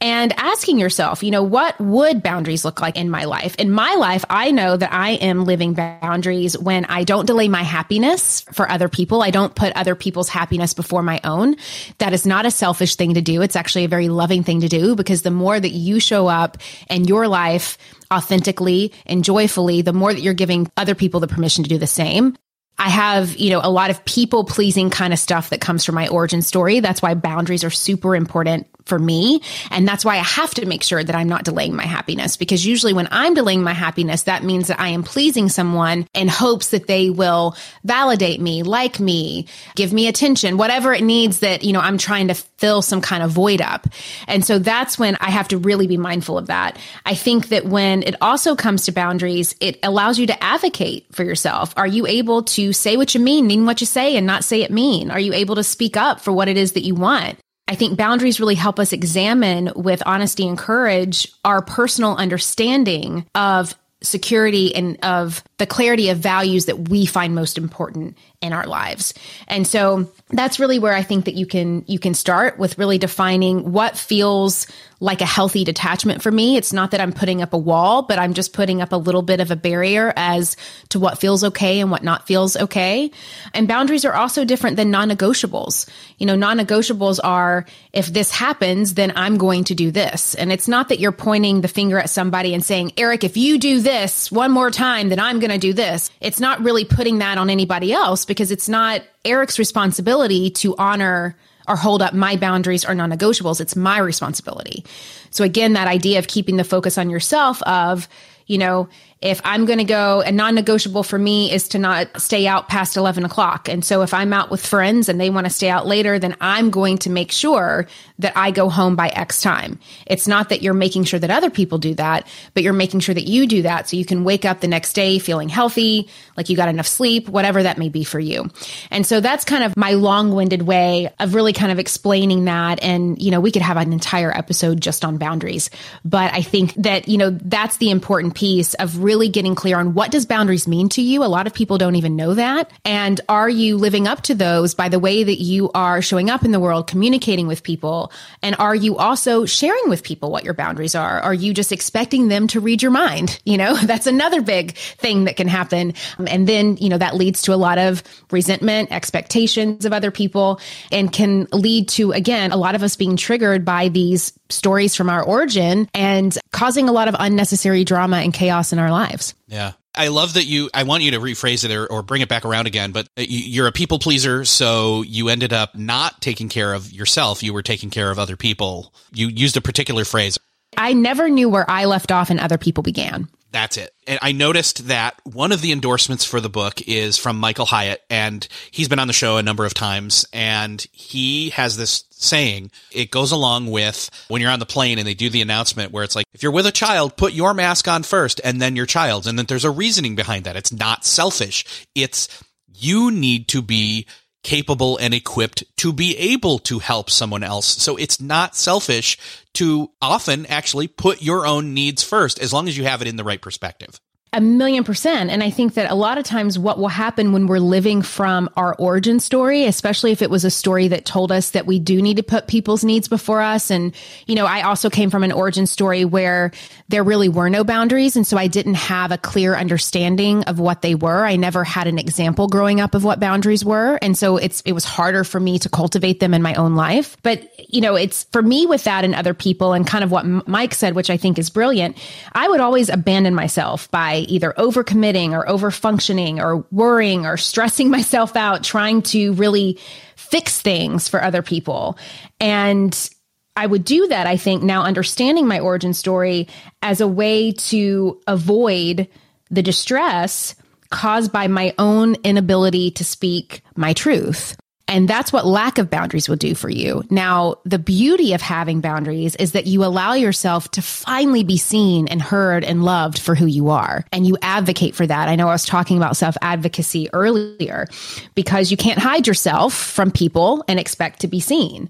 and 0.00 0.32
asking 0.34 0.78
yourself 0.78 1.22
you 1.22 1.30
know 1.30 1.42
what 1.42 1.78
would 1.80 2.22
boundaries 2.22 2.64
look 2.64 2.80
like 2.80 2.96
in 2.96 3.08
my 3.08 3.24
life? 3.24 3.54
In 3.56 3.70
my 3.70 3.94
life 3.94 4.24
i 4.28 4.50
know 4.50 4.76
that 4.76 4.92
i 4.92 5.10
am 5.10 5.44
living 5.44 5.74
boundaries 5.74 6.58
when 6.58 6.84
i 6.86 7.04
don't 7.04 7.26
delay 7.26 7.48
my 7.48 7.62
happiness 7.62 8.44
for 8.52 8.70
other 8.70 8.88
people. 8.88 9.22
I 9.22 9.30
don't 9.30 9.54
put 9.54 9.72
other 9.74 9.94
people's 9.94 10.28
happiness 10.28 10.74
before 10.74 11.02
my 11.02 11.20
own. 11.24 11.56
That 11.98 12.12
is 12.12 12.26
not 12.26 12.46
a 12.46 12.50
selfish 12.50 12.96
thing 12.96 13.14
to 13.14 13.20
do. 13.20 13.42
It's 13.42 13.56
actually 13.56 13.84
a 13.84 13.88
very 13.88 14.08
loving 14.08 14.42
thing 14.42 14.60
to 14.60 14.68
do 14.68 14.94
because 14.94 15.22
the 15.22 15.30
more 15.30 15.58
that 15.58 15.70
you 15.70 16.00
show 16.00 16.26
up 16.26 16.58
in 16.88 17.04
your 17.04 17.28
life 17.28 17.78
authentically 18.12 18.92
and 19.06 19.24
joyfully, 19.24 19.82
the 19.82 19.92
more 19.92 20.12
that 20.12 20.20
you're 20.20 20.34
giving 20.34 20.70
other 20.76 20.94
people 20.94 21.20
the 21.20 21.28
permission 21.28 21.64
to 21.64 21.70
do 21.70 21.78
the 21.78 21.86
same. 21.86 22.36
I 22.78 22.88
have, 22.88 23.36
you 23.36 23.50
know, 23.50 23.60
a 23.62 23.70
lot 23.70 23.90
of 23.90 24.04
people 24.04 24.44
pleasing 24.44 24.90
kind 24.90 25.12
of 25.12 25.18
stuff 25.18 25.50
that 25.50 25.60
comes 25.60 25.84
from 25.84 25.94
my 25.94 26.08
origin 26.08 26.42
story. 26.42 26.80
That's 26.80 27.00
why 27.00 27.14
boundaries 27.14 27.64
are 27.64 27.70
super 27.70 28.16
important 28.16 28.66
for 28.84 28.98
me. 28.98 29.40
And 29.70 29.88
that's 29.88 30.04
why 30.04 30.14
I 30.14 30.22
have 30.22 30.52
to 30.54 30.66
make 30.66 30.82
sure 30.82 31.02
that 31.02 31.14
I'm 31.14 31.28
not 31.28 31.44
delaying 31.44 31.74
my 31.74 31.86
happiness 31.86 32.36
because 32.36 32.66
usually 32.66 32.92
when 32.92 33.08
I'm 33.10 33.34
delaying 33.34 33.62
my 33.62 33.72
happiness, 33.72 34.24
that 34.24 34.44
means 34.44 34.68
that 34.68 34.78
I 34.78 34.88
am 34.88 35.02
pleasing 35.02 35.48
someone 35.48 36.06
in 36.12 36.28
hopes 36.28 36.68
that 36.70 36.86
they 36.86 37.10
will 37.10 37.56
validate 37.82 38.40
me, 38.40 38.62
like 38.62 39.00
me, 39.00 39.46
give 39.74 39.92
me 39.92 40.06
attention, 40.06 40.58
whatever 40.58 40.92
it 40.92 41.02
needs 41.02 41.40
that, 41.40 41.64
you 41.64 41.72
know, 41.72 41.80
I'm 41.80 41.96
trying 41.96 42.28
to 42.28 42.34
fill 42.34 42.82
some 42.82 43.00
kind 43.00 43.22
of 43.22 43.30
void 43.30 43.62
up. 43.62 43.86
And 44.26 44.44
so 44.44 44.58
that's 44.58 44.98
when 44.98 45.16
I 45.20 45.30
have 45.30 45.48
to 45.48 45.58
really 45.58 45.86
be 45.86 45.96
mindful 45.96 46.36
of 46.36 46.48
that. 46.48 46.78
I 47.06 47.14
think 47.14 47.48
that 47.48 47.64
when 47.64 48.02
it 48.02 48.16
also 48.20 48.54
comes 48.54 48.84
to 48.84 48.92
boundaries, 48.92 49.54
it 49.60 49.78
allows 49.82 50.18
you 50.18 50.26
to 50.26 50.44
advocate 50.44 51.06
for 51.12 51.24
yourself. 51.24 51.72
Are 51.76 51.86
you 51.86 52.06
able 52.06 52.42
to 52.42 52.63
say 52.72 52.96
what 52.96 53.14
you 53.14 53.20
mean, 53.20 53.46
mean 53.46 53.66
what 53.66 53.80
you 53.80 53.86
say 53.86 54.16
and 54.16 54.26
not 54.26 54.44
say 54.44 54.62
it 54.62 54.70
mean? 54.70 55.10
Are 55.10 55.20
you 55.20 55.32
able 55.32 55.54
to 55.56 55.64
speak 55.64 55.96
up 55.96 56.20
for 56.20 56.32
what 56.32 56.48
it 56.48 56.56
is 56.56 56.72
that 56.72 56.84
you 56.84 56.94
want? 56.94 57.38
I 57.66 57.74
think 57.74 57.96
boundaries 57.96 58.40
really 58.40 58.54
help 58.54 58.78
us 58.78 58.92
examine 58.92 59.72
with 59.74 60.02
honesty 60.04 60.46
and 60.46 60.58
courage 60.58 61.32
our 61.44 61.62
personal 61.62 62.14
understanding 62.16 63.26
of 63.34 63.74
security 64.02 64.74
and 64.74 65.02
of 65.02 65.42
the 65.58 65.66
clarity 65.66 66.10
of 66.10 66.18
values 66.18 66.66
that 66.66 66.88
we 66.90 67.06
find 67.06 67.34
most 67.34 67.56
important 67.56 68.16
in 68.40 68.52
our 68.52 68.66
lives. 68.66 69.14
And 69.48 69.66
so 69.66 70.10
that's 70.30 70.58
really 70.58 70.78
where 70.78 70.94
I 70.94 71.02
think 71.02 71.24
that 71.24 71.34
you 71.34 71.46
can 71.46 71.84
you 71.86 71.98
can 71.98 72.14
start 72.14 72.58
with 72.58 72.78
really 72.78 72.98
defining 72.98 73.72
what 73.72 73.96
feels 73.96 74.66
like 75.00 75.20
a 75.20 75.26
healthy 75.26 75.64
detachment 75.64 76.22
for 76.22 76.30
me. 76.30 76.56
It's 76.56 76.72
not 76.72 76.92
that 76.92 77.00
I'm 77.00 77.12
putting 77.12 77.42
up 77.42 77.52
a 77.52 77.58
wall, 77.58 78.02
but 78.02 78.18
I'm 78.18 78.32
just 78.32 78.54
putting 78.54 78.80
up 78.80 78.92
a 78.92 78.96
little 78.96 79.20
bit 79.22 79.40
of 79.40 79.50
a 79.50 79.56
barrier 79.56 80.14
as 80.16 80.56
to 80.90 80.98
what 80.98 81.18
feels 81.18 81.44
okay 81.44 81.80
and 81.80 81.90
what 81.90 82.02
not 82.02 82.26
feels 82.26 82.56
okay. 82.56 83.10
And 83.52 83.68
boundaries 83.68 84.06
are 84.06 84.14
also 84.14 84.44
different 84.44 84.76
than 84.76 84.90
non-negotiables. 84.90 85.88
You 86.18 86.26
know, 86.26 86.36
non-negotiables 86.36 87.20
are 87.22 87.66
if 87.92 88.06
this 88.06 88.30
happens, 88.30 88.94
then 88.94 89.12
I'm 89.14 89.36
going 89.36 89.64
to 89.64 89.74
do 89.74 89.90
this. 89.90 90.34
And 90.34 90.50
it's 90.50 90.68
not 90.68 90.88
that 90.88 91.00
you're 91.00 91.12
pointing 91.12 91.60
the 91.60 91.68
finger 91.68 91.98
at 91.98 92.08
somebody 92.08 92.54
and 92.54 92.64
saying, 92.64 92.92
"Erik, 92.96 93.24
if 93.24 93.36
you 93.36 93.58
do 93.58 93.80
this 93.80 94.32
one 94.32 94.52
more 94.52 94.70
time, 94.70 95.10
then 95.10 95.20
I'm 95.20 95.38
going 95.38 95.50
to 95.50 95.58
do 95.58 95.72
this." 95.72 96.10
It's 96.20 96.40
not 96.40 96.62
really 96.62 96.84
putting 96.84 97.18
that 97.18 97.36
on 97.36 97.50
anybody 97.50 97.92
else 97.92 98.24
because 98.34 98.50
it's 98.50 98.68
not 98.68 99.02
Erik's 99.24 99.58
responsibility 99.58 100.50
to 100.50 100.76
honor 100.76 101.36
or 101.66 101.76
hold 101.76 102.02
up 102.02 102.12
my 102.12 102.36
boundaries 102.36 102.84
or 102.84 102.94
non-negotiables. 102.94 103.60
It's 103.60 103.76
my 103.76 103.98
responsibility. 103.98 104.84
So 105.30 105.44
again, 105.44 105.74
that 105.74 105.88
idea 105.88 106.18
of 106.18 106.26
keeping 106.26 106.56
the 106.56 106.64
focus 106.64 106.98
on 106.98 107.08
yourself 107.08 107.62
of, 107.62 108.08
you 108.46 108.58
know, 108.58 108.88
if 109.20 109.40
I'm 109.42 109.64
going 109.64 109.78
to 109.78 109.84
go, 109.84 110.20
a 110.20 110.30
non 110.30 110.54
negotiable 110.54 111.02
for 111.02 111.18
me 111.18 111.50
is 111.50 111.68
to 111.68 111.78
not 111.78 112.20
stay 112.20 112.46
out 112.46 112.68
past 112.68 112.96
11 112.96 113.24
o'clock. 113.24 113.68
And 113.68 113.82
so 113.82 114.02
if 114.02 114.12
I'm 114.12 114.32
out 114.34 114.50
with 114.50 114.64
friends 114.64 115.08
and 115.08 115.18
they 115.18 115.30
want 115.30 115.46
to 115.46 115.52
stay 115.52 115.70
out 115.70 115.86
later, 115.86 116.18
then 116.18 116.36
I'm 116.40 116.70
going 116.70 116.98
to 116.98 117.10
make 117.10 117.32
sure 117.32 117.86
that 118.18 118.34
I 118.36 118.50
go 118.50 118.68
home 118.68 118.96
by 118.96 119.08
X 119.08 119.40
time. 119.40 119.78
It's 120.06 120.28
not 120.28 120.50
that 120.50 120.62
you're 120.62 120.74
making 120.74 121.04
sure 121.04 121.18
that 121.18 121.30
other 121.30 121.48
people 121.48 121.78
do 121.78 121.94
that, 121.94 122.26
but 122.52 122.62
you're 122.62 122.74
making 122.74 123.00
sure 123.00 123.14
that 123.14 123.26
you 123.26 123.46
do 123.46 123.62
that 123.62 123.88
so 123.88 123.96
you 123.96 124.04
can 124.04 124.24
wake 124.24 124.44
up 124.44 124.60
the 124.60 124.68
next 124.68 124.92
day 124.92 125.18
feeling 125.18 125.48
healthy, 125.48 126.08
like 126.36 126.50
you 126.50 126.56
got 126.56 126.68
enough 126.68 126.86
sleep, 126.86 127.28
whatever 127.28 127.62
that 127.62 127.78
may 127.78 127.88
be 127.88 128.04
for 128.04 128.20
you. 128.20 128.50
And 128.90 129.06
so 129.06 129.20
that's 129.20 129.44
kind 129.44 129.64
of 129.64 129.76
my 129.76 129.92
long 129.92 130.34
winded 130.34 130.62
way 130.62 131.10
of 131.18 131.34
really 131.34 131.54
kind 131.54 131.72
of 131.72 131.78
explaining 131.78 132.44
that. 132.44 132.82
And, 132.82 133.20
you 133.20 133.30
know, 133.30 133.40
we 133.40 133.50
could 133.50 133.62
have 133.62 133.78
an 133.78 133.92
entire 133.92 134.36
episode 134.36 134.82
just 134.82 135.04
on 135.04 135.16
boundaries, 135.16 135.70
but 136.04 136.32
I 136.34 136.42
think 136.42 136.74
that, 136.74 137.08
you 137.08 137.16
know, 137.16 137.30
that's 137.30 137.78
the 137.78 137.90
important 137.90 138.34
piece 138.34 138.74
of 138.74 139.02
really 139.02 139.13
really 139.14 139.28
getting 139.28 139.54
clear 139.54 139.78
on 139.78 139.94
what 139.94 140.10
does 140.10 140.26
boundaries 140.26 140.66
mean 140.66 140.88
to 140.88 141.00
you. 141.00 141.22
A 141.22 141.26
lot 141.26 141.46
of 141.46 141.54
people 141.54 141.78
don't 141.78 141.94
even 141.94 142.16
know 142.16 142.34
that. 142.34 142.68
And 142.84 143.20
are 143.28 143.48
you 143.48 143.76
living 143.76 144.08
up 144.08 144.22
to 144.22 144.34
those 144.34 144.74
by 144.74 144.88
the 144.88 144.98
way 144.98 145.22
that 145.22 145.40
you 145.40 145.70
are 145.72 146.02
showing 146.02 146.30
up 146.30 146.44
in 146.44 146.50
the 146.50 146.58
world, 146.58 146.88
communicating 146.88 147.46
with 147.46 147.62
people? 147.62 148.10
And 148.42 148.56
are 148.58 148.74
you 148.74 148.96
also 148.96 149.46
sharing 149.46 149.88
with 149.88 150.02
people 150.02 150.32
what 150.32 150.42
your 150.42 150.52
boundaries 150.52 150.96
are? 150.96 151.20
Are 151.20 151.32
you 151.32 151.54
just 151.54 151.70
expecting 151.70 152.26
them 152.26 152.48
to 152.48 152.58
read 152.58 152.82
your 152.82 152.90
mind? 152.90 153.40
You 153.54 153.58
know, 153.58 153.76
that's 153.84 154.06
another 154.06 154.40
big 154.40 154.74
thing 154.74 155.24
that 155.24 155.36
can 155.36 155.48
happen. 155.48 155.92
Um, 156.18 156.26
and 156.28 156.48
then, 156.48 156.76
you 156.78 156.88
know, 156.88 156.98
that 156.98 157.14
leads 157.14 157.42
to 157.42 157.52
a 157.52 157.56
lot 157.56 157.78
of 157.78 158.02
resentment, 158.32 158.90
expectations 158.90 159.84
of 159.84 159.92
other 159.92 160.10
people, 160.10 160.60
and 160.90 161.12
can 161.12 161.46
lead 161.52 161.88
to, 161.90 162.12
again, 162.12 162.50
a 162.52 162.56
lot 162.56 162.74
of 162.74 162.82
us 162.82 162.96
being 162.96 163.16
triggered 163.16 163.64
by 163.64 163.90
these 163.90 164.32
stories 164.50 164.94
from 164.94 165.10
our 165.10 165.22
origin 165.22 165.88
and 165.94 166.36
causing 166.52 166.88
a 166.88 166.92
lot 166.92 167.08
of 167.08 167.16
unnecessary 167.18 167.84
drama 167.84 168.18
and 168.18 168.32
chaos 168.32 168.72
in 168.72 168.78
our 168.78 168.90
lives. 168.90 169.34
Yeah. 169.46 169.72
I 169.96 170.08
love 170.08 170.34
that 170.34 170.44
you, 170.44 170.70
I 170.74 170.82
want 170.82 171.04
you 171.04 171.12
to 171.12 171.20
rephrase 171.20 171.64
it 171.64 171.70
or, 171.70 171.86
or 171.86 172.02
bring 172.02 172.20
it 172.20 172.28
back 172.28 172.44
around 172.44 172.66
again, 172.66 172.90
but 172.90 173.06
uh, 173.16 173.22
you're 173.26 173.68
a 173.68 173.72
people 173.72 174.00
pleaser. 174.00 174.44
So 174.44 175.02
you 175.02 175.28
ended 175.28 175.52
up 175.52 175.76
not 175.76 176.20
taking 176.20 176.48
care 176.48 176.74
of 176.74 176.92
yourself. 176.92 177.44
You 177.44 177.52
were 177.52 177.62
taking 177.62 177.90
care 177.90 178.10
of 178.10 178.18
other 178.18 178.36
people. 178.36 178.92
You 179.12 179.28
used 179.28 179.56
a 179.56 179.60
particular 179.60 180.04
phrase. 180.04 180.36
I 180.76 180.92
never 180.92 181.28
knew 181.28 181.48
where 181.48 181.68
I 181.70 181.84
left 181.86 182.12
off 182.12 182.30
and 182.30 182.40
other 182.40 182.58
people 182.58 182.82
began. 182.82 183.28
That's 183.50 183.76
it. 183.76 183.94
And 184.08 184.18
I 184.20 184.32
noticed 184.32 184.88
that 184.88 185.20
one 185.22 185.52
of 185.52 185.60
the 185.60 185.70
endorsements 185.70 186.24
for 186.24 186.40
the 186.40 186.48
book 186.48 186.82
is 186.88 187.16
from 187.16 187.38
Michael 187.38 187.66
Hyatt, 187.66 188.02
and 188.10 188.46
he's 188.72 188.88
been 188.88 188.98
on 188.98 189.06
the 189.06 189.12
show 189.12 189.36
a 189.36 189.44
number 189.44 189.64
of 189.64 189.74
times, 189.74 190.26
and 190.32 190.84
he 190.90 191.50
has 191.50 191.76
this 191.76 192.04
saying. 192.10 192.72
It 192.90 193.12
goes 193.12 193.30
along 193.30 193.70
with 193.70 194.10
when 194.26 194.42
you're 194.42 194.50
on 194.50 194.58
the 194.58 194.66
plane 194.66 194.98
and 194.98 195.06
they 195.06 195.14
do 195.14 195.30
the 195.30 195.42
announcement 195.42 195.92
where 195.92 196.02
it's 196.02 196.16
like, 196.16 196.26
if 196.32 196.42
you're 196.42 196.50
with 196.50 196.66
a 196.66 196.72
child, 196.72 197.16
put 197.16 197.32
your 197.32 197.54
mask 197.54 197.86
on 197.86 198.02
first 198.02 198.40
and 198.42 198.60
then 198.60 198.76
your 198.76 198.86
child's. 198.86 199.26
And 199.26 199.38
then 199.38 199.46
there's 199.46 199.64
a 199.64 199.70
reasoning 199.70 200.16
behind 200.16 200.44
that. 200.44 200.56
It's 200.56 200.72
not 200.72 201.04
selfish. 201.04 201.86
It's 201.94 202.42
you 202.74 203.10
need 203.10 203.46
to 203.48 203.62
be 203.62 204.06
capable 204.44 204.96
and 204.98 205.12
equipped 205.12 205.64
to 205.78 205.92
be 205.92 206.16
able 206.16 206.60
to 206.60 206.78
help 206.78 207.10
someone 207.10 207.42
else. 207.42 207.66
So 207.66 207.96
it's 207.96 208.20
not 208.20 208.54
selfish 208.54 209.18
to 209.54 209.90
often 210.00 210.46
actually 210.46 210.86
put 210.86 211.22
your 211.22 211.46
own 211.46 211.74
needs 211.74 212.04
first 212.04 212.38
as 212.38 212.52
long 212.52 212.68
as 212.68 212.78
you 212.78 212.84
have 212.84 213.02
it 213.02 213.08
in 213.08 213.16
the 213.16 213.24
right 213.24 213.42
perspective. 213.42 213.98
A 214.36 214.40
million 214.40 214.82
percent. 214.82 215.30
And 215.30 215.44
I 215.44 215.50
think 215.50 215.74
that 215.74 215.92
a 215.92 215.94
lot 215.94 216.18
of 216.18 216.24
times 216.24 216.58
what 216.58 216.76
will 216.76 216.88
happen 216.88 217.30
when 217.30 217.46
we're 217.46 217.60
living 217.60 218.02
from 218.02 218.50
our 218.56 218.74
origin 218.74 219.20
story, 219.20 219.64
especially 219.64 220.10
if 220.10 220.22
it 220.22 220.28
was 220.28 220.44
a 220.44 220.50
story 220.50 220.88
that 220.88 221.04
told 221.04 221.30
us 221.30 221.50
that 221.50 221.66
we 221.66 221.78
do 221.78 222.02
need 222.02 222.16
to 222.16 222.24
put 222.24 222.48
people's 222.48 222.82
needs 222.82 223.06
before 223.06 223.40
us. 223.40 223.70
And, 223.70 223.94
you 224.26 224.34
know, 224.34 224.44
I 224.44 224.62
also 224.62 224.90
came 224.90 225.08
from 225.08 225.22
an 225.22 225.30
origin 225.30 225.68
story 225.68 226.04
where 226.04 226.50
there 226.88 227.04
really 227.04 227.28
were 227.28 227.48
no 227.48 227.62
boundaries. 227.62 228.16
And 228.16 228.26
so 228.26 228.36
I 228.36 228.48
didn't 228.48 228.74
have 228.74 229.12
a 229.12 229.18
clear 229.18 229.54
understanding 229.54 230.42
of 230.44 230.58
what 230.58 230.82
they 230.82 230.96
were. 230.96 231.24
I 231.24 231.36
never 231.36 231.62
had 231.62 231.86
an 231.86 232.00
example 232.00 232.48
growing 232.48 232.80
up 232.80 232.96
of 232.96 233.04
what 233.04 233.20
boundaries 233.20 233.64
were. 233.64 234.00
And 234.02 234.18
so 234.18 234.36
it's, 234.36 234.62
it 234.62 234.72
was 234.72 234.84
harder 234.84 235.22
for 235.22 235.38
me 235.38 235.60
to 235.60 235.68
cultivate 235.68 236.18
them 236.18 236.34
in 236.34 236.42
my 236.42 236.54
own 236.54 236.74
life. 236.74 237.16
But, 237.22 237.48
you 237.72 237.80
know, 237.80 237.94
it's 237.94 238.24
for 238.24 238.42
me 238.42 238.66
with 238.66 238.82
that 238.82 239.04
and 239.04 239.14
other 239.14 239.32
people 239.32 239.74
and 239.74 239.86
kind 239.86 240.02
of 240.02 240.10
what 240.10 240.26
Mike 240.48 240.74
said, 240.74 240.96
which 240.96 241.08
I 241.08 241.16
think 241.16 241.38
is 241.38 241.50
brilliant. 241.50 241.96
I 242.32 242.48
would 242.48 242.60
always 242.60 242.88
abandon 242.88 243.36
myself 243.36 243.88
by 243.92 244.23
either 244.24 244.52
overcommitting 244.56 245.32
or 245.32 245.46
overfunctioning 245.46 246.38
or 246.38 246.66
worrying 246.70 247.26
or 247.26 247.36
stressing 247.36 247.90
myself 247.96 248.36
out, 248.36 248.64
trying 248.64 249.02
to 249.02 249.32
really 249.34 249.78
fix 250.16 250.60
things 250.60 251.08
for 251.08 251.22
other 251.22 251.42
people. 251.42 251.98
And 252.40 253.10
I 253.56 253.66
would 253.66 253.84
do 253.84 254.08
that, 254.08 254.26
I 254.26 254.36
think, 254.36 254.62
now 254.62 254.82
understanding 254.82 255.46
my 255.46 255.60
origin 255.60 255.94
story 255.94 256.48
as 256.82 257.00
a 257.00 257.08
way 257.08 257.52
to 257.52 258.20
avoid 258.26 259.08
the 259.50 259.62
distress 259.62 260.54
caused 260.90 261.32
by 261.32 261.46
my 261.46 261.74
own 261.78 262.16
inability 262.24 262.90
to 262.92 263.04
speak 263.04 263.62
my 263.76 263.92
truth. 263.92 264.56
And 264.86 265.08
that's 265.08 265.32
what 265.32 265.46
lack 265.46 265.78
of 265.78 265.88
boundaries 265.88 266.28
will 266.28 266.36
do 266.36 266.54
for 266.54 266.68
you. 266.68 267.02
Now, 267.08 267.56
the 267.64 267.78
beauty 267.78 268.34
of 268.34 268.42
having 268.42 268.80
boundaries 268.80 269.34
is 269.36 269.52
that 269.52 269.66
you 269.66 269.82
allow 269.82 270.12
yourself 270.12 270.70
to 270.72 270.82
finally 270.82 271.42
be 271.42 271.56
seen 271.56 272.06
and 272.08 272.20
heard 272.20 272.64
and 272.64 272.84
loved 272.84 273.18
for 273.18 273.34
who 273.34 273.46
you 273.46 273.70
are. 273.70 274.04
And 274.12 274.26
you 274.26 274.36
advocate 274.42 274.94
for 274.94 275.06
that. 275.06 275.28
I 275.28 275.36
know 275.36 275.48
I 275.48 275.52
was 275.52 275.64
talking 275.64 275.96
about 275.96 276.18
self 276.18 276.36
advocacy 276.42 277.08
earlier 277.14 277.86
because 278.34 278.70
you 278.70 278.76
can't 278.76 278.98
hide 278.98 279.26
yourself 279.26 279.72
from 279.72 280.10
people 280.10 280.62
and 280.68 280.78
expect 280.78 281.20
to 281.20 281.28
be 281.28 281.40
seen. 281.40 281.88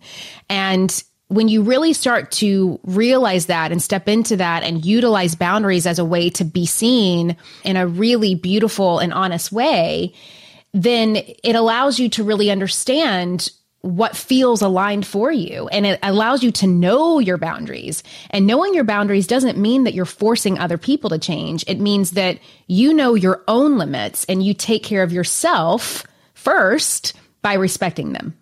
And 0.49 1.03
when 1.29 1.49
you 1.49 1.63
really 1.63 1.95
start 1.95 2.31
to 2.31 2.79
realize 2.85 3.47
that 3.47 3.73
and 3.73 3.83
step 3.83 4.09
into 4.09 4.37
that 4.37 4.63
and 4.63 4.85
utilize 4.85 5.35
boundaries 5.35 5.87
as 5.87 5.99
a 5.99 6.05
way 6.05 6.31
to 6.31 6.45
be 6.45 6.65
seen 6.65 7.37
in 7.65 7.77
a 7.77 7.87
really 7.89 8.37
beautiful 8.37 9.01
and 9.01 9.13
honest 9.13 9.51
way, 9.51 10.15
then 10.75 11.17
it 11.17 11.55
allows 11.55 11.99
you 11.99 12.11
to 12.11 12.25
really 12.25 12.51
understand 12.51 13.51
what 13.81 14.17
feels 14.17 14.63
aligned 14.63 15.07
for 15.07 15.31
you 15.31 15.69
and 15.69 15.85
it 15.85 15.99
allows 16.03 16.43
you 16.43 16.51
to 16.51 16.67
know 16.67 17.19
your 17.19 17.37
boundaries. 17.37 18.03
And 18.31 18.47
knowing 18.47 18.75
your 18.75 18.85
boundaries 18.85 19.27
doesn't 19.27 19.59
mean 19.59 19.85
that 19.85 19.93
you're 19.93 20.07
forcing 20.07 20.59
other 20.59 20.79
people 20.79 21.11
to 21.11 21.19
change. 21.19 21.65
It 21.67 21.79
means 21.79 22.13
that 22.13 22.39
you 22.67 22.95
know 22.95 23.15
your 23.15 23.43
own 23.47 23.77
limits 23.77 24.25
and 24.25 24.43
you 24.43 24.55
take 24.55 24.83
care 24.83 25.03
of 25.03 25.13
yourself 25.13 26.05
first 26.33 27.13
by 27.43 27.55
respecting 27.55 28.15
them. 28.15 28.35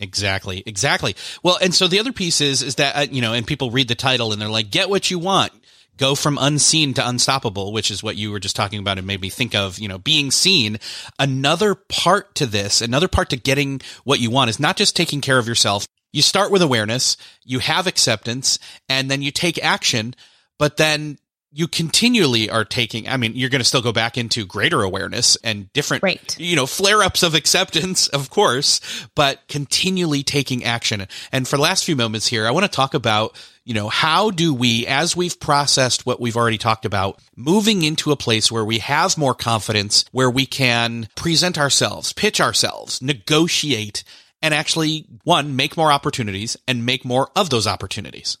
Exactly. 0.00 0.64
Exactly. 0.66 1.14
Well, 1.44 1.58
and 1.62 1.72
so 1.72 1.86
the 1.86 2.00
other 2.00 2.12
piece 2.12 2.40
is, 2.40 2.62
is 2.62 2.74
that, 2.74 2.96
uh, 2.96 3.06
you 3.08 3.22
know, 3.22 3.32
and 3.34 3.46
people 3.46 3.70
read 3.70 3.86
the 3.86 3.94
title 3.94 4.32
and 4.32 4.42
they're 4.42 4.48
like, 4.48 4.70
get 4.70 4.90
what 4.90 5.10
you 5.10 5.20
want. 5.20 5.52
Go 5.96 6.14
from 6.14 6.38
unseen 6.40 6.94
to 6.94 7.08
unstoppable, 7.08 7.72
which 7.72 7.90
is 7.90 8.02
what 8.02 8.16
you 8.16 8.30
were 8.30 8.40
just 8.40 8.56
talking 8.56 8.78
about 8.78 8.98
and 8.98 9.06
made 9.06 9.20
me 9.20 9.30
think 9.30 9.54
of, 9.54 9.78
you 9.78 9.88
know, 9.88 9.98
being 9.98 10.30
seen. 10.30 10.78
Another 11.18 11.74
part 11.74 12.34
to 12.36 12.46
this, 12.46 12.82
another 12.82 13.08
part 13.08 13.30
to 13.30 13.36
getting 13.36 13.80
what 14.04 14.20
you 14.20 14.30
want 14.30 14.50
is 14.50 14.60
not 14.60 14.76
just 14.76 14.96
taking 14.96 15.20
care 15.20 15.38
of 15.38 15.48
yourself. 15.48 15.86
You 16.12 16.22
start 16.22 16.50
with 16.50 16.62
awareness, 16.62 17.16
you 17.44 17.58
have 17.58 17.86
acceptance, 17.86 18.58
and 18.88 19.10
then 19.10 19.22
you 19.22 19.30
take 19.30 19.62
action, 19.62 20.14
but 20.58 20.76
then 20.76 21.18
you 21.56 21.66
continually 21.66 22.50
are 22.50 22.66
taking 22.66 23.08
i 23.08 23.16
mean 23.16 23.32
you're 23.34 23.48
going 23.48 23.60
to 23.60 23.64
still 23.64 23.80
go 23.80 23.92
back 23.92 24.18
into 24.18 24.44
greater 24.44 24.82
awareness 24.82 25.36
and 25.42 25.72
different 25.72 26.02
right. 26.02 26.38
you 26.38 26.54
know 26.54 26.66
flare 26.66 27.02
ups 27.02 27.22
of 27.22 27.34
acceptance 27.34 28.08
of 28.16 28.28
course 28.28 28.80
but 29.14 29.40
continually 29.48 30.22
taking 30.22 30.62
action 30.62 31.06
and 31.32 31.48
for 31.48 31.56
the 31.56 31.62
last 31.62 31.84
few 31.84 31.96
moments 31.96 32.26
here 32.26 32.46
i 32.46 32.50
want 32.50 32.64
to 32.64 32.70
talk 32.70 32.92
about 32.92 33.34
you 33.64 33.72
know 33.72 33.88
how 33.88 34.30
do 34.30 34.52
we 34.52 34.86
as 34.86 35.16
we've 35.16 35.40
processed 35.40 36.04
what 36.04 36.20
we've 36.20 36.36
already 36.36 36.58
talked 36.58 36.84
about 36.84 37.20
moving 37.34 37.82
into 37.82 38.12
a 38.12 38.16
place 38.16 38.52
where 38.52 38.64
we 38.64 38.78
have 38.78 39.16
more 39.16 39.34
confidence 39.34 40.04
where 40.12 40.30
we 40.30 40.44
can 40.44 41.08
present 41.16 41.56
ourselves 41.58 42.12
pitch 42.12 42.38
ourselves 42.38 43.00
negotiate 43.00 44.04
and 44.42 44.52
actually 44.52 45.06
one 45.24 45.56
make 45.56 45.74
more 45.74 45.90
opportunities 45.90 46.56
and 46.68 46.84
make 46.84 47.02
more 47.02 47.30
of 47.34 47.48
those 47.48 47.66
opportunities 47.66 48.36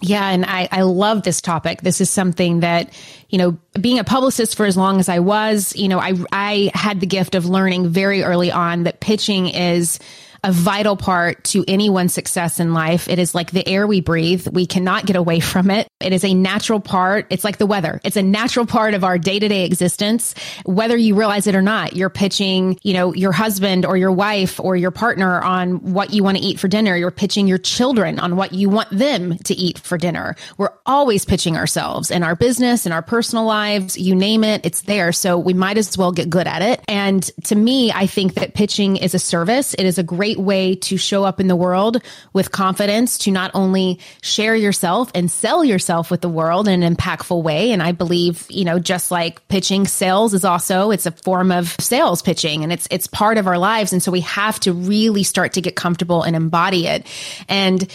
yeah, 0.00 0.28
and 0.28 0.44
I, 0.44 0.68
I 0.70 0.82
love 0.82 1.22
this 1.22 1.40
topic. 1.40 1.80
This 1.80 2.02
is 2.02 2.10
something 2.10 2.60
that, 2.60 2.92
you 3.30 3.38
know, 3.38 3.56
being 3.80 3.98
a 3.98 4.04
publicist 4.04 4.54
for 4.54 4.66
as 4.66 4.76
long 4.76 5.00
as 5.00 5.08
I 5.08 5.20
was, 5.20 5.74
you 5.74 5.88
know, 5.88 5.98
I 5.98 6.12
I 6.30 6.70
had 6.74 7.00
the 7.00 7.06
gift 7.06 7.34
of 7.34 7.46
learning 7.46 7.88
very 7.88 8.22
early 8.22 8.50
on 8.50 8.82
that 8.84 9.00
pitching 9.00 9.48
is 9.48 9.98
a 10.46 10.52
vital 10.52 10.96
part 10.96 11.42
to 11.42 11.64
anyone's 11.66 12.14
success 12.14 12.60
in 12.60 12.72
life. 12.72 13.08
It 13.08 13.18
is 13.18 13.34
like 13.34 13.50
the 13.50 13.66
air 13.68 13.84
we 13.84 14.00
breathe. 14.00 14.46
We 14.46 14.64
cannot 14.64 15.04
get 15.04 15.16
away 15.16 15.40
from 15.40 15.70
it. 15.72 15.88
It 15.98 16.12
is 16.12 16.24
a 16.24 16.34
natural 16.34 16.78
part. 16.78 17.26
It's 17.30 17.42
like 17.42 17.58
the 17.58 17.66
weather. 17.66 18.00
It's 18.04 18.16
a 18.16 18.22
natural 18.22 18.64
part 18.64 18.94
of 18.94 19.02
our 19.02 19.18
day 19.18 19.40
to 19.40 19.48
day 19.48 19.64
existence. 19.64 20.36
Whether 20.64 20.96
you 20.96 21.16
realize 21.16 21.48
it 21.48 21.56
or 21.56 21.62
not, 21.62 21.96
you're 21.96 22.10
pitching, 22.10 22.78
you 22.84 22.92
know, 22.92 23.12
your 23.12 23.32
husband 23.32 23.84
or 23.84 23.96
your 23.96 24.12
wife 24.12 24.60
or 24.60 24.76
your 24.76 24.92
partner 24.92 25.42
on 25.42 25.92
what 25.92 26.12
you 26.12 26.22
want 26.22 26.36
to 26.36 26.42
eat 26.44 26.60
for 26.60 26.68
dinner. 26.68 26.96
You're 26.96 27.10
pitching 27.10 27.48
your 27.48 27.58
children 27.58 28.20
on 28.20 28.36
what 28.36 28.52
you 28.52 28.68
want 28.68 28.90
them 28.90 29.38
to 29.38 29.54
eat 29.54 29.80
for 29.80 29.98
dinner. 29.98 30.36
We're 30.58 30.72
always 30.84 31.24
pitching 31.24 31.56
ourselves 31.56 32.12
in 32.12 32.22
our 32.22 32.36
business, 32.36 32.86
in 32.86 32.92
our 32.92 33.02
personal 33.02 33.46
lives, 33.46 33.98
you 33.98 34.14
name 34.14 34.44
it, 34.44 34.64
it's 34.64 34.82
there. 34.82 35.10
So 35.10 35.38
we 35.38 35.54
might 35.54 35.76
as 35.76 35.98
well 35.98 36.12
get 36.12 36.30
good 36.30 36.46
at 36.46 36.62
it. 36.62 36.82
And 36.86 37.22
to 37.44 37.56
me, 37.56 37.90
I 37.90 38.06
think 38.06 38.34
that 38.34 38.54
pitching 38.54 38.96
is 38.96 39.14
a 39.14 39.18
service. 39.18 39.74
It 39.74 39.86
is 39.86 39.98
a 39.98 40.04
great 40.04 40.35
great 40.36 40.44
way 40.44 40.74
to 40.74 40.96
show 40.96 41.24
up 41.24 41.40
in 41.40 41.48
the 41.48 41.56
world 41.56 42.02
with 42.32 42.52
confidence 42.52 43.18
to 43.18 43.30
not 43.30 43.50
only 43.54 43.98
share 44.22 44.54
yourself 44.54 45.10
and 45.14 45.30
sell 45.30 45.64
yourself 45.64 46.10
with 46.10 46.20
the 46.20 46.28
world 46.28 46.68
in 46.68 46.82
an 46.82 46.96
impactful 46.96 47.42
way. 47.42 47.72
And 47.72 47.82
I 47.82 47.92
believe, 47.92 48.46
you 48.50 48.64
know, 48.64 48.78
just 48.78 49.10
like 49.10 49.46
pitching 49.48 49.86
sales 49.86 50.34
is 50.34 50.44
also, 50.44 50.90
it's 50.90 51.06
a 51.06 51.10
form 51.10 51.50
of 51.50 51.74
sales 51.80 52.22
pitching 52.22 52.62
and 52.62 52.72
it's, 52.72 52.86
it's 52.90 53.06
part 53.06 53.38
of 53.38 53.46
our 53.46 53.58
lives. 53.58 53.92
And 53.92 54.02
so 54.02 54.12
we 54.12 54.20
have 54.20 54.60
to 54.60 54.72
really 54.72 55.22
start 55.22 55.54
to 55.54 55.60
get 55.60 55.76
comfortable 55.76 56.22
and 56.22 56.36
embody 56.36 56.86
it. 56.86 57.06
And 57.48 57.88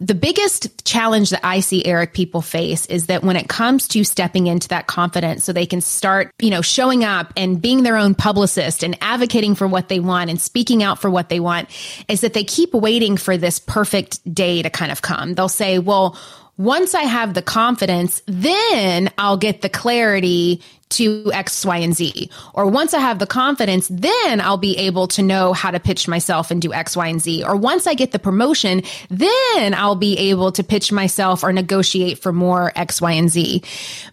the 0.00 0.14
biggest 0.14 0.84
challenge 0.84 1.30
that 1.30 1.44
I 1.44 1.58
see 1.58 1.84
Erik 1.84 2.12
people 2.12 2.40
face 2.40 2.86
is 2.86 3.06
that 3.06 3.24
when 3.24 3.34
it 3.34 3.48
comes 3.48 3.88
to 3.88 4.04
stepping 4.04 4.46
into 4.46 4.68
that 4.68 4.86
confidence 4.86 5.42
so 5.42 5.52
they 5.52 5.66
can 5.66 5.80
start, 5.80 6.30
you 6.38 6.50
know, 6.50 6.62
showing 6.62 7.02
up 7.02 7.32
and 7.36 7.60
being 7.60 7.82
their 7.82 7.96
own 7.96 8.14
publicist 8.14 8.84
and 8.84 8.96
advocating 9.00 9.56
for 9.56 9.66
what 9.66 9.88
they 9.88 9.98
want 9.98 10.30
and 10.30 10.40
speaking 10.40 10.84
out 10.84 11.00
for 11.00 11.10
what 11.10 11.28
they 11.28 11.40
want 11.40 11.68
is 12.06 12.20
that 12.20 12.32
they 12.32 12.44
keep 12.44 12.72
waiting 12.74 13.16
for 13.16 13.36
this 13.36 13.58
perfect 13.58 14.22
day 14.32 14.62
to 14.62 14.70
kind 14.70 14.92
of 14.92 15.02
come. 15.02 15.34
They'll 15.34 15.48
say, 15.48 15.80
well, 15.80 16.16
once 16.56 16.94
I 16.94 17.02
have 17.02 17.34
the 17.34 17.42
confidence, 17.42 18.22
then 18.26 19.10
I'll 19.18 19.36
get 19.36 19.62
the 19.62 19.68
clarity 19.68 20.62
to 20.90 21.30
X, 21.32 21.64
Y, 21.64 21.78
and 21.78 21.94
Z. 21.94 22.30
Or 22.54 22.66
once 22.66 22.94
I 22.94 23.00
have 23.00 23.18
the 23.18 23.26
confidence, 23.26 23.88
then 23.88 24.40
I'll 24.40 24.56
be 24.56 24.76
able 24.78 25.08
to 25.08 25.22
know 25.22 25.52
how 25.52 25.70
to 25.70 25.80
pitch 25.80 26.08
myself 26.08 26.50
and 26.50 26.60
do 26.60 26.72
X, 26.72 26.96
Y, 26.96 27.06
and 27.06 27.20
Z. 27.20 27.44
Or 27.44 27.56
once 27.56 27.86
I 27.86 27.94
get 27.94 28.12
the 28.12 28.18
promotion, 28.18 28.82
then 29.10 29.74
I'll 29.74 29.96
be 29.96 30.16
able 30.18 30.52
to 30.52 30.64
pitch 30.64 30.92
myself 30.92 31.42
or 31.42 31.52
negotiate 31.52 32.18
for 32.18 32.32
more 32.32 32.72
X, 32.76 33.00
Y, 33.00 33.12
and 33.12 33.30
Z. 33.30 33.62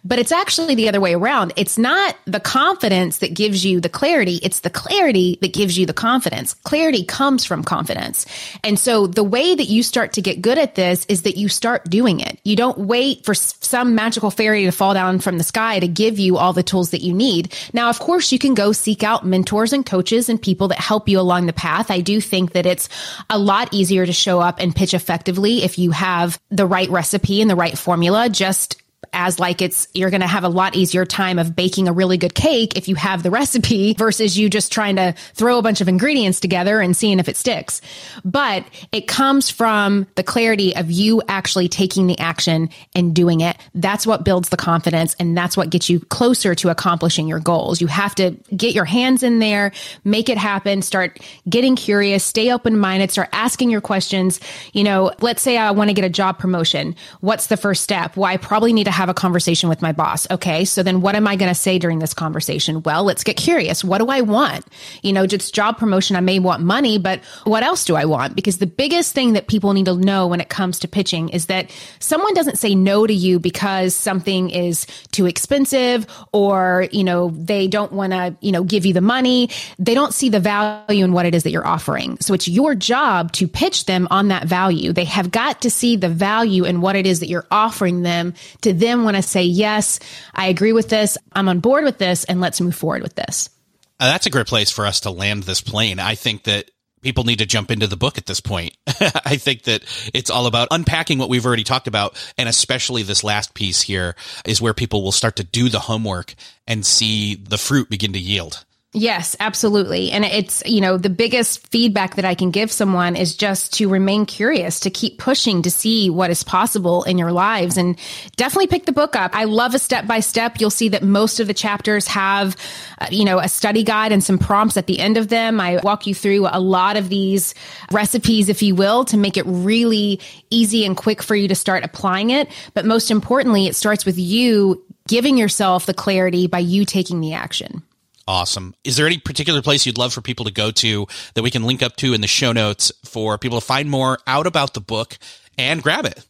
But 0.04 0.18
it's 0.18 0.32
actually 0.32 0.74
the 0.74 0.88
other 0.88 1.00
way 1.00 1.14
around. 1.14 1.52
It's 1.56 1.78
not 1.78 2.16
the 2.26 2.40
confidence 2.40 3.18
that 3.18 3.34
gives 3.34 3.64
you 3.64 3.80
the 3.80 3.88
clarity. 3.88 4.40
It's 4.42 4.60
the 4.60 4.70
clarity 4.70 5.38
that 5.40 5.52
gives 5.52 5.78
you 5.78 5.86
the 5.86 5.92
confidence. 5.92 6.54
Clarity 6.54 7.04
comes 7.04 7.44
from 7.44 7.64
confidence. 7.64 8.26
And 8.62 8.78
so 8.78 9.06
the 9.06 9.24
way 9.24 9.54
that 9.54 9.64
you 9.64 9.82
start 9.82 10.14
to 10.14 10.22
get 10.22 10.42
good 10.42 10.58
at 10.58 10.74
this 10.74 11.06
is 11.06 11.22
that 11.22 11.36
you 11.36 11.48
start 11.48 11.88
doing 11.88 12.20
it. 12.20 12.38
You 12.44 12.56
don't 12.56 12.78
wait 12.78 13.24
for 13.24 13.34
some 13.34 13.94
magical 13.94 14.30
fairy 14.30 14.64
to 14.64 14.72
fall 14.72 14.94
down 14.94 15.18
from 15.20 15.38
the 15.38 15.44
sky 15.44 15.80
to 15.80 15.88
give 15.88 16.18
you 16.18 16.36
all 16.36 16.52
the 16.52 16.62
tools 16.66 16.90
that 16.90 17.02
you 17.02 17.14
need. 17.14 17.54
Now, 17.72 17.88
of 17.88 17.98
course, 17.98 18.32
you 18.32 18.38
can 18.38 18.54
go 18.54 18.72
seek 18.72 19.02
out 19.02 19.26
mentors 19.26 19.72
and 19.72 19.84
coaches 19.84 20.28
and 20.28 20.40
people 20.40 20.68
that 20.68 20.78
help 20.78 21.08
you 21.08 21.20
along 21.20 21.46
the 21.46 21.52
path. 21.52 21.90
I 21.90 22.00
do 22.00 22.20
think 22.20 22.52
that 22.52 22.66
it's 22.66 22.88
a 23.30 23.38
lot 23.38 23.72
easier 23.72 24.04
to 24.04 24.12
show 24.12 24.40
up 24.40 24.60
and 24.60 24.74
pitch 24.74 24.94
effectively 24.94 25.62
if 25.62 25.78
you 25.78 25.90
have 25.90 26.40
the 26.50 26.66
right 26.66 26.88
recipe 26.90 27.40
and 27.40 27.50
the 27.50 27.56
right 27.56 27.76
formula. 27.76 28.28
Just 28.28 28.82
as 29.16 29.40
like 29.40 29.62
it's 29.62 29.88
you're 29.94 30.10
going 30.10 30.20
to 30.20 30.26
have 30.26 30.44
a 30.44 30.48
lot 30.48 30.76
easier 30.76 31.04
time 31.04 31.38
of 31.38 31.56
baking 31.56 31.88
a 31.88 31.92
really 31.92 32.18
good 32.18 32.34
cake 32.34 32.76
if 32.76 32.86
you 32.86 32.94
have 32.94 33.22
the 33.22 33.30
recipe 33.30 33.94
versus 33.98 34.38
you 34.38 34.48
just 34.48 34.70
trying 34.70 34.96
to 34.96 35.14
throw 35.34 35.58
a 35.58 35.62
bunch 35.62 35.80
of 35.80 35.88
ingredients 35.88 36.38
together 36.38 36.80
and 36.80 36.96
seeing 36.96 37.18
if 37.18 37.28
it 37.28 37.36
sticks. 37.36 37.80
But 38.24 38.64
it 38.92 39.08
comes 39.08 39.50
from 39.50 40.06
the 40.14 40.22
clarity 40.22 40.76
of 40.76 40.90
you 40.90 41.22
actually 41.28 41.68
taking 41.68 42.06
the 42.06 42.18
action 42.18 42.68
and 42.94 43.14
doing 43.14 43.40
it. 43.40 43.56
That's 43.74 44.06
what 44.06 44.24
builds 44.24 44.50
the 44.50 44.56
confidence 44.56 45.16
and 45.18 45.36
that's 45.36 45.56
what 45.56 45.70
gets 45.70 45.88
you 45.88 46.00
closer 46.00 46.54
to 46.54 46.68
accomplishing 46.68 47.26
your 47.26 47.40
goals. 47.40 47.80
You 47.80 47.86
have 47.86 48.14
to 48.16 48.32
get 48.54 48.74
your 48.74 48.84
hands 48.84 49.22
in 49.22 49.38
there, 49.38 49.72
make 50.04 50.28
it 50.28 50.36
happen, 50.36 50.82
start 50.82 51.18
getting 51.48 51.74
curious, 51.74 52.22
stay 52.22 52.52
open 52.52 52.78
minded, 52.78 53.10
start 53.10 53.30
asking 53.32 53.70
your 53.70 53.80
questions. 53.80 54.40
You 54.74 54.84
know, 54.84 55.12
let's 55.22 55.40
say 55.40 55.56
I 55.56 55.70
want 55.70 55.88
to 55.88 55.94
get 55.94 56.04
a 56.04 56.10
job 56.10 56.38
promotion. 56.38 56.94
What's 57.20 57.46
the 57.46 57.56
first 57.56 57.82
step? 57.82 58.14
Well, 58.14 58.26
I 58.26 58.36
probably 58.36 58.74
need 58.74 58.84
to 58.84 58.90
have 58.90 59.05
a 59.08 59.14
conversation 59.14 59.68
with 59.68 59.82
my 59.82 59.92
boss. 59.92 60.28
Okay. 60.30 60.64
So 60.64 60.82
then 60.82 61.00
what 61.00 61.14
am 61.14 61.26
I 61.26 61.36
going 61.36 61.50
to 61.50 61.54
say 61.54 61.78
during 61.78 61.98
this 61.98 62.14
conversation? 62.14 62.82
Well, 62.82 63.04
let's 63.04 63.24
get 63.24 63.36
curious. 63.36 63.84
What 63.84 63.98
do 63.98 64.08
I 64.08 64.20
want? 64.20 64.64
You 65.02 65.12
know, 65.12 65.26
just 65.26 65.54
job 65.54 65.78
promotion. 65.78 66.16
I 66.16 66.20
may 66.20 66.38
want 66.38 66.62
money, 66.62 66.98
but 66.98 67.22
what 67.44 67.62
else 67.62 67.84
do 67.84 67.96
I 67.96 68.04
want? 68.04 68.34
Because 68.34 68.58
the 68.58 68.66
biggest 68.66 69.14
thing 69.14 69.34
that 69.34 69.48
people 69.48 69.72
need 69.72 69.86
to 69.86 69.96
know 69.96 70.26
when 70.26 70.40
it 70.40 70.48
comes 70.48 70.78
to 70.80 70.88
pitching 70.88 71.28
is 71.30 71.46
that 71.46 71.70
someone 71.98 72.34
doesn't 72.34 72.56
say 72.56 72.74
no 72.74 73.06
to 73.06 73.14
you 73.14 73.38
because 73.38 73.94
something 73.94 74.50
is 74.50 74.86
too 75.12 75.26
expensive 75.26 76.06
or, 76.32 76.88
you 76.92 77.04
know, 77.04 77.30
they 77.30 77.68
don't 77.68 77.92
want 77.92 78.12
to, 78.12 78.36
you 78.40 78.52
know, 78.52 78.64
give 78.64 78.86
you 78.86 78.92
the 78.92 79.00
money. 79.00 79.50
They 79.78 79.94
don't 79.94 80.14
see 80.14 80.28
the 80.28 80.40
value 80.40 81.04
in 81.04 81.12
what 81.12 81.26
it 81.26 81.34
is 81.34 81.42
that 81.42 81.50
you're 81.50 81.66
offering. 81.66 82.18
So 82.20 82.34
it's 82.34 82.48
your 82.48 82.74
job 82.74 83.32
to 83.32 83.48
pitch 83.48 83.86
them 83.86 84.08
on 84.10 84.28
that 84.28 84.46
value. 84.46 84.92
They 84.92 85.04
have 85.04 85.30
got 85.30 85.62
to 85.62 85.70
see 85.70 85.96
the 85.96 86.08
value 86.08 86.64
in 86.64 86.80
what 86.80 86.96
it 86.96 87.06
is 87.06 87.20
that 87.20 87.28
you're 87.28 87.46
offering 87.50 88.02
them 88.02 88.34
to 88.62 88.72
them 88.72 88.95
them 88.96 89.04
want 89.04 89.16
to 89.16 89.22
say, 89.22 89.42
yes, 89.42 90.00
I 90.34 90.48
agree 90.48 90.72
with 90.72 90.88
this. 90.88 91.16
I'm 91.32 91.48
on 91.48 91.60
board 91.60 91.84
with 91.84 91.98
this 91.98 92.24
and 92.24 92.40
let's 92.40 92.60
move 92.60 92.74
forward 92.74 93.02
with 93.02 93.14
this. 93.14 93.50
Uh, 93.98 94.08
that's 94.08 94.26
a 94.26 94.30
great 94.30 94.46
place 94.46 94.70
for 94.70 94.86
us 94.86 95.00
to 95.00 95.10
land 95.10 95.44
this 95.44 95.60
plane. 95.60 95.98
I 95.98 96.14
think 96.16 96.44
that 96.44 96.70
people 97.02 97.24
need 97.24 97.38
to 97.38 97.46
jump 97.46 97.70
into 97.70 97.86
the 97.86 97.96
book 97.96 98.18
at 98.18 98.26
this 98.26 98.40
point. 98.40 98.76
I 99.24 99.36
think 99.36 99.62
that 99.62 99.84
it's 100.12 100.28
all 100.28 100.46
about 100.46 100.68
unpacking 100.70 101.18
what 101.18 101.28
we've 101.28 101.46
already 101.46 101.64
talked 101.64 101.86
about. 101.86 102.16
And 102.36 102.48
especially 102.48 103.04
this 103.04 103.24
last 103.24 103.54
piece 103.54 103.80
here 103.80 104.16
is 104.44 104.60
where 104.60 104.74
people 104.74 105.02
will 105.02 105.12
start 105.12 105.36
to 105.36 105.44
do 105.44 105.68
the 105.68 105.78
homework 105.78 106.34
and 106.66 106.84
see 106.84 107.36
the 107.36 107.58
fruit 107.58 107.88
begin 107.88 108.12
to 108.12 108.18
yield. 108.18 108.65
Yes, 108.98 109.36
absolutely. 109.40 110.10
And 110.10 110.24
it's, 110.24 110.62
you 110.64 110.80
know, 110.80 110.96
the 110.96 111.10
biggest 111.10 111.66
feedback 111.70 112.14
that 112.14 112.24
I 112.24 112.34
can 112.34 112.50
give 112.50 112.72
someone 112.72 113.14
is 113.14 113.36
just 113.36 113.74
to 113.74 113.90
remain 113.90 114.24
curious, 114.24 114.80
to 114.80 114.90
keep 114.90 115.18
pushing 115.18 115.60
to 115.60 115.70
see 115.70 116.08
what 116.08 116.30
is 116.30 116.42
possible 116.42 117.02
in 117.02 117.18
your 117.18 117.30
lives 117.30 117.76
and 117.76 117.98
definitely 118.36 118.68
pick 118.68 118.86
the 118.86 118.92
book 118.92 119.14
up. 119.14 119.32
I 119.34 119.44
love 119.44 119.74
a 119.74 119.78
step 119.78 120.06
by 120.06 120.20
step. 120.20 120.62
You'll 120.62 120.70
see 120.70 120.88
that 120.88 121.02
most 121.02 121.40
of 121.40 121.46
the 121.46 121.52
chapters 121.52 122.06
have, 122.06 122.56
uh, 122.98 123.08
you 123.10 123.26
know, 123.26 123.38
a 123.38 123.50
study 123.50 123.82
guide 123.82 124.12
and 124.12 124.24
some 124.24 124.38
prompts 124.38 124.78
at 124.78 124.86
the 124.86 124.98
end 124.98 125.18
of 125.18 125.28
them. 125.28 125.60
I 125.60 125.78
walk 125.82 126.06
you 126.06 126.14
through 126.14 126.48
a 126.50 126.58
lot 126.58 126.96
of 126.96 127.10
these 127.10 127.54
recipes, 127.92 128.48
if 128.48 128.62
you 128.62 128.74
will, 128.74 129.04
to 129.04 129.18
make 129.18 129.36
it 129.36 129.44
really 129.44 130.20
easy 130.48 130.86
and 130.86 130.96
quick 130.96 131.22
for 131.22 131.36
you 131.36 131.48
to 131.48 131.54
start 131.54 131.84
applying 131.84 132.30
it. 132.30 132.48
But 132.72 132.86
most 132.86 133.10
importantly, 133.10 133.66
it 133.66 133.76
starts 133.76 134.06
with 134.06 134.18
you 134.18 134.82
giving 135.06 135.36
yourself 135.36 135.84
the 135.84 135.92
clarity 135.92 136.46
by 136.46 136.60
you 136.60 136.86
taking 136.86 137.20
the 137.20 137.34
action. 137.34 137.82
Awesome. 138.28 138.74
Is 138.82 138.96
there 138.96 139.06
any 139.06 139.18
particular 139.18 139.62
place 139.62 139.86
you'd 139.86 139.98
love 139.98 140.12
for 140.12 140.20
people 140.20 140.46
to 140.46 140.52
go 140.52 140.70
to 140.72 141.06
that 141.34 141.42
we 141.42 141.50
can 141.50 141.62
link 141.62 141.82
up 141.82 141.94
to 141.96 142.12
in 142.12 142.20
the 142.20 142.26
show 142.26 142.52
notes 142.52 142.90
for 143.04 143.38
people 143.38 143.60
to 143.60 143.64
find 143.66 143.88
more 143.88 144.18
out 144.26 144.46
about 144.46 144.74
the 144.74 144.80
book 144.80 145.16
and 145.56 145.82
grab 145.82 146.04
it? 146.04 146.26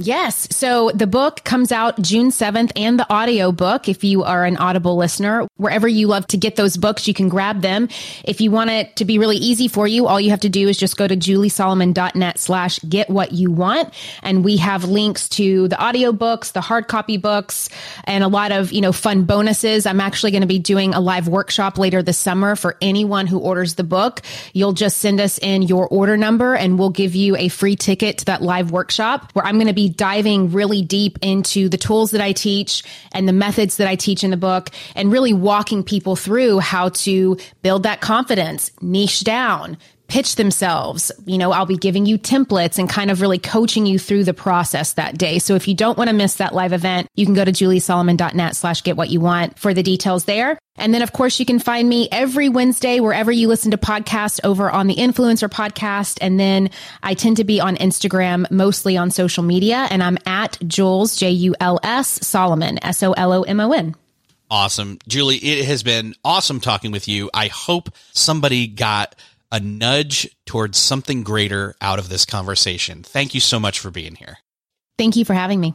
Yes. 0.00 0.46
So 0.52 0.92
the 0.94 1.08
book 1.08 1.42
comes 1.42 1.72
out 1.72 2.00
June 2.00 2.30
7th 2.30 2.70
and 2.76 3.00
the 3.00 3.12
audio 3.12 3.50
book. 3.50 3.88
If 3.88 4.04
you 4.04 4.22
are 4.22 4.44
an 4.44 4.56
Audible 4.56 4.96
listener, 4.96 5.48
wherever 5.56 5.88
you 5.88 6.06
love 6.06 6.24
to 6.28 6.36
get 6.36 6.54
those 6.54 6.76
books, 6.76 7.08
you 7.08 7.14
can 7.14 7.28
grab 7.28 7.62
them. 7.62 7.88
If 8.22 8.40
you 8.40 8.52
want 8.52 8.70
it 8.70 8.94
to 8.96 9.04
be 9.04 9.18
really 9.18 9.38
easy 9.38 9.66
for 9.66 9.88
you, 9.88 10.06
all 10.06 10.20
you 10.20 10.30
have 10.30 10.38
to 10.40 10.48
do 10.48 10.68
is 10.68 10.76
just 10.76 10.96
go 10.96 11.08
to 11.08 11.16
juliesolomon.net 11.16 12.38
slash 12.38 12.78
get 12.78 13.10
what 13.10 13.32
you 13.32 13.50
want. 13.50 13.92
And 14.22 14.44
we 14.44 14.58
have 14.58 14.84
links 14.84 15.28
to 15.30 15.66
the 15.66 15.76
audio 15.78 16.12
books, 16.12 16.52
the 16.52 16.60
hard 16.60 16.86
copy 16.86 17.16
books, 17.16 17.68
and 18.04 18.22
a 18.22 18.28
lot 18.28 18.52
of, 18.52 18.70
you 18.70 18.80
know, 18.80 18.92
fun 18.92 19.24
bonuses. 19.24 19.84
I'm 19.84 20.00
actually 20.00 20.30
going 20.30 20.42
to 20.42 20.46
be 20.46 20.60
doing 20.60 20.94
a 20.94 21.00
live 21.00 21.26
workshop 21.26 21.76
later 21.76 22.04
this 22.04 22.18
summer 22.18 22.54
for 22.54 22.76
anyone 22.80 23.26
who 23.26 23.40
orders 23.40 23.74
the 23.74 23.82
book. 23.82 24.22
You'll 24.52 24.74
just 24.74 24.98
send 24.98 25.20
us 25.20 25.38
in 25.38 25.62
your 25.62 25.88
order 25.88 26.16
number 26.16 26.54
and 26.54 26.78
we'll 26.78 26.90
give 26.90 27.16
you 27.16 27.34
a 27.34 27.48
free 27.48 27.74
ticket 27.74 28.18
to 28.18 28.24
that 28.26 28.42
live 28.42 28.70
workshop 28.70 29.32
where 29.32 29.44
I'm 29.44 29.56
going 29.56 29.66
to 29.66 29.87
diving 29.88 30.52
really 30.52 30.82
deep 30.82 31.18
into 31.22 31.68
the 31.68 31.76
tools 31.76 32.10
that 32.12 32.20
I 32.20 32.32
teach 32.32 32.82
and 33.12 33.28
the 33.28 33.32
methods 33.32 33.76
that 33.76 33.88
I 33.88 33.96
teach 33.96 34.24
in 34.24 34.30
the 34.30 34.36
book 34.36 34.70
and 34.94 35.12
really 35.12 35.32
walking 35.32 35.82
people 35.82 36.16
through 36.16 36.58
how 36.58 36.90
to 36.90 37.36
build 37.62 37.82
that 37.84 38.00
confidence, 38.00 38.70
niche 38.80 39.24
down, 39.24 39.78
pitch 40.08 40.36
themselves. 40.36 41.12
You 41.26 41.38
know, 41.38 41.52
I'll 41.52 41.66
be 41.66 41.76
giving 41.76 42.06
you 42.06 42.18
templates 42.18 42.78
and 42.78 42.88
kind 42.88 43.10
of 43.10 43.20
really 43.20 43.38
coaching 43.38 43.86
you 43.86 43.98
through 43.98 44.24
the 44.24 44.34
process 44.34 44.94
that 44.94 45.16
day. 45.16 45.38
So 45.38 45.54
if 45.54 45.68
you 45.68 45.74
don't 45.74 45.98
want 45.98 46.08
to 46.08 46.16
miss 46.16 46.36
that 46.36 46.54
live 46.54 46.72
event, 46.72 47.08
you 47.14 47.26
can 47.26 47.34
go 47.34 47.44
to 47.44 47.52
juliesolomon.net 47.52 48.56
slash 48.56 48.82
get 48.82 48.96
what 48.96 49.10
you 49.10 49.20
want 49.20 49.58
for 49.58 49.74
the 49.74 49.82
details 49.82 50.24
there. 50.24 50.58
And 50.76 50.94
then, 50.94 51.02
of 51.02 51.12
course, 51.12 51.38
you 51.38 51.46
can 51.46 51.58
find 51.58 51.88
me 51.88 52.08
every 52.10 52.48
Wednesday 52.48 53.00
wherever 53.00 53.30
you 53.30 53.48
listen 53.48 53.72
to 53.72 53.78
podcasts 53.78 54.40
over 54.44 54.70
on 54.70 54.86
the 54.86 54.94
Influencer 54.94 55.48
podcast. 55.48 56.18
And 56.20 56.38
then 56.38 56.70
I 57.02 57.14
tend 57.14 57.38
to 57.38 57.44
be 57.44 57.60
on 57.60 57.76
Instagram, 57.76 58.50
mostly 58.50 58.96
on 58.96 59.10
social 59.10 59.42
media, 59.42 59.88
and 59.90 60.02
I'm 60.02 60.18
at 60.24 60.56
Jules, 60.66 61.16
J 61.16 61.30
U 61.30 61.54
L 61.60 61.80
S 61.82 62.26
Solomon, 62.26 62.82
S 62.82 63.02
O 63.02 63.12
L 63.12 63.32
O 63.32 63.42
M 63.42 63.60
O 63.60 63.72
N. 63.72 63.94
Awesome. 64.50 64.98
Julie, 65.06 65.36
it 65.36 65.66
has 65.66 65.82
been 65.82 66.14
awesome 66.24 66.60
talking 66.60 66.90
with 66.90 67.06
you. 67.06 67.28
I 67.34 67.48
hope 67.48 67.90
somebody 68.12 68.66
got 68.66 69.14
a 69.50 69.60
nudge 69.60 70.28
towards 70.46 70.78
something 70.78 71.22
greater 71.22 71.74
out 71.80 71.98
of 71.98 72.08
this 72.08 72.24
conversation. 72.24 73.02
Thank 73.02 73.34
you 73.34 73.40
so 73.40 73.58
much 73.58 73.78
for 73.78 73.90
being 73.90 74.14
here. 74.14 74.38
Thank 74.98 75.16
you 75.16 75.24
for 75.24 75.34
having 75.34 75.60
me. 75.60 75.74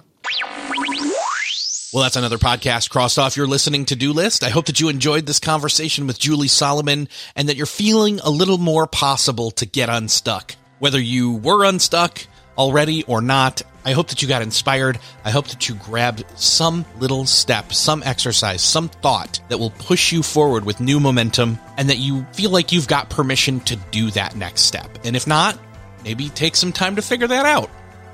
Well, 1.93 2.01
that's 2.01 2.15
another 2.15 2.39
podcast 2.39 2.89
crossed 2.89 3.19
off 3.19 3.37
your 3.37 3.45
listening 3.45 3.85
to 3.85 3.95
do 3.95 4.13
list. 4.13 4.43
I 4.43 4.49
hope 4.49 4.65
that 4.65 4.79
you 4.79 4.89
enjoyed 4.89 5.27
this 5.27 5.39
conversation 5.39 6.07
with 6.07 6.17
Julie 6.17 6.47
Solomon 6.47 7.07
and 7.35 7.47
that 7.47 7.55
you're 7.55 7.67
feeling 7.67 8.19
a 8.21 8.31
little 8.31 8.57
more 8.57 8.87
possible 8.87 9.51
to 9.51 9.67
get 9.67 9.89
unstuck. 9.89 10.55
Whether 10.79 10.99
you 10.99 11.35
were 11.35 11.63
unstuck 11.63 12.25
already 12.57 13.03
or 13.03 13.21
not, 13.21 13.61
I 13.85 13.91
hope 13.91 14.07
that 14.09 14.21
you 14.21 14.27
got 14.27 14.41
inspired. 14.41 14.97
I 15.25 15.31
hope 15.31 15.47
that 15.47 15.67
you 15.67 15.75
grabbed 15.75 16.23
some 16.35 16.85
little 16.99 17.25
step, 17.25 17.73
some 17.73 18.01
exercise, 18.03 18.61
some 18.61 18.89
thought 18.89 19.39
that 19.49 19.57
will 19.57 19.71
push 19.71 20.11
you 20.11 20.23
forward 20.23 20.63
with 20.63 20.79
new 20.79 20.99
momentum 20.99 21.59
and 21.77 21.89
that 21.89 21.97
you 21.97 22.25
feel 22.33 22.49
like 22.49 22.71
you've 22.71 22.87
got 22.87 23.09
permission 23.09 23.59
to 23.61 23.75
do 23.75 24.11
that 24.11 24.35
next 24.35 24.61
step. 24.61 24.89
And 25.03 25.15
if 25.15 25.27
not, 25.27 25.57
maybe 26.03 26.29
take 26.29 26.55
some 26.55 26.71
time 26.71 26.95
to 26.95 27.01
figure 27.01 27.27
that 27.27 27.45
out. 27.45 27.69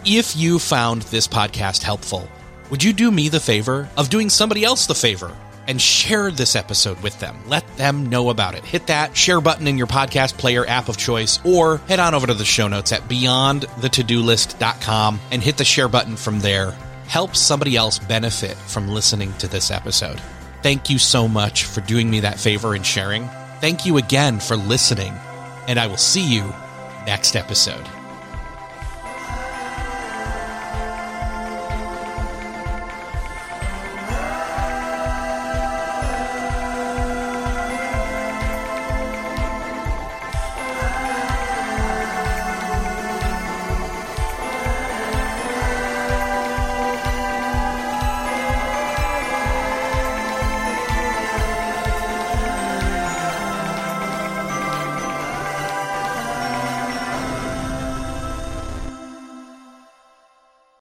If 0.05 0.35
you 0.35 0.59
found 0.59 1.03
this 1.03 1.27
podcast 1.27 1.83
helpful, 1.83 2.27
would 2.71 2.83
you 2.83 2.93
do 2.93 3.11
me 3.11 3.29
the 3.29 3.39
favor 3.39 3.89
of 3.97 4.09
doing 4.09 4.29
somebody 4.29 4.63
else 4.63 4.87
the 4.87 4.95
favor 4.95 5.35
and 5.69 5.79
share 5.79 6.31
this 6.31 6.55
episode 6.55 6.99
with 7.01 7.19
them. 7.19 7.37
Let 7.47 7.77
them 7.77 8.07
know 8.07 8.31
about 8.31 8.55
it. 8.55 8.65
Hit 8.65 8.87
that 8.87 9.15
share 9.15 9.39
button 9.39 9.67
in 9.67 9.77
your 9.77 9.85
podcast 9.85 10.35
player 10.37 10.65
app 10.65 10.89
of 10.89 10.97
choice 10.97 11.39
or 11.45 11.77
head 11.77 11.99
on 11.99 12.15
over 12.15 12.25
to 12.25 12.33
the 12.33 12.43
show 12.43 12.67
notes 12.67 12.91
at 12.91 13.03
beyondthetodolist.com 13.03 15.19
and 15.31 15.43
hit 15.43 15.57
the 15.57 15.63
share 15.63 15.87
button 15.87 16.15
from 16.17 16.39
there. 16.39 16.71
Help 17.05 17.35
somebody 17.35 17.75
else 17.75 17.99
benefit 17.99 18.57
from 18.57 18.87
listening 18.87 19.31
to 19.33 19.47
this 19.47 19.69
episode. 19.69 20.19
Thank 20.63 20.89
you 20.89 20.97
so 20.97 21.27
much 21.27 21.65
for 21.65 21.81
doing 21.81 22.09
me 22.09 22.21
that 22.21 22.39
favor 22.39 22.73
and 22.73 22.83
sharing. 22.85 23.27
Thank 23.61 23.85
you 23.85 23.97
again 23.97 24.39
for 24.39 24.55
listening, 24.55 25.13
and 25.67 25.77
I 25.79 25.85
will 25.87 25.97
see 25.97 26.27
you 26.27 26.51
next 27.05 27.35
episode. 27.35 27.98